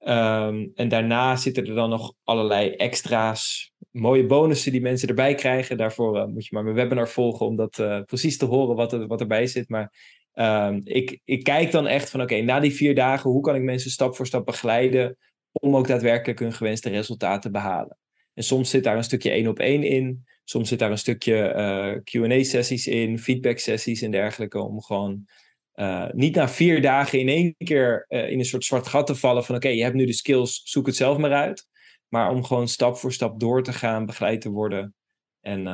Um, 0.06 0.72
en 0.74 0.88
daarna 0.88 1.37
zitten 1.37 1.66
er 1.66 1.74
dan 1.74 1.90
nog 1.90 2.14
allerlei 2.24 2.70
extra's, 2.70 3.72
mooie 3.90 4.26
bonussen 4.26 4.72
die 4.72 4.80
mensen 4.80 5.08
erbij 5.08 5.35
krijgen. 5.35 5.76
Daarvoor 5.76 6.16
uh, 6.16 6.24
moet 6.24 6.46
je 6.46 6.54
maar 6.54 6.64
mijn 6.64 6.76
webinar 6.76 7.08
volgen 7.08 7.46
om 7.46 7.56
dat 7.56 7.78
uh, 7.78 8.00
precies 8.02 8.38
te 8.38 8.44
horen 8.44 8.76
wat, 8.76 8.92
er, 8.92 9.06
wat 9.06 9.20
erbij 9.20 9.46
zit. 9.46 9.68
Maar 9.68 9.92
um, 10.35 10.80
ik, 10.85 11.20
ik 11.24 11.42
kijk 11.42 11.70
dan 11.70 11.87
echt 11.87 12.11
van 12.11 12.20
oké, 12.20 12.40
na 12.40 12.61
die 12.61 12.74
vier 12.74 12.94
dagen, 12.94 13.30
hoe 13.30 13.42
kan 13.42 13.54
ik 13.54 13.62
mensen 13.62 13.90
stap 13.90 14.16
voor 14.16 14.26
stap 14.26 14.46
begeleiden 14.46 15.16
om 15.52 15.76
ook 15.76 15.87
daadwerkelijk 15.87 16.38
hun 16.38 16.52
gewenste 16.52 16.88
resultaten 16.88 17.40
te 17.40 17.50
behalen. 17.50 17.96
En 18.35 18.42
soms 18.42 18.71
zit 18.71 18.85
daar 18.85 18.97
een 18.97 19.05
stukje 19.05 19.31
één 19.31 19.47
op 19.47 19.59
één 19.59 19.83
in. 19.83 20.25
Soms 20.45 20.68
zit 20.68 20.79
daar 20.79 20.90
een 20.90 20.99
stukje 20.99 21.55
uh, 21.57 22.23
QA-sessies 22.23 22.87
in, 22.87 23.18
feedback-sessies 23.18 24.03
en 24.03 24.11
dergelijke. 24.11 24.59
Om 24.59 24.83
gewoon 24.83 25.27
uh, 25.75 26.11
niet 26.12 26.35
na 26.35 26.49
vier 26.49 26.83
dagen 26.83 27.21
in 27.21 27.29
één 27.29 27.55
keer 27.59 28.07
uh, 28.09 28.31
in 28.31 28.38
een 28.38 28.45
soort 28.45 28.64
zwart 28.64 28.87
gat 28.87 29.07
te 29.07 29.14
vallen 29.14 29.45
van 29.45 29.55
oké, 29.55 29.66
okay, 29.66 29.79
je 29.79 29.85
hebt 29.85 29.95
nu 29.95 30.07
de 30.07 30.12
skills, 30.12 30.61
zoek 30.64 30.87
het 30.87 30.97
zelf 30.97 31.18
maar 31.18 31.33
uit. 31.33 31.66
Maar 32.09 32.31
om 32.31 32.45
gewoon 32.45 32.68
stap 32.68 32.97
voor 32.97 33.12
stap 33.12 33.40
door 33.40 33.62
te 33.62 33.73
gaan, 33.73 34.07
begeleid 34.07 34.40
te 34.40 34.51
worden 34.51 34.95
en 35.40 35.64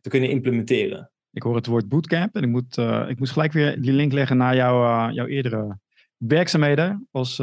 te 0.00 0.08
kunnen 0.08 0.30
implementeren. 0.30 1.10
Ik 1.32 1.42
hoor 1.42 1.56
het 1.56 1.66
woord 1.66 1.88
bootcamp 1.88 2.34
en 2.34 2.42
ik 2.42 2.48
moet, 2.48 2.76
ik 3.08 3.18
moet 3.18 3.30
gelijk 3.30 3.52
weer 3.52 3.80
die 3.80 3.92
link 3.92 4.12
leggen 4.12 4.36
naar 4.36 4.56
jouw, 4.56 5.10
jouw 5.10 5.26
eerdere 5.26 5.78
werkzaamheden 6.16 7.08
als 7.10 7.40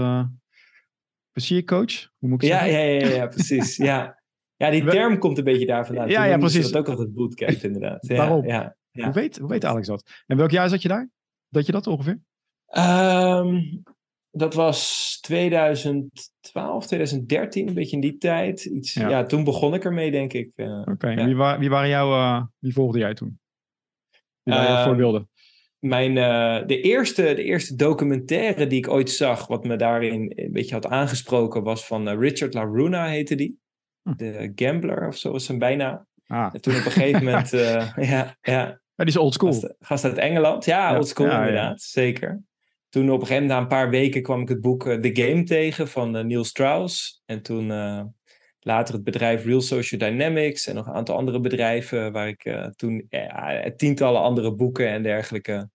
pleziercoach? 1.31 2.09
Hoe 2.17 2.29
moet 2.29 2.43
ik 2.43 2.49
ja, 2.49 2.63
zeggen? 2.63 2.79
Ja, 2.79 3.07
ja, 3.07 3.15
ja, 3.15 3.27
precies. 3.27 3.77
ja. 3.77 4.23
Ja, 4.57 4.69
die 4.69 4.85
term 4.85 5.17
komt 5.17 5.37
een 5.37 5.43
beetje 5.43 5.65
daar 5.65 5.85
vandaan. 5.85 6.09
Ja, 6.09 6.23
ja 6.23 6.37
precies. 6.37 6.71
Dat 6.71 6.81
ook 6.81 6.89
altijd 6.89 7.13
bootcamp 7.13 7.57
inderdaad. 7.61 8.07
Ja, 8.07 8.15
Waarom? 8.15 8.47
Ja, 8.47 8.75
ja. 8.91 9.03
Hoe, 9.03 9.13
weet, 9.13 9.37
hoe 9.37 9.49
weet 9.49 9.65
Alex 9.65 9.87
dat? 9.87 10.23
En 10.25 10.37
welk 10.37 10.51
jaar 10.51 10.69
zat 10.69 10.81
je 10.81 10.87
daar? 10.87 11.09
Dat 11.49 11.65
je 11.65 11.71
dat 11.71 11.87
ongeveer? 11.87 12.19
Um, 12.77 13.83
dat 14.31 14.53
was 14.53 15.17
2012, 15.21 16.87
2013, 16.87 17.67
een 17.67 17.73
beetje 17.73 17.95
in 17.95 18.01
die 18.01 18.17
tijd. 18.17 18.65
Iets, 18.65 18.93
ja. 18.93 19.09
ja 19.09 19.25
toen 19.25 19.43
begon 19.43 19.73
ik 19.73 19.83
ermee, 19.83 20.11
denk 20.11 20.33
ik. 20.33 20.51
Uh, 20.55 20.79
Oké, 20.79 20.91
okay. 20.91 21.25
wie, 21.25 21.35
wa 21.35 21.59
wie, 21.59 21.69
waren 21.69 21.89
jouw, 21.89 22.11
uh, 22.11 22.43
wie 22.59 22.73
volgde 22.73 22.99
jij 22.99 23.13
toen? 23.13 23.39
Wie 24.43 24.53
waren 24.53 24.71
jouw 24.71 24.79
um, 24.79 24.85
voorbeelden? 24.85 25.29
mijn, 25.85 26.15
uh, 26.15 26.67
de, 26.67 26.81
eerste, 26.81 27.21
de 27.21 27.43
eerste 27.43 27.75
documentaire 27.75 28.67
die 28.67 28.77
ik 28.77 28.89
ooit 28.89 29.09
zag, 29.09 29.47
wat 29.47 29.63
me 29.63 29.75
daarin 29.75 30.31
een 30.35 30.51
beetje 30.51 30.73
had 30.73 30.87
aangesproken, 30.87 31.63
was 31.63 31.87
van 31.87 32.09
Richard 32.09 32.53
LaRuna, 32.53 33.07
heette 33.07 33.35
die. 33.35 33.59
De 34.17 34.51
Gambler 34.55 35.07
of 35.07 35.17
zo 35.17 35.31
was 35.31 35.45
zijn 35.45 35.59
bijnaam. 35.59 36.05
Ah. 36.27 36.49
En 36.53 36.61
toen 36.61 36.75
op 36.75 36.85
een 36.85 36.91
gegeven 36.91 37.23
moment, 37.23 37.53
uh, 37.53 37.93
ja, 38.11 38.37
ja. 38.41 38.63
Maar 38.95 39.05
die 39.05 39.15
is 39.15 39.17
oldschool. 39.17 39.51
Gast, 39.53 39.75
gast 39.79 40.03
uit 40.03 40.17
Engeland, 40.17 40.65
ja, 40.65 40.89
ja. 40.89 40.97
oldschool 40.97 41.25
ja, 41.25 41.39
inderdaad, 41.39 41.81
zeker. 41.81 42.41
Toen 42.89 43.11
op 43.11 43.21
een 43.21 43.27
gegeven 43.27 43.47
moment, 43.47 43.69
na 43.69 43.77
een 43.77 43.81
paar 43.81 43.89
weken, 43.89 44.21
kwam 44.21 44.41
ik 44.41 44.49
het 44.49 44.61
boek 44.61 44.83
The 44.83 45.09
Game 45.13 45.43
tegen 45.43 45.87
van 45.87 46.11
Neil 46.27 46.43
Strauss. 46.43 47.21
En 47.25 47.41
toen 47.41 47.67
later 48.59 48.93
het 48.93 49.03
bedrijf 49.03 49.45
Real 49.45 49.61
Social 49.61 49.99
Dynamics 49.99 50.67
en 50.67 50.75
nog 50.75 50.87
een 50.87 50.93
aantal 50.93 51.15
andere 51.15 51.39
bedrijven, 51.39 52.11
waar 52.11 52.27
ik 52.27 52.71
toen 52.75 53.09
tientallen 53.75 54.21
andere 54.21 54.55
boeken 54.55 54.89
en 54.89 55.03
dergelijke 55.03 55.69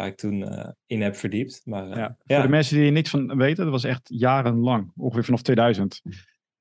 waar 0.00 0.06
ik 0.06 0.16
toen 0.16 0.40
uh, 0.40 0.68
in 0.86 1.02
heb 1.02 1.16
verdiept. 1.16 1.60
Maar, 1.64 1.88
uh, 1.88 1.96
ja, 1.96 2.16
ja. 2.24 2.34
Voor 2.34 2.44
de 2.44 2.48
mensen 2.48 2.76
die 2.76 2.86
er 2.86 2.92
niets 2.92 3.10
van 3.10 3.36
weten, 3.36 3.64
dat 3.64 3.72
was 3.72 3.84
echt 3.84 4.08
jarenlang, 4.12 4.92
ongeveer 4.96 5.24
vanaf 5.24 5.42
2000. 5.42 6.02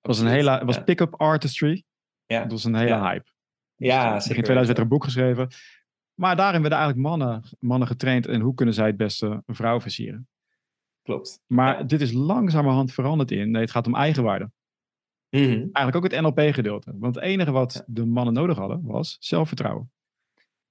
Was 0.10 0.20
een 0.20 0.28
hele, 0.28 0.52
het 0.52 0.64
was 0.64 0.84
pick-up 0.84 1.16
artistry. 1.16 1.84
Ja. 2.26 2.42
Het 2.42 2.52
was 2.52 2.64
een 2.64 2.76
hele 2.76 3.00
hype. 3.00 3.32
Ja, 3.76 4.14
dus, 4.14 4.28
In 4.28 4.44
2000 4.44 4.66
werd 4.66 4.78
er 4.78 4.84
een 4.84 4.90
boek 4.90 5.04
geschreven. 5.04 5.48
Maar 6.14 6.36
daarin 6.36 6.62
werden 6.62 6.80
eigenlijk 6.80 7.08
mannen, 7.08 7.44
mannen 7.60 7.88
getraind 7.88 8.28
in 8.28 8.42
hoe 8.42 8.54
kunnen 8.54 8.74
zij 8.74 8.88
het 8.88 8.98
beste 8.98 9.44
een 9.46 9.56
vrouw 9.56 9.82
versieren. 9.82 10.28
Klopt. 11.02 11.40
Maar 11.48 11.88
dit 11.88 12.02
is 12.02 12.12
langzamerhand 12.12 12.94
veranderd 12.94 13.32
in. 13.32 13.52
Nee, 13.52 13.62
het 13.62 13.72
gaat 13.72 13.88
om 13.88 13.96
eigenwaarde. 13.96 14.52
Mm 15.30 15.44
-hmm. 15.44 15.70
Eigenlijk 15.72 15.96
ook 15.96 16.12
het 16.12 16.22
NLP-gedeelte. 16.22 16.94
Want 16.98 17.16
het 17.16 17.24
enige 17.24 17.52
wat 17.52 17.84
de 17.88 18.06
mannen 18.06 18.34
nodig 18.34 18.58
hadden 18.58 18.82
was 18.84 19.18
zelfvertrouwen 19.20 19.92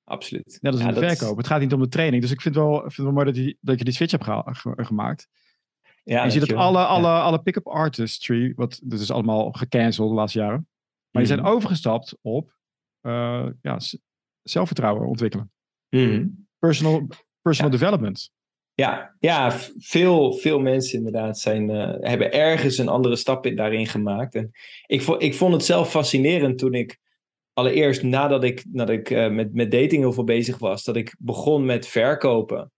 absoluut. 0.09 0.59
Net 0.61 0.73
als 0.73 0.83
in 0.83 0.89
de 0.89 1.15
verkoop. 1.15 1.37
Het 1.37 1.47
gaat 1.47 1.61
niet 1.61 1.73
om 1.73 1.81
de 1.81 1.89
training. 1.89 2.23
Dus 2.23 2.31
ik 2.31 2.41
vind 2.41 2.55
wel, 2.55 2.81
vind 2.81 2.97
het 2.97 3.05
wel 3.05 3.13
mooi 3.13 3.27
dat 3.27 3.37
je, 3.37 3.57
dat 3.61 3.79
je 3.79 3.85
die 3.85 3.95
switch 3.95 4.13
hebt 4.13 4.25
ge 4.59 4.73
gemaakt. 4.77 5.29
Ja, 6.09 6.19
en 6.19 6.25
je 6.25 6.31
ziet 6.31 6.49
dat 6.49 6.59
alle, 6.59 6.85
alle, 6.85 7.07
ja. 7.07 7.21
alle 7.21 7.43
pick-up 7.43 7.67
artistry, 7.67 8.53
wat 8.57 8.81
dat 8.83 9.01
is 9.01 9.11
allemaal 9.11 9.53
gecanceld 9.53 10.09
de 10.09 10.15
laatste 10.15 10.39
jaren. 10.39 10.69
Maar 11.11 11.23
die 11.23 11.33
Mhm. 11.33 11.43
zijn 11.43 11.55
overgestapt 11.55 12.19
op 12.21 12.57
uh, 13.03 13.47
ja, 13.63 13.79
zelfvertrouwen 14.43 15.09
ontwikkelen. 15.09 15.53
Mm. 15.89 16.47
Personal, 16.59 17.07
personal 17.43 17.71
development. 17.71 18.31
Ja, 18.75 19.15
ja 19.19 19.53
veel, 19.79 20.33
veel 20.33 20.59
mensen 20.61 20.99
inderdaad 20.99 21.39
zijn, 21.39 21.71
uh, 21.71 21.95
hebben 22.01 22.33
ergens 22.33 22.79
een 22.79 22.89
andere 22.89 23.17
stap 23.17 23.47
in, 23.47 23.57
daarin 23.57 23.87
gemaakt. 23.87 24.35
En 24.35 24.51
ik, 24.87 25.03
vond, 25.03 25.23
ik 25.23 25.35
vond 25.35 25.53
het 25.53 25.65
zelf 25.65 25.91
fascinerend 25.91 26.59
toen 26.59 26.75
ik 26.75 26.99
allereerst 27.53 28.03
nadat 28.03 28.45
ik, 28.45 28.65
nadat 28.73 28.95
ik 28.95 29.11
uh, 29.11 29.31
met, 29.31 29.55
met 29.55 29.71
dating 29.71 30.03
heel 30.03 30.13
veel 30.13 30.25
bezig 30.25 30.59
was, 30.59 30.85
dat 30.85 30.97
ik 30.97 31.17
begon 31.19 31.65
met 31.65 31.87
verkopen. 31.87 32.73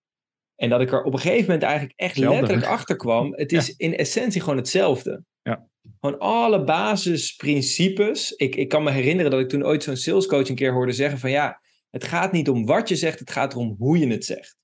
En 0.61 0.69
dat 0.69 0.81
ik 0.81 0.93
er 0.93 1.03
op 1.03 1.13
een 1.13 1.19
gegeven 1.19 1.45
moment 1.45 1.63
eigenlijk 1.63 1.93
echt 1.97 2.17
letterlijk 2.17 2.67
achter 2.67 2.97
kwam. 2.97 3.33
Het 3.35 3.53
is 3.53 3.77
in 3.77 3.97
essentie 3.97 4.41
gewoon 4.41 4.57
hetzelfde. 4.57 5.25
Ja. 5.43 5.69
Gewoon 6.01 6.19
alle 6.19 6.65
basisprincipes. 6.65 8.33
Ik, 8.33 8.57
ik 8.57 8.69
kan 8.69 8.83
me 8.83 8.91
herinneren 8.91 9.31
dat 9.31 9.41
ik 9.41 9.49
toen 9.49 9.65
ooit 9.65 9.83
zo'n 9.83 9.97
salescoach 9.97 10.49
een 10.49 10.55
keer 10.55 10.73
hoorde 10.73 10.93
zeggen 10.93 11.19
van 11.19 11.31
ja, 11.31 11.61
het 11.91 12.05
gaat 12.05 12.33
niet 12.33 12.49
om 12.49 12.67
wat 12.67 12.89
je 12.89 12.97
zegt, 12.97 13.19
het 13.19 13.31
gaat 13.31 13.53
erom 13.53 13.75
hoe 13.79 13.99
je 13.99 14.07
het 14.07 14.25
zegt. 14.25 14.57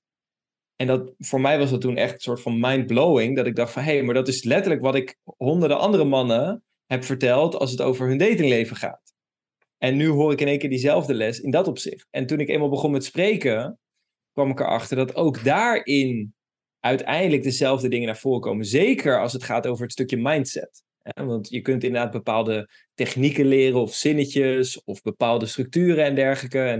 En 0.75 0.87
dat, 0.87 1.13
voor 1.17 1.41
mij 1.41 1.57
was 1.57 1.69
dat 1.69 1.81
toen 1.81 1.97
echt 1.97 2.13
een 2.13 2.19
soort 2.19 2.41
van 2.41 2.59
mind-blowing. 2.59 3.35
Dat 3.35 3.45
ik 3.45 3.55
dacht 3.55 3.71
van 3.71 3.83
hé, 3.83 3.93
hey, 3.93 4.03
maar 4.03 4.13
dat 4.13 4.27
is 4.27 4.43
letterlijk 4.43 4.81
wat 4.81 4.95
ik 4.95 5.17
honderden 5.23 5.79
andere 5.79 6.05
mannen 6.05 6.63
heb 6.85 7.03
verteld 7.03 7.55
als 7.55 7.71
het 7.71 7.81
over 7.81 8.07
hun 8.07 8.17
datingleven 8.17 8.75
gaat. 8.75 9.13
En 9.77 9.95
nu 9.95 10.07
hoor 10.07 10.31
ik 10.31 10.41
in 10.41 10.47
één 10.47 10.59
keer 10.59 10.69
diezelfde 10.69 11.13
les 11.13 11.39
in 11.39 11.51
dat 11.51 11.67
opzicht. 11.67 12.07
En 12.09 12.25
toen 12.25 12.39
ik 12.39 12.49
eenmaal 12.49 12.69
begon 12.69 12.91
met 12.91 13.03
spreken, 13.03 13.79
kwam 14.37 14.51
ik 14.51 14.59
erachter 14.59 14.97
dat 14.97 15.15
ook 15.15 15.43
daarin 15.43 16.33
uiteindelijk 16.79 17.43
dezelfde 17.43 17.87
dingen 17.87 18.05
naar 18.05 18.17
voren 18.17 18.41
komen. 18.41 18.65
Zeker 18.65 19.21
als 19.21 19.33
het 19.33 19.43
gaat 19.43 19.67
over 19.67 19.83
het 19.83 19.91
stukje 19.91 20.17
mindset. 20.17 20.83
Want 21.13 21.49
je 21.49 21.61
kunt 21.61 21.83
inderdaad 21.83 22.11
bepaalde 22.11 22.69
technieken 22.93 23.45
leren 23.45 23.81
of 23.81 23.93
zinnetjes 23.93 24.83
of 24.83 25.01
bepaalde 25.01 25.45
structuren 25.45 26.05
en 26.05 26.15
dergelijke. 26.15 26.59
En 26.59 26.79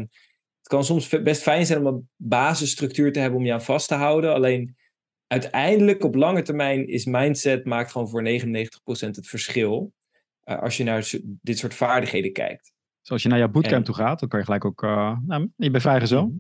het 0.58 0.68
kan 0.68 0.84
soms 0.84 1.10
best 1.10 1.42
fijn 1.42 1.66
zijn 1.66 1.80
om 1.80 1.86
een 1.86 2.10
basisstructuur 2.16 3.14
te 3.14 3.20
hebben 3.20 3.40
om 3.40 3.46
je 3.46 3.54
aan 3.54 3.62
vast 3.62 3.88
te 3.88 3.96
houden. 3.96 4.34
Alleen 4.34 4.76
uiteindelijk 5.28 6.04
op 6.04 6.16
lange 6.16 6.42
termijn 6.42 6.88
is 6.88 7.06
mindset 7.06 7.66
maakt 7.66 7.92
gewoon 7.92 8.10
voor 8.10 8.24
99% 8.24 8.36
het 8.86 9.28
verschil. 9.28 9.94
Uh, 10.46 10.62
als 10.62 10.78
je 10.78 10.84
naar 10.84 11.12
dit 11.42 11.58
soort 11.58 11.74
vaardigheden 11.74 12.34
kijkt. 12.34 12.74
Dus 13.02 13.12
als 13.12 13.24
je 13.24 13.30
naar 13.30 13.38
jouw 13.38 13.50
bootcamp 13.50 13.78
en... 13.78 13.84
toe 13.84 13.96
gaat, 13.96 14.20
dan 14.20 14.30
kan 14.30 14.40
je 14.40 14.46
gelijk 14.46 14.66
ook... 14.66 14.84
Uh, 14.84 15.18
nou, 15.26 15.50
je 15.56 15.72
bent 15.72 15.84
vrijgezel. 15.84 16.34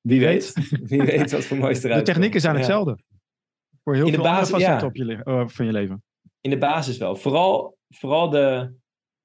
Wie 0.00 0.20
weet. 0.20 0.52
Wie 0.82 1.02
weet 1.02 1.30
wat 1.30 1.44
voor 1.44 1.56
mooiste 1.56 1.86
eruit 1.88 2.06
De 2.06 2.12
technieken 2.12 2.40
zijn 2.40 2.56
hetzelfde. 2.56 2.98
Voor 3.84 3.94
heel 3.94 4.06
In 4.06 4.12
veel 4.12 4.22
de 4.22 4.28
basis, 4.28 4.82
op 4.82 4.96
je, 4.96 5.22
uh, 5.24 5.48
van 5.48 5.66
je 5.66 5.72
leven. 5.72 6.02
In 6.40 6.50
de 6.50 6.58
basis 6.58 6.96
wel. 6.96 7.16
Vooral, 7.16 7.78
vooral 7.88 8.30
de, 8.30 8.72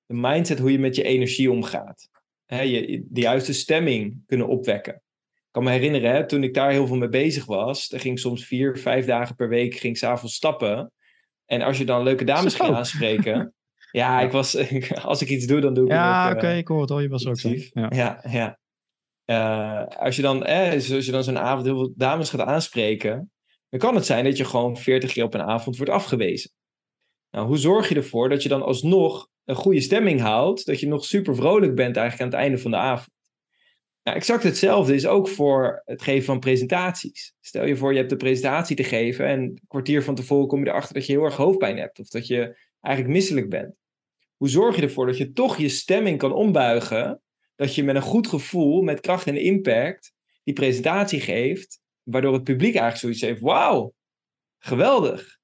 de 0.06 0.14
mindset, 0.14 0.60
hoe 0.60 0.72
je 0.72 0.80
met 0.80 0.96
je 0.96 1.04
energie 1.04 1.52
omgaat. 1.52 2.10
He, 2.46 2.62
je, 2.62 3.06
de 3.10 3.22
juiste 3.22 3.54
stemming 3.54 4.24
kunnen 4.26 4.48
opwekken. 4.48 4.94
Ik 4.94 5.52
kan 5.52 5.64
me 5.64 5.72
herinneren, 5.72 6.12
hè, 6.12 6.28
toen 6.28 6.44
ik 6.44 6.54
daar 6.54 6.72
heel 6.72 6.88
veel 6.88 6.98
mee 6.98 7.10
bezig 7.10 7.46
was, 7.46 7.88
dan 7.88 8.00
ging 8.00 8.14
ik 8.14 8.20
soms 8.20 8.46
vier, 8.46 8.78
vijf 8.78 9.06
dagen 9.06 9.36
per 9.36 9.50
week, 9.50 9.76
ging 9.76 9.98
s'avonds 9.98 10.36
stappen. 10.36 10.92
En 11.46 11.62
als 11.62 11.78
je 11.78 11.86
dan 11.86 12.04
leuke 12.04 12.24
dames 12.24 12.56
ging 12.56 12.76
aanspreken... 12.76 13.50
Ja, 13.92 14.22
ik 14.22 14.32
was, 14.32 14.58
als 15.12 15.22
ik 15.22 15.30
iets 15.30 15.46
doe, 15.46 15.62
dan 15.62 15.74
doe 15.74 15.86
ik 15.86 15.92
Ja, 15.92 16.28
het 16.28 16.38
ook, 16.38 16.44
oké, 16.44 16.54
ik 16.54 16.68
hoor 16.68 16.82
het 16.82 16.92
al. 16.92 17.00
Je 17.00 17.08
was 17.08 17.28
ook. 17.28 17.38
Ja. 17.38 17.90
Ja, 17.90 18.24
ja. 18.30 18.60
Uh, 19.26 19.86
als 19.86 20.16
je 20.16 20.22
dan, 20.22 20.46
eh, 20.46 20.80
je 20.80 21.12
dan 21.12 21.24
zo'n 21.24 21.38
avond 21.38 21.66
heel 21.66 21.78
veel 21.78 21.94
dames 21.96 22.30
gaat 22.30 22.42
aanspreken, 22.42 23.32
dan 23.70 23.80
kan 23.80 23.96
het 23.96 24.06
zijn 24.06 24.24
dat 24.24 24.38
je 24.38 24.46
gewoon 24.46 24.78
40 24.78 25.12
keer 25.12 25.24
op 25.24 25.34
een 25.34 25.42
avond 25.42 25.78
wordt 25.78 25.92
afgewezen. 25.92 26.52
Nou, 27.32 27.48
hoe 27.48 27.58
zorg 27.58 27.90
je 27.90 27.96
ervoor 27.96 28.30
dat 28.30 28.44
je 28.44 28.50
dan 28.50 28.64
alsnog 28.64 29.30
een 29.46 29.56
goede 29.56 29.82
stemming 29.82 30.22
houdt, 30.22 30.66
dat 30.66 30.80
je 30.80 30.88
nog 30.88 31.06
super 31.06 31.36
vrolijk 31.36 31.76
bent 31.76 31.98
eigenlijk 31.98 32.22
aan 32.22 32.40
het 32.40 32.48
einde 32.48 32.62
van 32.62 32.72
de 32.72 32.78
avond? 32.78 33.10
Nou, 34.04 34.18
exact 34.18 34.44
hetzelfde 34.44 34.96
is 34.96 35.08
ook 35.08 35.28
voor 35.30 35.82
het 35.86 36.02
geven 36.02 36.26
van 36.26 36.40
presentaties. 36.40 37.34
Stel 37.42 37.66
je 37.66 37.76
voor, 37.76 37.92
je 37.94 38.00
hebt 38.00 38.12
een 38.12 38.18
presentatie 38.18 38.76
te 38.76 38.84
geven 38.84 39.26
en 39.26 39.40
een 39.40 39.62
kwartier 39.68 40.04
van 40.04 40.16
tevoren 40.16 40.48
kom 40.48 40.64
je 40.64 40.70
erachter 40.70 40.94
dat 40.94 41.06
je 41.06 41.12
heel 41.12 41.24
erg 41.24 41.36
hoofdpijn 41.36 41.78
hebt 41.78 42.00
of 42.00 42.08
dat 42.08 42.28
je 42.28 42.58
eigenlijk 42.82 43.16
misselijk 43.16 43.50
bent. 43.50 43.76
Hoe 44.38 44.50
zorg 44.50 44.76
je 44.76 44.82
ervoor 44.82 45.06
dat 45.06 45.18
je 45.18 45.32
toch 45.32 45.58
je 45.58 45.70
stemming 45.70 46.18
kan 46.18 46.34
ombuigen, 46.34 47.22
dat 47.56 47.76
je 47.76 47.84
met 47.84 47.96
een 47.96 48.02
goed 48.02 48.28
gevoel, 48.28 48.82
met 48.82 49.00
kracht 49.00 49.28
en 49.28 49.42
impact, 49.42 50.14
die 50.44 50.54
presentatie 50.54 51.20
geeft, 51.20 51.82
waardoor 52.04 52.34
het 52.34 52.44
publiek 52.44 52.76
eigenlijk 52.76 52.98
zoiets 52.98 53.22
heeft, 53.22 53.42
wauw, 53.42 53.94
geweldig. 54.58 55.38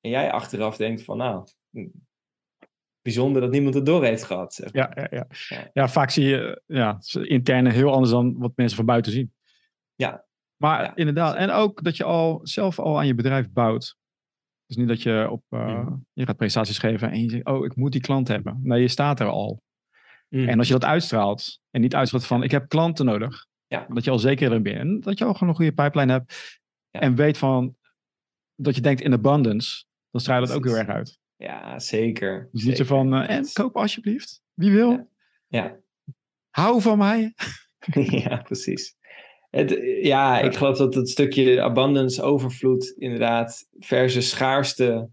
En 0.00 0.10
jij 0.10 0.32
achteraf 0.32 0.76
denkt 0.76 1.04
van, 1.04 1.16
nou, 1.16 1.46
hm, 1.70 1.88
bijzonder 3.02 3.40
dat 3.40 3.50
niemand 3.50 3.74
het 3.74 3.86
door 3.86 4.04
heeft 4.04 4.24
gehad. 4.24 4.54
Zeg 4.54 4.72
ja, 4.72 4.92
ja, 5.10 5.26
ja. 5.48 5.70
ja, 5.72 5.88
vaak 5.88 6.10
zie 6.10 6.24
je 6.24 6.62
ja, 6.66 6.98
interne 7.22 7.70
heel 7.70 7.92
anders 7.92 8.10
dan 8.10 8.38
wat 8.38 8.52
mensen 8.54 8.76
van 8.76 8.86
buiten 8.86 9.12
zien. 9.12 9.32
Ja. 9.94 10.24
Maar 10.56 10.92
inderdaad, 10.94 11.36
en 11.36 11.50
ook 11.50 11.82
dat 11.82 11.96
je 11.96 12.04
al 12.04 12.40
zelf 12.42 12.78
al 12.78 12.98
aan 12.98 13.06
je 13.06 13.14
bedrijf 13.14 13.50
bouwt. 13.50 13.96
Dus 14.66 14.76
niet 14.76 14.88
dat 14.88 15.02
je 15.02 15.28
op, 15.30 15.44
uh, 15.50 15.86
je 16.12 16.26
gaat 16.26 16.36
presentaties 16.36 16.78
geven 16.78 17.10
en 17.10 17.22
je 17.22 17.30
zegt, 17.30 17.46
oh, 17.46 17.64
ik 17.64 17.76
moet 17.76 17.92
die 17.92 18.00
klant 18.00 18.28
hebben. 18.28 18.60
Nee, 18.62 18.80
je 18.80 18.88
staat 18.88 19.20
er 19.20 19.26
al. 19.26 19.62
Mm. 20.32 20.48
En 20.48 20.58
als 20.58 20.66
je 20.66 20.72
dat 20.72 20.84
uitstraalt 20.84 21.60
en 21.70 21.80
niet 21.80 21.94
uitstraalt 21.94 22.26
van, 22.26 22.42
ik 22.42 22.50
heb 22.50 22.68
klanten 22.68 23.04
nodig. 23.04 23.46
Ja. 23.66 23.86
Dat 23.88 24.04
je 24.04 24.10
al 24.10 24.18
zeker 24.18 24.48
erin 24.48 24.62
bent. 24.62 25.04
Dat 25.04 25.18
je 25.18 25.24
al 25.24 25.32
gewoon 25.32 25.48
een 25.48 25.54
goede 25.54 25.72
pipeline 25.72 26.12
hebt. 26.12 26.60
En 26.90 27.14
weet 27.14 27.38
van, 27.38 27.76
dat 28.54 28.74
je 28.74 28.80
denkt 28.80 29.00
in 29.00 29.12
abundance. 29.12 29.84
Dan 30.10 30.20
straal 30.20 30.40
je 30.40 30.46
dat 30.46 30.56
ook 30.56 30.64
heel 30.64 30.76
erg 30.76 30.88
uit. 30.88 31.18
Ja, 31.36 31.78
zeker. 31.78 32.48
Dus 32.52 32.64
niet 32.64 32.76
zo 32.76 32.84
van, 32.84 33.14
uh, 33.14 33.30
en 33.30 33.48
koop 33.52 33.76
alsjeblieft. 33.76 34.42
Wie 34.54 34.70
wil? 34.70 34.90
Ja. 34.90 35.06
ja. 35.48 35.76
Hou 36.50 36.80
van 36.80 36.98
mij. 36.98 37.34
ja, 38.24 38.36
precies. 38.36 38.96
Het, 39.50 39.78
ja, 40.02 40.40
ik 40.40 40.56
geloof 40.56 40.76
dat 40.76 40.94
het 40.94 41.08
stukje 41.08 41.62
abundance, 41.62 42.22
overvloed, 42.22 42.94
inderdaad, 42.98 43.68
versus 43.78 44.30
schaarste, 44.30 45.08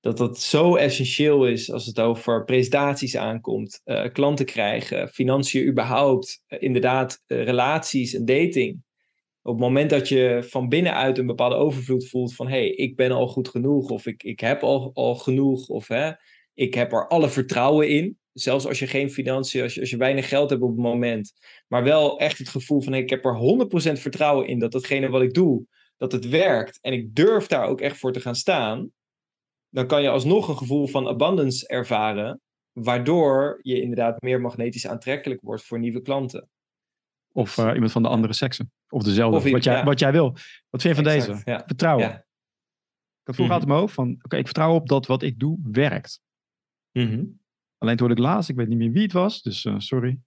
dat 0.00 0.16
dat 0.16 0.40
zo 0.40 0.76
essentieel 0.76 1.46
is 1.46 1.72
als 1.72 1.86
het 1.86 2.00
over 2.00 2.44
presentaties 2.44 3.16
aankomt, 3.16 3.80
uh, 3.84 4.04
klanten 4.12 4.46
krijgen, 4.46 5.08
financiën 5.08 5.66
überhaupt, 5.66 6.42
uh, 6.48 6.62
inderdaad, 6.62 7.22
uh, 7.26 7.44
relaties 7.44 8.14
en 8.14 8.24
dating. 8.24 8.82
Op 9.42 9.52
het 9.52 9.60
moment 9.60 9.90
dat 9.90 10.08
je 10.08 10.46
van 10.48 10.68
binnenuit 10.68 11.18
een 11.18 11.26
bepaalde 11.26 11.54
overvloed 11.54 12.08
voelt 12.08 12.34
van 12.34 12.48
hé, 12.48 12.52
hey, 12.52 12.68
ik 12.68 12.96
ben 12.96 13.10
al 13.10 13.28
goed 13.28 13.48
genoeg, 13.48 13.90
of 13.90 14.06
ik, 14.06 14.22
ik 14.22 14.40
heb 14.40 14.62
al, 14.62 14.90
al 14.94 15.14
genoeg, 15.14 15.68
of 15.68 15.88
hè, 15.88 16.10
ik 16.54 16.74
heb 16.74 16.92
er 16.92 17.08
alle 17.08 17.28
vertrouwen 17.28 17.88
in, 17.88 18.18
zelfs 18.32 18.66
als 18.66 18.78
je 18.78 18.86
geen 18.86 19.10
financiën, 19.10 19.62
als 19.62 19.74
je, 19.74 19.80
als 19.80 19.90
je 19.90 19.96
weinig 19.96 20.28
geld 20.28 20.50
hebt 20.50 20.62
op 20.62 20.70
het 20.70 20.78
moment, 20.78 21.32
maar 21.68 21.82
wel 21.82 22.18
echt 22.18 22.38
het 22.38 22.48
gevoel 22.48 22.80
van 22.80 22.94
ik 22.94 23.10
heb 23.10 23.24
er 23.24 23.66
100% 23.96 24.00
vertrouwen 24.00 24.46
in 24.46 24.58
dat 24.58 24.72
datgene 24.72 25.08
wat 25.08 25.22
ik 25.22 25.34
doe, 25.34 25.66
dat 25.96 26.12
het 26.12 26.28
werkt 26.28 26.78
en 26.80 26.92
ik 26.92 27.14
durf 27.14 27.46
daar 27.46 27.66
ook 27.66 27.80
echt 27.80 27.98
voor 27.98 28.12
te 28.12 28.20
gaan 28.20 28.34
staan, 28.34 28.90
dan 29.70 29.86
kan 29.86 30.02
je 30.02 30.08
alsnog 30.08 30.48
een 30.48 30.56
gevoel 30.56 30.86
van 30.86 31.08
abundance 31.08 31.68
ervaren, 31.68 32.40
waardoor 32.72 33.58
je 33.62 33.80
inderdaad 33.80 34.20
meer 34.20 34.40
magnetisch 34.40 34.86
aantrekkelijk 34.86 35.40
wordt 35.40 35.62
voor 35.62 35.78
nieuwe 35.78 36.02
klanten. 36.02 36.48
Of 37.32 37.56
uh, 37.56 37.70
iemand 37.74 37.92
van 37.92 38.02
de 38.02 38.08
andere 38.08 38.32
sekse. 38.32 38.68
Of 38.88 39.02
dezelfde. 39.02 39.36
Of, 39.36 39.50
wat, 39.50 39.64
jij, 39.64 39.84
wat 39.84 39.98
jij 39.98 40.12
wil. 40.12 40.32
Wat 40.70 40.82
vind 40.82 40.96
je 40.96 41.02
van 41.02 41.12
deze? 41.12 41.40
Ja. 41.44 41.62
Vertrouwen. 41.66 42.06
Ja. 42.06 42.12
Ik 42.12 43.26
had 43.26 43.34
vroeger 43.34 43.44
mm 43.44 43.50
altijd 43.50 43.68
mijn 43.68 43.80
hoofd 43.80 43.94
van... 43.94 44.18
Oké, 44.22 44.36
ik 44.36 44.44
vertrouw 44.44 44.74
op 44.74 44.88
dat 44.88 45.06
wat 45.06 45.22
ik 45.22 45.38
doe 45.38 45.58
werkt. 45.62 46.20
Mm 46.92 47.38
Alleen 47.78 47.96
toen 47.96 48.10
ik 48.10 48.18
laatst, 48.18 48.48
ik 48.48 48.56
weet 48.56 48.68
niet 48.68 48.78
meer 48.78 48.92
wie 48.92 49.02
het 49.02 49.12
was, 49.12 49.42
dus 49.42 49.64
uh, 49.64 49.74
sorry. 49.78 50.18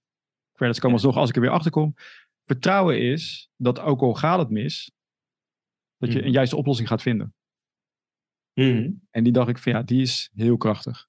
Credits 0.54 0.80
komen 0.80 0.96
alsnog 0.96 1.16
als 1.16 1.30
ik 1.30 1.36
er 1.36 1.41
weer 1.41 1.50
achter 1.50 1.72
kom. 1.72 1.94
Vertrouwen 2.44 3.02
is 3.02 3.50
dat 3.56 3.80
ook 3.80 4.02
al 4.02 4.14
gaat 4.14 4.39
het 4.39 4.50
mis, 4.50 4.91
dat 5.98 6.12
je 6.12 6.18
mhm. 6.18 6.28
een 6.28 6.34
juiste 6.34 6.56
oplossing 6.56 6.88
gaat 6.88 7.02
vinden. 7.02 7.34
Mhm. 8.54 8.91
En 9.12 9.24
die 9.24 9.34
dacht 9.34 9.49
ik 9.49 9.58
van 9.58 9.72
ja, 9.72 9.82
die 9.82 10.01
is 10.01 10.30
heel 10.34 10.58
krachtig. 10.58 11.08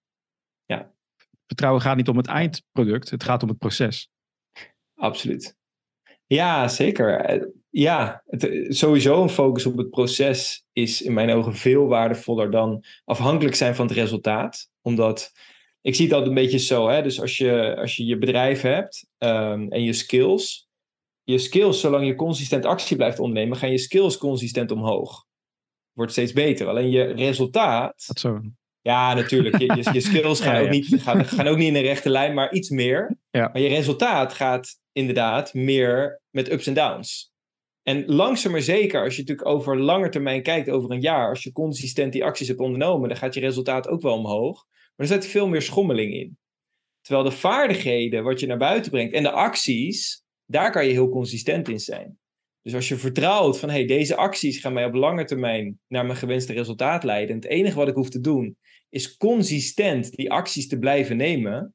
Ja. 0.64 0.92
Vertrouwen 1.46 1.82
gaat 1.82 1.96
niet 1.96 2.08
om 2.08 2.16
het 2.16 2.26
eindproduct, 2.26 3.10
het 3.10 3.22
gaat 3.22 3.42
om 3.42 3.48
het 3.48 3.58
proces. 3.58 4.10
Absoluut. 4.94 5.56
Ja, 6.26 6.68
zeker. 6.68 7.20
Eh, 7.20 7.46
ja, 7.70 8.22
het, 8.26 8.48
eh, 8.48 8.70
sowieso 8.70 9.22
een 9.22 9.28
focus 9.28 9.66
op 9.66 9.76
het 9.76 9.90
proces 9.90 10.64
is 10.72 11.02
in 11.02 11.12
mijn 11.12 11.30
ogen 11.30 11.54
veel 11.54 11.86
waardevoller 11.86 12.50
dan 12.50 12.84
afhankelijk 13.04 13.56
zijn 13.56 13.74
van 13.74 13.86
het 13.86 13.94
resultaat. 13.94 14.70
Omdat 14.80 15.32
ik 15.80 15.94
zie 15.94 16.04
het 16.04 16.14
altijd 16.14 16.36
een 16.36 16.42
beetje 16.42 16.58
zo. 16.58 16.88
Hè? 16.88 17.02
Dus 17.02 17.20
als 17.20 17.38
je, 17.38 17.76
als 17.76 17.96
je 17.96 18.04
je 18.04 18.18
bedrijf 18.18 18.60
hebt 18.60 19.06
um, 19.18 19.70
en 19.70 19.82
je 19.82 19.92
skills. 19.92 20.68
Je 21.22 21.38
skills, 21.38 21.80
zolang 21.80 22.06
je 22.06 22.14
consistent 22.14 22.64
actie 22.64 22.96
blijft 22.96 23.18
ondernemen, 23.18 23.56
gaan 23.56 23.70
je 23.70 23.78
skills 23.78 24.18
consistent 24.18 24.70
omhoog. 24.70 25.26
Wordt 25.94 26.12
steeds 26.12 26.32
beter. 26.32 26.68
Alleen 26.68 26.90
je 26.90 27.02
resultaat. 27.02 28.04
Dat 28.06 28.18
zo. 28.18 28.40
Ja, 28.80 29.14
natuurlijk. 29.14 29.58
Je, 29.58 29.66
je, 29.66 29.92
je 29.92 30.00
skills 30.00 30.40
gaan, 30.44 30.62
Ook 30.62 30.70
niet, 30.70 31.02
gaan, 31.02 31.24
gaan, 31.24 31.46
ook 31.46 31.56
niet 31.56 31.68
in 31.68 31.74
een 31.74 31.82
rechte 31.82 32.10
lijn, 32.10 32.34
maar 32.34 32.52
iets 32.52 32.70
meer. 32.70 33.16
Ja. 33.30 33.50
Maar 33.52 33.62
je 33.62 33.68
resultaat 33.68 34.32
gaat 34.32 34.78
inderdaad 34.92 35.54
meer 35.54 36.20
met 36.30 36.52
ups 36.52 36.66
en 36.66 36.74
downs. 36.74 37.32
En 37.82 38.04
langzaam 38.06 38.52
maar 38.52 38.60
zeker, 38.60 39.02
als 39.02 39.14
je 39.14 39.20
natuurlijk 39.20 39.48
over 39.48 39.80
lange 39.80 40.08
termijn 40.08 40.42
kijkt, 40.42 40.70
over 40.70 40.90
een 40.90 41.00
jaar, 41.00 41.28
als 41.28 41.42
je 41.42 41.52
consistent 41.52 42.12
die 42.12 42.24
acties 42.24 42.48
hebt 42.48 42.60
ondernomen, 42.60 43.08
dan 43.08 43.18
gaat 43.18 43.34
je 43.34 43.40
resultaat 43.40 43.88
ook 43.88 44.02
wel 44.02 44.16
omhoog. 44.16 44.64
Maar 44.66 45.06
er 45.06 45.12
zit 45.12 45.26
veel 45.26 45.48
meer 45.48 45.62
schommeling 45.62 46.14
in. 46.14 46.38
Terwijl 47.00 47.24
de 47.24 47.36
vaardigheden, 47.36 48.24
wat 48.24 48.40
je 48.40 48.46
naar 48.46 48.58
buiten 48.58 48.90
brengt 48.90 49.14
en 49.14 49.22
de 49.22 49.30
acties, 49.30 50.24
daar 50.46 50.70
kan 50.70 50.86
je 50.86 50.92
heel 50.92 51.08
consistent 51.08 51.68
in 51.68 51.80
zijn. 51.80 52.18
Dus 52.64 52.74
als 52.74 52.88
je 52.88 52.96
vertrouwt 52.96 53.58
van 53.58 53.70
hey, 53.70 53.86
deze 53.86 54.16
acties 54.16 54.58
gaan 54.58 54.72
mij 54.72 54.84
op 54.84 54.94
lange 54.94 55.24
termijn 55.24 55.78
naar 55.88 56.06
mijn 56.06 56.18
gewenste 56.18 56.52
resultaat 56.52 57.04
leiden. 57.04 57.34
En 57.34 57.40
het 57.40 57.50
enige 57.50 57.76
wat 57.76 57.88
ik 57.88 57.94
hoef 57.94 58.10
te 58.10 58.20
doen 58.20 58.56
is 58.88 59.16
consistent 59.16 60.12
die 60.12 60.30
acties 60.30 60.68
te 60.68 60.78
blijven 60.78 61.16
nemen. 61.16 61.74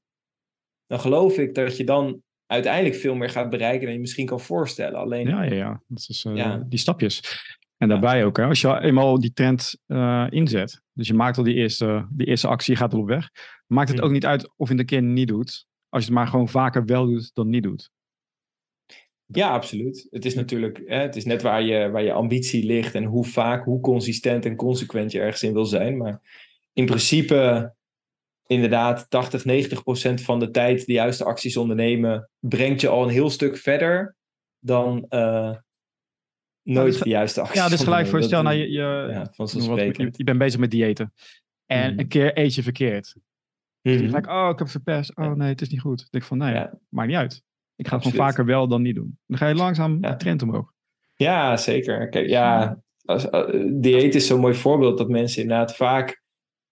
Dan 0.87 0.99
geloof 0.99 1.37
ik 1.37 1.55
dat 1.55 1.77
je 1.77 1.83
dan 1.83 2.21
uiteindelijk 2.45 2.95
veel 2.95 3.15
meer 3.15 3.29
gaat 3.29 3.49
bereiken 3.49 3.85
dan 3.85 3.93
je 3.93 3.99
misschien 3.99 4.25
kan 4.25 4.39
voorstellen. 4.39 4.99
Alleen, 4.99 5.27
ja, 5.27 5.43
ja, 5.43 5.53
ja. 5.53 5.81
Dat 5.87 6.05
is 6.09 6.25
uh, 6.25 6.55
die 6.65 6.79
stapjes. 6.79 7.21
En 7.77 7.89
daarbij 7.89 8.25
ook, 8.25 8.37
hè, 8.37 8.43
als 8.43 8.61
je 8.61 8.79
eenmaal 8.81 9.19
die 9.19 9.33
trend 9.33 9.77
uh, 9.87 10.27
inzet, 10.29 10.81
dus 10.93 11.07
je 11.07 11.13
maakt 11.13 11.37
al 11.37 11.43
die 11.43 11.55
eerste, 11.55 12.07
die 12.11 12.27
eerste 12.27 12.47
actie, 12.47 12.75
gaat 12.75 12.93
erop 12.93 13.07
weg, 13.07 13.29
maakt 13.67 13.89
het 13.89 13.97
mm. 13.97 14.03
ook 14.03 14.11
niet 14.11 14.25
uit 14.25 14.53
of 14.55 14.67
je 14.67 14.73
het 14.73 14.79
een 14.79 14.85
keer 14.85 15.01
niet 15.01 15.27
doet, 15.27 15.65
als 15.89 16.03
je 16.03 16.09
het 16.09 16.17
maar 16.17 16.27
gewoon 16.27 16.49
vaker 16.49 16.85
wel 16.85 17.05
doet 17.05 17.33
dan 17.33 17.49
niet 17.49 17.63
doet. 17.63 17.91
Ja, 19.31 19.49
absoluut. 19.49 20.07
Het 20.09 20.25
is 20.25 20.35
natuurlijk, 20.35 20.81
hè, 20.85 20.99
het 20.99 21.15
is 21.15 21.25
net 21.25 21.41
waar 21.41 21.61
je, 21.61 21.89
waar 21.89 22.03
je 22.03 22.13
ambitie 22.13 22.65
ligt 22.65 22.95
en 22.95 23.03
hoe 23.03 23.25
vaak, 23.25 23.63
hoe 23.63 23.79
consistent 23.79 24.45
en 24.45 24.55
consequent 24.55 25.11
je 25.11 25.19
ergens 25.19 25.43
in 25.43 25.53
wil 25.53 25.65
zijn. 25.65 25.97
Maar 25.97 26.21
in 26.73 26.85
principe, 26.85 27.73
inderdaad, 28.47 29.09
80, 29.09 29.45
90 29.45 29.83
procent 29.83 30.21
van 30.21 30.39
de 30.39 30.51
tijd 30.51 30.85
de 30.85 30.93
juiste 30.93 31.23
acties 31.23 31.57
ondernemen, 31.57 32.29
brengt 32.39 32.81
je 32.81 32.87
al 32.87 33.03
een 33.03 33.09
heel 33.09 33.29
stuk 33.29 33.57
verder 33.57 34.15
dan, 34.59 35.05
uh, 35.09 35.55
nooit 36.63 37.03
de 37.03 37.09
juiste 37.09 37.41
actie. 37.41 37.61
Ja, 37.61 37.69
dus 37.69 37.83
gelijk 37.83 38.07
voor 38.07 38.23
stel, 38.23 38.41
nou, 38.41 38.55
je, 38.55 38.69
je, 38.71 39.07
ja, 39.11 39.31
je, 39.35 40.11
je 40.11 40.23
bent 40.23 40.37
bezig 40.37 40.59
met 40.59 40.71
diëten. 40.71 41.13
En 41.65 41.91
mhm. 41.91 41.99
een 41.99 42.07
keer 42.07 42.37
eet 42.37 42.55
je 42.55 42.63
verkeerd. 42.63 43.15
Mm 43.81 43.97
-hmm. 43.97 44.11
Dus 44.11 44.27
oh, 44.27 44.49
ik 44.51 44.59
heb 44.59 44.69
verpest. 44.69 45.17
Oh 45.17 45.33
nee, 45.33 45.49
het 45.49 45.61
is 45.61 45.69
niet 45.69 45.81
goed. 45.81 46.01
Ik 46.01 46.11
denk 46.11 46.23
van, 46.23 46.37
nee, 46.37 46.53
ja. 46.53 46.79
maakt 46.89 47.07
niet 47.07 47.17
uit. 47.17 47.43
Ik 47.79 47.87
ga 47.87 47.95
het 47.95 48.05
gewoon 48.05 48.27
vaker 48.27 48.45
wel 48.45 48.67
dan 48.67 48.81
niet 48.81 48.95
doen. 48.95 49.17
Dan 49.27 49.37
ga 49.37 49.47
je 49.47 49.55
langzaam 49.55 50.01
de 50.01 50.15
trend 50.15 50.41
omhoog. 50.41 50.73
Ja, 51.15 51.57
zeker. 51.57 52.09
Kijk, 52.09 52.27
ja, 52.27 52.79
als, 53.05 53.25
uh, 53.25 53.65
dieet 53.71 54.15
is 54.15 54.27
zo'n 54.27 54.39
mooi 54.39 54.53
voorbeeld 54.53 54.97
dat 54.97 55.09
mensen 55.09 55.41
inderdaad 55.41 55.75
vaak... 55.75 56.21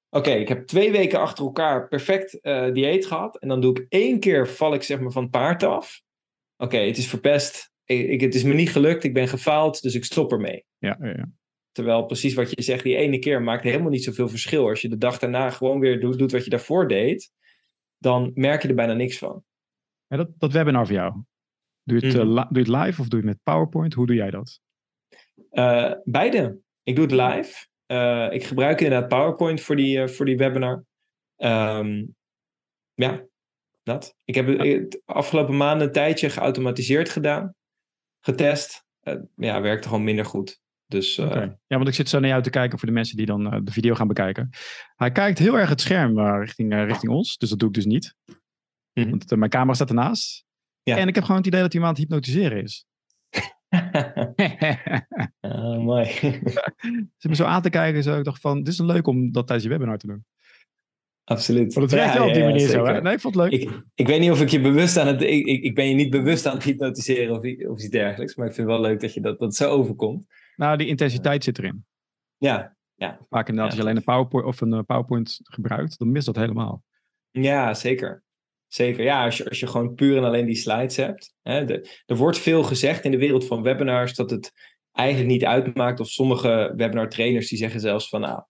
Oké, 0.09 0.31
ik 0.31 0.47
heb 0.47 0.67
twee 0.67 0.91
weken 0.91 1.19
achter 1.19 1.45
elkaar 1.45 1.87
perfect 1.87 2.39
uh, 2.41 2.73
dieet 2.73 3.05
gehad. 3.05 3.37
En 3.37 3.47
dan 3.47 3.61
doe 3.61 3.79
ik 3.79 3.85
één 3.89 4.19
keer, 4.19 4.47
val 4.47 4.73
ik 4.73 4.83
zeg 4.83 4.99
maar 4.99 5.11
van 5.11 5.21
het 5.21 5.31
paard 5.31 5.63
af. 5.63 6.01
Oké, 6.57 6.77
het 6.77 6.97
is 6.97 7.07
verpest 7.07 7.71
ik, 7.87 8.21
het 8.21 8.35
is 8.35 8.43
me 8.43 8.53
niet 8.53 8.71
gelukt, 8.71 9.03
ik 9.03 9.13
ben 9.13 9.27
gefaald, 9.27 9.81
dus 9.81 9.95
ik 9.95 10.05
stop 10.05 10.31
ermee. 10.31 10.65
Ja, 10.77 10.97
ja, 11.01 11.07
ja. 11.07 11.29
Terwijl 11.71 12.05
precies 12.05 12.33
wat 12.33 12.49
je 12.49 12.61
zegt, 12.61 12.83
die 12.83 12.95
ene 12.95 13.19
keer 13.19 13.41
maakt 13.41 13.63
helemaal 13.63 13.89
niet 13.89 14.03
zoveel 14.03 14.29
verschil. 14.29 14.69
Als 14.69 14.81
je 14.81 14.89
de 14.89 14.97
dag 14.97 15.19
daarna 15.19 15.49
gewoon 15.49 15.79
weer 15.79 15.99
doet, 15.99 16.19
doet 16.19 16.31
wat 16.31 16.43
je 16.43 16.49
daarvoor 16.49 16.87
deed, 16.87 17.31
dan 17.97 18.31
merk 18.33 18.61
je 18.61 18.67
er 18.67 18.75
bijna 18.75 18.93
niks 18.93 19.17
van. 19.17 19.43
Ja, 20.07 20.17
dat, 20.17 20.29
dat 20.37 20.51
webinar 20.51 20.85
voor 20.85 20.95
jou, 20.95 21.23
doe 21.83 21.99
je, 21.99 22.07
het, 22.07 22.15
mm. 22.15 22.35
doe 22.35 22.47
je 22.49 22.59
het 22.59 22.85
live 22.85 23.01
of 23.01 23.07
doe 23.07 23.21
je 23.21 23.27
het 23.27 23.35
met 23.35 23.43
PowerPoint? 23.43 23.93
Hoe 23.93 24.05
doe 24.05 24.15
jij 24.15 24.29
dat? 24.29 24.59
Uh, 25.51 25.93
beide. 26.03 26.59
Ik 26.83 26.95
doe 26.95 27.05
het 27.05 27.13
live. 27.13 27.67
Uh, 27.87 28.27
ik 28.31 28.43
gebruik 28.43 28.81
inderdaad 28.81 29.09
PowerPoint 29.09 29.61
voor 29.61 29.75
die, 29.75 29.97
uh, 29.97 30.07
voor 30.07 30.25
die 30.25 30.37
webinar. 30.37 30.83
Um, 31.37 32.15
ja, 32.93 33.25
dat. 33.83 34.15
Ik 34.23 34.35
heb 34.35 34.47
het 34.47 35.01
afgelopen 35.05 35.57
maanden 35.57 35.87
een 35.87 35.93
tijdje 35.93 36.29
geautomatiseerd 36.29 37.09
gedaan 37.09 37.55
getest. 38.19 38.85
Uh, 39.03 39.15
ja, 39.35 39.61
werkte 39.61 39.87
gewoon 39.87 40.03
minder 40.03 40.25
goed. 40.25 40.61
Dus, 40.85 41.17
uh, 41.17 41.27
Ja, 41.67 41.75
want 41.77 41.87
ik 41.87 41.93
zit 41.93 42.09
zo 42.09 42.19
naar 42.19 42.29
jou 42.29 42.43
te 42.43 42.49
kijken 42.49 42.79
voor 42.79 42.87
de 42.87 42.93
mensen 42.93 43.17
die 43.17 43.25
dan 43.25 43.53
uh, 43.53 43.59
de 43.63 43.71
video 43.71 43.95
gaan 43.95 44.07
bekijken. 44.07 44.49
Hij 44.95 45.11
kijkt 45.11 45.39
heel 45.39 45.59
erg 45.59 45.69
het 45.69 45.81
scherm 45.81 46.19
richting, 46.19 46.73
richting 46.73 47.11
ons, 47.11 47.37
dus 47.37 47.49
dat 47.49 47.59
doe 47.59 47.67
ik 47.67 47.73
dus 47.75 47.85
niet. 47.85 48.15
Mm 48.97 49.03
-hmm. 49.03 49.19
Want 49.19 49.35
mijn 49.35 49.51
camera 49.51 49.73
staat 49.73 49.89
ernaast. 49.89 50.45
Ja. 50.83 50.97
En 50.97 51.07
ik 51.07 51.15
heb 51.15 51.23
gewoon 51.23 51.37
het 51.37 51.47
idee 51.47 51.61
dat 51.61 51.73
het 51.73 51.97
hypnotiseren 51.97 52.63
is. 52.63 52.85
uh, 55.41 55.77
mooi. 55.89 56.05
Zit 57.17 57.29
me 57.29 57.35
zo 57.35 57.43
aan 57.43 57.61
te 57.61 57.69
kijken, 57.69 58.03
zo 58.03 58.17
ik 58.17 58.23
dacht 58.23 58.41
van, 58.41 58.57
dit 58.57 58.73
is 58.73 58.79
leuk 58.79 59.07
om 59.07 59.31
dat 59.31 59.47
tijdens 59.47 59.67
je 59.67 59.73
webinar 59.73 59.97
te 59.97 60.07
doen. 60.07 60.25
absoluut. 61.23 61.73
Want 61.73 61.91
het 61.91 61.99
werkt 61.99 62.13
Ja, 62.13 62.19
wel 62.19 62.27
op 62.27 62.33
die 62.33 62.41
ja, 62.43 62.47
ja, 62.47 62.53
manier 62.53 62.69
zo, 62.69 62.85
hè? 62.85 63.01
Nee, 63.01 63.13
ik 63.13 63.19
vond 63.19 63.35
het 63.35 63.43
leuk. 63.43 63.61
Ik, 63.61 63.83
ik 63.95 64.07
weet 64.07 64.19
niet 64.19 64.31
of 64.31 64.41
ik 64.41 64.49
je 64.49 64.61
bewust 64.61 64.97
aan 64.97 65.07
het... 65.07 65.21
Ik, 65.21 65.45
ik, 65.45 65.75
ben 65.75 65.89
je 65.89 65.95
niet 65.95 66.09
bewust 66.09 66.45
aan 66.45 66.53
het 66.55 66.63
hypnotiseren 66.63 67.31
of, 67.31 67.67
of 67.69 67.79
iets 67.79 67.89
dergelijks. 67.89 68.35
Maar 68.35 68.47
ik 68.47 68.53
vind 68.53 68.67
het 68.67 68.77
wel 68.77 68.85
leuk 68.85 68.99
dat 68.99 69.13
je 69.13 69.21
dat, 69.21 69.39
dat 69.39 69.55
zo 69.55 69.69
overkomt. 69.69 70.25
Nou, 70.55 70.77
die 70.77 70.87
intensiteit 70.87 71.43
zit 71.43 71.57
erin. 71.57 71.85
Ja, 72.37 72.77
Vaak 73.29 73.47
inderdaad, 73.47 73.55
Ja, 73.55 73.63
als 73.63 73.73
je 73.73 73.81
alleen 73.81 73.95
een 73.95 74.03
PowerPoint 74.03 74.47
of 74.47 74.61
een 74.61 74.73
eh, 74.73 74.79
PowerPoint 74.85 75.39
gebruikt, 75.43 75.97
dan 75.97 76.11
mist 76.11 76.25
dat 76.25 76.35
helemaal. 76.35 76.83
ja 77.31 77.73
zeker. 77.73 78.23
Zeker. 78.67 79.03
Ja, 79.03 79.23
als 79.23 79.37
je, 79.37 79.49
als 79.49 79.59
je 79.59 79.67
gewoon 79.67 79.93
puur 79.93 80.17
en 80.17 80.23
alleen 80.23 80.45
die 80.45 80.55
slides 80.55 80.95
hebt. 80.95 81.33
Hè, 81.41 81.65
de, 81.65 81.89
er 82.05 82.15
wordt 82.15 82.37
veel 82.37 82.63
gezegd 82.63 83.05
in 83.05 83.11
de 83.11 83.17
wereld 83.17 83.45
van 83.45 83.61
webinars 83.61 84.13
dat 84.15 84.29
het 84.29 84.51
eigenlijk 84.91 85.29
niet 85.29 85.45
uitmaakt. 85.45 85.99
Of 85.99 86.07
sommige 86.07 86.73
webinar 86.75 87.09
trainers 87.09 87.49
die 87.49 87.57
zeggen 87.57 87.79
zelfs 87.79 88.09
van... 88.09 88.21
Nou, 88.21 88.43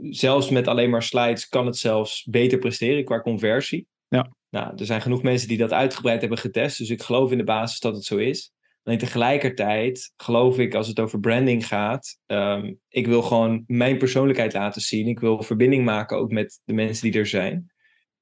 zelfs 0.00 0.50
met 0.50 0.68
alleen 0.68 0.90
maar 0.90 1.02
slides 1.02 1.48
kan 1.48 1.66
het 1.66 1.76
zelfs 1.76 2.24
beter 2.24 2.58
presteren 2.58 3.04
qua 3.04 3.20
conversie. 3.20 3.86
Ja. 4.08 4.32
Nou, 4.50 4.72
er 4.76 4.86
zijn 4.86 5.00
genoeg 5.00 5.22
mensen 5.22 5.48
die 5.48 5.58
dat 5.58 5.72
uitgebreid 5.72 6.20
hebben 6.20 6.38
getest. 6.38 6.78
Dus 6.78 6.90
ik 6.90 7.02
geloof 7.02 7.32
in 7.32 7.38
de 7.38 7.44
basis 7.44 7.80
dat 7.80 7.94
het 7.94 8.04
zo 8.04 8.16
is. 8.16 8.52
Alleen 8.82 8.98
tegelijkertijd 8.98 10.12
geloof 10.16 10.58
ik, 10.58 10.74
als 10.74 10.88
het 10.88 11.00
over 11.00 11.20
branding 11.20 11.66
gaat, 11.66 12.18
ehm, 12.26 12.74
ik 12.88 13.06
wil 13.06 13.22
gewoon 13.22 13.64
mijn 13.66 13.98
persoonlijkheid 13.98 14.52
laten 14.52 14.80
zien. 14.80 15.06
Ik 15.06 15.20
wil 15.20 15.42
verbinding 15.42 15.84
maken 15.84 16.16
ook 16.16 16.30
met 16.30 16.60
de 16.64 16.72
mensen 16.72 17.10
die 17.10 17.20
er 17.20 17.26
zijn. 17.26 17.72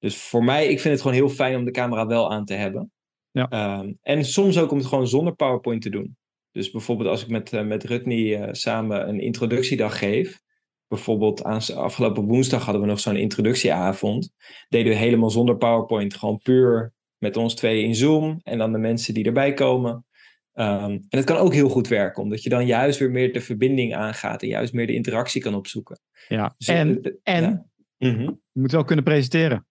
Dus 0.02 0.16
voor 0.16 0.44
mij, 0.44 0.66
ik 0.66 0.80
vind 0.80 0.94
het 0.94 1.02
gewoon 1.02 1.16
heel 1.16 1.28
fijn 1.28 1.56
om 1.56 1.64
de 1.64 1.70
camera 1.70 2.06
wel 2.06 2.30
aan 2.30 2.44
te 2.44 2.54
hebben. 2.54 2.92
Ja. 3.30 3.48
Ehm, 3.48 3.92
en 4.02 4.24
soms 4.24 4.58
ook 4.58 4.70
om 4.70 4.78
het 4.78 4.86
gewoon 4.86 5.08
zonder 5.08 5.34
PowerPoint 5.34 5.82
te 5.82 5.90
doen. 5.90 6.16
Dus 6.50 6.70
bijvoorbeeld 6.70 7.08
als 7.08 7.22
ik 7.22 7.28
met, 7.28 7.52
eh, 7.52 7.64
met 7.64 7.84
Rutney 7.84 8.40
eh, 8.40 8.48
samen 8.52 9.08
een 9.08 9.20
introductiedag 9.20 9.98
geef. 9.98 10.40
Bijvoorbeeld 10.88 11.44
aan, 11.44 11.60
afgelopen 11.74 12.24
woensdag 12.24 12.64
hadden 12.64 12.82
we 12.82 12.88
nog 12.88 13.00
zo'n 13.00 13.16
introductieavond. 13.16 14.30
Deden 14.68 14.92
we 14.92 14.98
helemaal 14.98 15.30
zonder 15.30 15.56
PowerPoint. 15.56 16.14
Gewoon 16.14 16.40
puur 16.42 16.92
met 17.18 17.36
ons 17.36 17.54
twee 17.54 17.82
in 17.82 17.94
Zoom. 17.94 18.40
En 18.42 18.58
dan 18.58 18.72
de 18.72 18.78
mensen 18.78 19.14
die 19.14 19.24
erbij 19.24 19.54
komen. 19.54 20.06
Ehm, 20.52 20.90
en 20.90 21.06
het 21.08 21.24
kan 21.24 21.36
ook 21.36 21.52
heel 21.52 21.68
goed 21.68 21.88
werken. 21.88 22.22
Omdat 22.22 22.42
je 22.42 22.48
dan 22.48 22.66
juist 22.66 22.98
weer 22.98 23.10
meer 23.10 23.32
de 23.32 23.40
verbinding 23.40 23.94
aangaat. 23.94 24.42
En 24.42 24.48
juist 24.48 24.72
meer 24.72 24.86
de 24.86 24.94
interactie 24.94 25.42
kan 25.42 25.54
opzoeken. 25.54 26.00
Ja. 26.28 26.54
Dus, 26.58 26.68
en 26.68 27.02
eh, 27.02 27.12
en 27.22 27.42
ja. 27.98 28.10
Mhm. 28.10 28.22
je 28.22 28.60
moet 28.60 28.72
wel 28.72 28.84
kunnen 28.84 29.04
presenteren. 29.04 29.66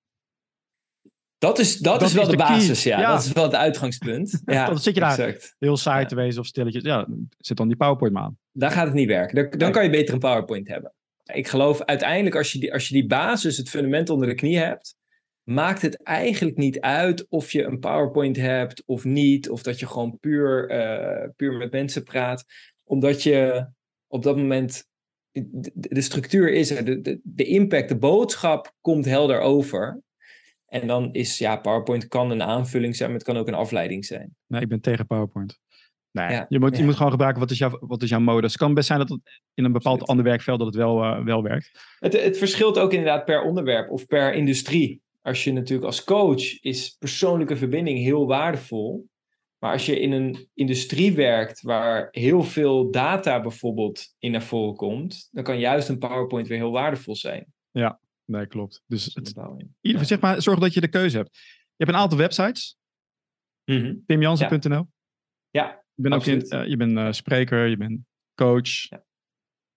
Dat 1.42 1.60
is, 1.60 1.78
dat 1.78 2.00
Dat 2.00 2.10
is 2.10 2.14
wel 2.16 2.24
is 2.24 2.30
de, 2.30 2.38
basis, 2.38 2.84
ja. 2.84 3.00
Ja. 3.00 3.12
Dat 3.14 3.24
is 3.26 3.32
wel 3.32 3.44
het 3.44 3.56
uitgangspunt. 3.56 4.42
Ja, 4.46 4.66
Dan 4.66 4.80
zit 4.80 4.94
je 4.94 5.00
daar. 5.00 5.20
Exact. 5.20 5.56
Heel 5.60 5.78
saai 5.78 6.02
Ja. 6.02 6.08
te 6.08 6.16
wezen 6.16 6.42
of 6.42 6.48
stilletjes. 6.48 6.84
Ja, 6.84 7.08
zit 7.38 7.58
dan 7.58 7.68
die 7.68 7.78
PowerPoint 7.78 8.14
maar 8.14 8.24
aan. 8.24 8.38
Daar 8.52 8.72
gaat 8.72 8.86
het 8.86 8.94
niet 8.94 9.08
werken. 9.08 9.36
Dan, 9.50 9.60
dan 9.60 9.72
kan 9.72 9.84
je 9.84 9.90
beter 9.90 10.14
een 10.14 10.20
PowerPoint 10.20 10.68
hebben. 10.68 10.94
Ik 11.34 11.48
geloof 11.48 11.82
uiteindelijk 11.82 12.36
als 12.36 12.52
je, 12.52 12.60
die, 12.60 12.74
als 12.74 12.88
je 12.88 12.94
die 12.94 13.08
basis, 13.08 13.58
het 13.58 13.70
fundament 13.70 14.10
onder 14.10 14.28
de 14.28 14.36
knie 14.36 14.58
hebt, 14.58 14.96
maakt 15.44 15.82
het 15.82 16.04
eigenlijk 16.04 16.58
niet 16.58 16.80
uit 16.80 17.26
of 17.30 17.52
je 17.52 17.64
een 17.64 17.80
PowerPoint 17.80 18.36
hebt 18.38 18.84
of 18.86 19.04
niet. 19.04 19.50
Of 19.50 19.62
dat 19.64 19.80
je 19.80 19.88
gewoon 19.88 20.20
puur, 20.20 20.70
eh, 20.70 21.30
puur 21.36 21.54
met 21.58 21.72
mensen 21.72 22.04
praat. 22.04 22.46
Omdat 22.84 23.24
je 23.24 23.66
op 24.08 24.24
dat 24.24 24.38
moment. 24.38 24.84
De, 25.32 25.72
de- 25.74 25.90
de 25.96 26.02
structuur 26.02 26.52
is 26.54 26.72
er, 26.72 26.86
de, 26.86 27.02
de, 27.02 27.20
de 27.24 27.44
impact, 27.46 27.90
de 27.90 27.98
boodschap 27.98 28.74
komt 28.82 29.06
helder 29.06 29.40
over. 29.40 30.02
En 30.72 30.88
dan 30.88 31.14
is, 31.14 31.38
ja, 31.38 31.56
PowerPoint 31.56 32.08
kan 32.08 32.32
een 32.32 32.44
aanvulling 32.44 32.96
zijn, 32.96 33.10
maar 33.10 33.18
het 33.18 33.28
kan 33.28 33.38
ook 33.38 33.48
een 33.48 33.54
afleiding 33.54 34.06
zijn. 34.06 34.36
Nee, 34.48 34.62
ik 34.62 34.68
ben 34.68 34.82
tegen 34.82 35.08
PowerPoint. 35.08 35.60
Nee, 36.12 36.32
Ja, 36.32 36.46
je, 36.50 36.60
moet, 36.60 36.72
je 36.72 36.78
ja. 36.78 36.86
moet 36.86 36.96
gewoon 36.96 37.12
gebruiken 37.12 37.42
wat 37.42 37.52
is, 37.52 37.58
jouw, 37.58 37.78
wat 37.80 38.02
is 38.02 38.10
jouw 38.10 38.20
modus. 38.20 38.52
Het 38.52 38.62
kan 38.62 38.74
best 38.74 38.88
zijn 38.88 39.00
dat 39.00 39.10
het 39.10 39.42
in 39.54 39.64
een 39.64 39.72
bepaald 39.72 40.08
ander 40.08 40.26
werkveld 40.26 40.58
dat 40.58 40.68
het 40.68 40.76
wel, 40.76 41.04
eh, 41.04 41.24
wel 41.24 41.44
werkt. 41.44 41.72
Het, 42.00 42.24
het 42.24 42.38
verschilt 42.38 42.80
ook 42.80 42.92
inderdaad 42.92 43.26
per 43.26 43.42
onderwerp 43.42 43.90
of 43.90 44.06
per 44.06 44.34
industrie. 44.34 45.02
Als 45.22 45.44
je 45.44 45.54
natuurlijk 45.54 45.88
als 45.88 46.04
coach 46.04 46.62
is 46.62 46.96
persoonlijke 47.00 47.56
verbinding 47.56 47.98
heel 47.98 48.28
waardevol. 48.28 49.10
Maar 49.58 49.72
als 49.72 49.86
je 49.86 50.00
in 50.00 50.12
een 50.12 50.50
industrie 50.54 51.16
werkt 51.16 51.62
waar 51.62 52.08
heel 52.12 52.44
veel 52.44 52.92
data 52.92 53.42
bijvoorbeeld 53.42 54.16
in 54.20 54.32
naar 54.32 54.44
voren 54.44 54.76
komt, 54.76 55.28
dan 55.32 55.44
kan 55.44 55.60
juist 55.60 55.90
een 55.90 55.98
PowerPoint 55.98 56.48
weer 56.48 56.58
heel 56.58 56.72
waardevol 56.72 57.16
zijn. 57.16 57.54
Nee, 58.26 58.48
klopt. 58.48 58.84
Dus 58.86 59.06
het, 59.06 59.28
in 59.36 59.78
ieder 59.82 60.02
geval, 60.02 60.06
zeg 60.06 60.20
maar, 60.20 60.42
zorg 60.42 60.60
dat 60.60 60.74
je 60.74 60.82
de 60.82 60.88
keuze 60.88 61.18
hebt. 61.18 61.38
Je 61.38 61.86
hebt 61.86 61.90
een 61.90 62.02
aantal 62.02 62.18
websites. 62.18 62.78
Pimjansen.nl. 64.06 64.88
Ja, 65.50 65.84
Je 65.94 66.02
bent 66.02 66.16
ook 66.16 66.26
in, 66.26 66.42
eh, 66.42 66.68
je 66.68 66.78
bent 66.78 66.98
eh, 66.98 67.12
spreker, 67.12 67.68
je 67.68 67.78
bent 67.78 68.00
coach. 68.36 68.90
Ja. 68.90 69.04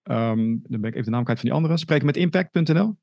Ehm, 0.01 0.57
dan 0.61 0.81
ben 0.81 0.89
ik 0.89 0.93
even 0.93 1.03
de 1.03 1.09
naam 1.09 1.23
kwijt 1.23 1.39
van 1.39 1.49
die 1.49 1.57
andere. 1.57 1.77
Spreken 1.77 2.05
met 2.05 2.17
impact.nl. 2.17 2.97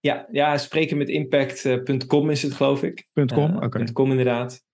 Ja, 0.00 0.26
ja 0.30 0.58
spreken 0.58 0.96
met 0.96 1.08
impact.com 1.08 2.30
is 2.30 2.42
het 2.42 2.54
geloof 2.54 2.82
ik. 2.82 3.08
.com. 3.12 3.56
Eh, 3.56 3.62
Oké. 3.62 3.92
.com 3.92 4.10
inderdaad. 4.10 4.64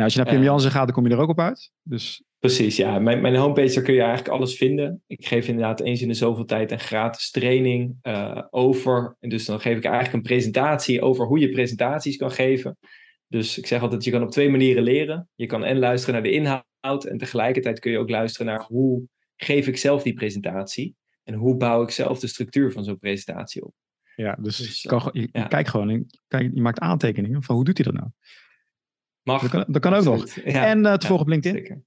Nou, 0.00 0.12
als 0.12 0.18
je 0.18 0.24
naar 0.24 0.34
Pim. 0.34 0.42
Jansen 0.42 0.70
gaat, 0.70 0.84
dan 0.84 0.94
kom 0.94 1.06
je 1.06 1.12
er 1.12 1.20
ook 1.20 1.28
op 1.28 1.40
uit. 1.40 1.72
Dus 1.82 2.24
Precies, 2.40 2.76
ja. 2.76 2.98
Mijn, 2.98 3.20
mijn 3.20 3.34
homepage, 3.36 3.74
daar 3.74 3.82
kun 3.84 3.94
je 3.94 4.00
eigenlijk 4.00 4.28
alles 4.34 4.56
vinden. 4.56 5.02
Ik 5.06 5.26
geef 5.26 5.48
inderdaad 5.48 5.80
eens 5.80 6.02
in 6.02 6.08
de 6.08 6.14
zoveel 6.14 6.44
tijd 6.44 6.70
een 6.70 6.80
gratis 6.80 7.30
training 7.30 7.96
eh, 8.02 8.42
over. 8.50 9.16
En 9.20 9.28
dus 9.28 9.44
dan 9.44 9.60
geef 9.60 9.76
ik 9.76 9.84
eigenlijk 9.84 10.14
een 10.14 10.22
presentatie 10.22 11.02
over 11.02 11.26
hoe 11.26 11.38
je 11.38 11.50
presentaties 11.50 12.16
kan 12.16 12.30
geven. 12.30 12.78
Dus 13.26 13.58
ik 13.58 13.66
zeg 13.66 13.82
altijd, 13.82 14.04
je 14.04 14.10
kan 14.10 14.22
op 14.22 14.30
twee 14.30 14.50
manieren 14.50 14.82
leren. 14.82 15.28
Je 15.34 15.46
kan 15.46 15.64
en 15.64 15.78
luisteren 15.78 16.14
naar 16.14 16.22
de 16.22 16.30
inhoud 16.36 17.04
en 17.04 17.18
tegelijkertijd 17.18 17.78
kun 17.78 17.90
je 17.92 17.98
ook 17.98 18.10
luisteren 18.10 18.46
naar 18.46 18.62
hoe 18.64 19.02
geef 19.36 19.66
ik 19.66 19.76
zelf 19.76 20.02
die 20.02 20.14
presentatie. 20.14 20.94
En 21.24 21.34
hoe 21.34 21.56
bouw 21.56 21.82
ik 21.82 21.90
zelf 21.90 22.18
de 22.18 22.26
structuur 22.26 22.72
van 22.72 22.84
zo'n 22.84 22.98
presentatie 22.98 23.64
op. 23.64 23.74
ja, 24.16 24.36
dus, 24.40 24.56
Dus, 24.56 24.82
je, 24.82 24.88
kan, 24.88 24.98
gewoon- 25.00 25.20
je, 25.22 25.28
je 25.32 25.38
ja. 25.38 25.46
kijkt 25.46 25.68
gewoon 25.68 25.88
en 25.90 26.06
kijk, 26.28 26.50
je 26.54 26.60
maakt 26.60 26.78
aantekeningen 26.78 27.42
van 27.42 27.54
hoe 27.54 27.64
doet 27.64 27.76
hij 27.76 27.86
dat 27.92 27.94
nou. 27.94 28.08
Mag. 29.22 29.40
Dat 29.42 29.50
kan, 29.50 29.64
dat 29.68 29.82
kan 29.82 29.94
ook 29.94 30.04
nog. 30.04 30.34
Ja, 30.44 30.66
en 30.66 30.86
eh 30.86 30.92
te 30.92 31.00
ja, 31.02 31.06
volgen 31.08 31.26
op 31.26 31.32
LinkedIn. 31.32 31.58
zeker. 31.60 31.82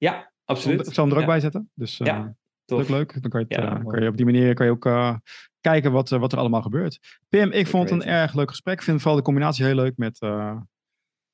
Ja, 0.00 0.18
Ik 0.20 0.28
absoluut. 0.44 0.86
zal 0.86 1.04
hem 1.04 1.12
er 1.12 1.18
ook 1.20 1.26
Ja. 1.28 1.30
bij 1.32 1.40
zetten. 1.40 1.70
Dus 1.74 1.96
Ja, 1.96 2.22
dat 2.22 2.34
tof. 2.64 2.78
is 2.80 2.84
ook 2.84 2.90
leuk. 2.90 3.22
Dan 3.22 3.30
kan 3.30 3.40
je, 3.40 3.46
het, 3.48 3.56
Ja, 3.64 3.78
eh, 3.78 3.84
kan 3.86 4.02
je 4.02 4.08
op 4.08 4.16
die 4.16 4.24
manier 4.24 4.54
kan 4.54 4.66
je 4.66 4.72
ook 4.72 4.86
eh, 4.86 5.16
kijken 5.60 5.92
wat, 5.92 6.12
eh, 6.12 6.18
wat 6.18 6.32
er 6.32 6.38
allemaal 6.38 6.62
gebeurt. 6.62 7.18
Pim, 7.28 7.50
ik 7.52 7.66
vond 7.66 7.90
het 7.90 8.00
een 8.02 8.08
erg 8.08 8.34
leuk 8.34 8.48
gesprek. 8.48 8.74
Ik 8.74 8.82
vind 8.82 8.98
vooral 9.00 9.16
de 9.18 9.24
combinatie 9.24 9.64
heel 9.64 9.74
leuk 9.74 9.96
met 9.96 10.18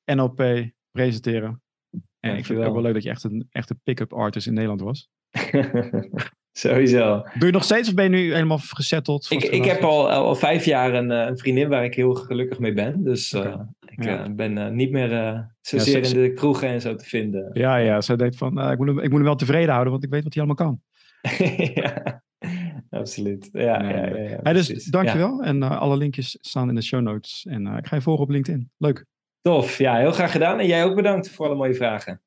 NLP, 0.05 0.71
presenteren. 0.91 1.63
En 2.21 2.37
ik 2.37 2.45
vind 2.47 2.59
het 2.59 2.69
ook 2.69 2.75
wel 2.75 2.83
leuk 2.83 2.95
dat 2.95 3.03
je 3.03 3.11
echt 3.11 3.25
een 3.25 3.47
echte 3.51 3.75
pick-up 3.75 4.13
artist 4.13 4.47
in 4.47 4.55
Nederland 4.55 4.81
was. 4.81 5.09
Sowieso. 6.59 7.23
Doe 7.35 7.47
je 7.47 7.53
nog 7.53 7.65
steeds 7.65 7.89
of 7.89 7.95
ben 7.95 8.05
je 8.05 8.11
nu 8.11 8.33
helemaal 8.35 8.59
gesetteld? 8.59 9.27
Ik, 9.31 9.43
ik 9.43 9.65
heb 9.65 9.83
al, 9.83 10.11
al 10.11 10.35
vijf 10.35 10.65
jaar 10.65 10.95
een, 10.95 11.11
eh, 11.11 11.27
een 11.27 11.39
vriendin 11.39 11.69
waar 11.69 11.85
ik 11.85 11.95
heel 11.95 12.15
gelukkig 12.15 12.59
mee 12.59 12.73
ben. 12.73 13.05
Dus 13.05 13.33
eh, 13.33 13.55
ik 13.87 14.05
Ja. 14.05 14.25
eh, 14.25 14.31
ben 14.35 14.75
niet 14.77 14.91
meer 14.91 15.09
zozeer 15.61 16.05
ze- 16.05 16.15
in 16.17 16.23
de 16.23 16.33
kroegen 16.33 16.69
en 16.69 16.81
zo 16.81 16.95
te 16.95 17.05
vinden. 17.05 17.51
Ja, 17.53 17.77
ja. 17.77 18.01
Ze 18.01 18.17
denkt 18.17 18.37
van, 18.37 18.71
ik, 18.71 18.79
moet 18.79 18.87
hem, 18.87 18.99
ik 18.99 19.05
moet 19.09 19.13
hem 19.19 19.23
wel 19.25 19.37
tevreden 19.37 19.71
houden, 19.71 19.93
want 19.93 20.05
ik 20.05 20.11
weet 20.11 20.23
wat 20.25 20.35
hij 20.35 20.43
allemaal 20.45 20.67
kan. 20.67 20.81
ja, 21.83 22.23
absoluut. 22.91 23.49
Ja, 23.53 23.81
Nee, 23.83 23.93
ja, 23.95 24.29
ja, 24.31 24.39
Hey, 24.43 24.53
dus 24.53 24.85
dankjewel. 24.85 25.43
En 25.43 25.63
alle 25.63 25.97
linkjes 25.97 26.39
staan 26.41 26.69
in 26.69 26.75
de 26.75 26.83
show 26.83 27.01
notes. 27.01 27.47
En 27.49 27.67
ik 27.67 27.87
ga 27.87 27.97
je 27.97 28.03
volgen 28.03 28.25
op 28.25 28.31
LinkedIn. 28.31 28.71
Leuk. 28.77 29.05
Tof. 29.43 29.79
Ja, 29.79 29.97
heel 29.97 30.13
graag 30.13 30.33
gedaan. 30.33 30.59
En 30.61 30.67
jij 30.67 30.85
ook 30.85 30.95
bedankt 30.95 31.31
voor 31.31 31.47
alle 31.47 31.55
mooie 31.57 31.75
vragen. 31.75 32.21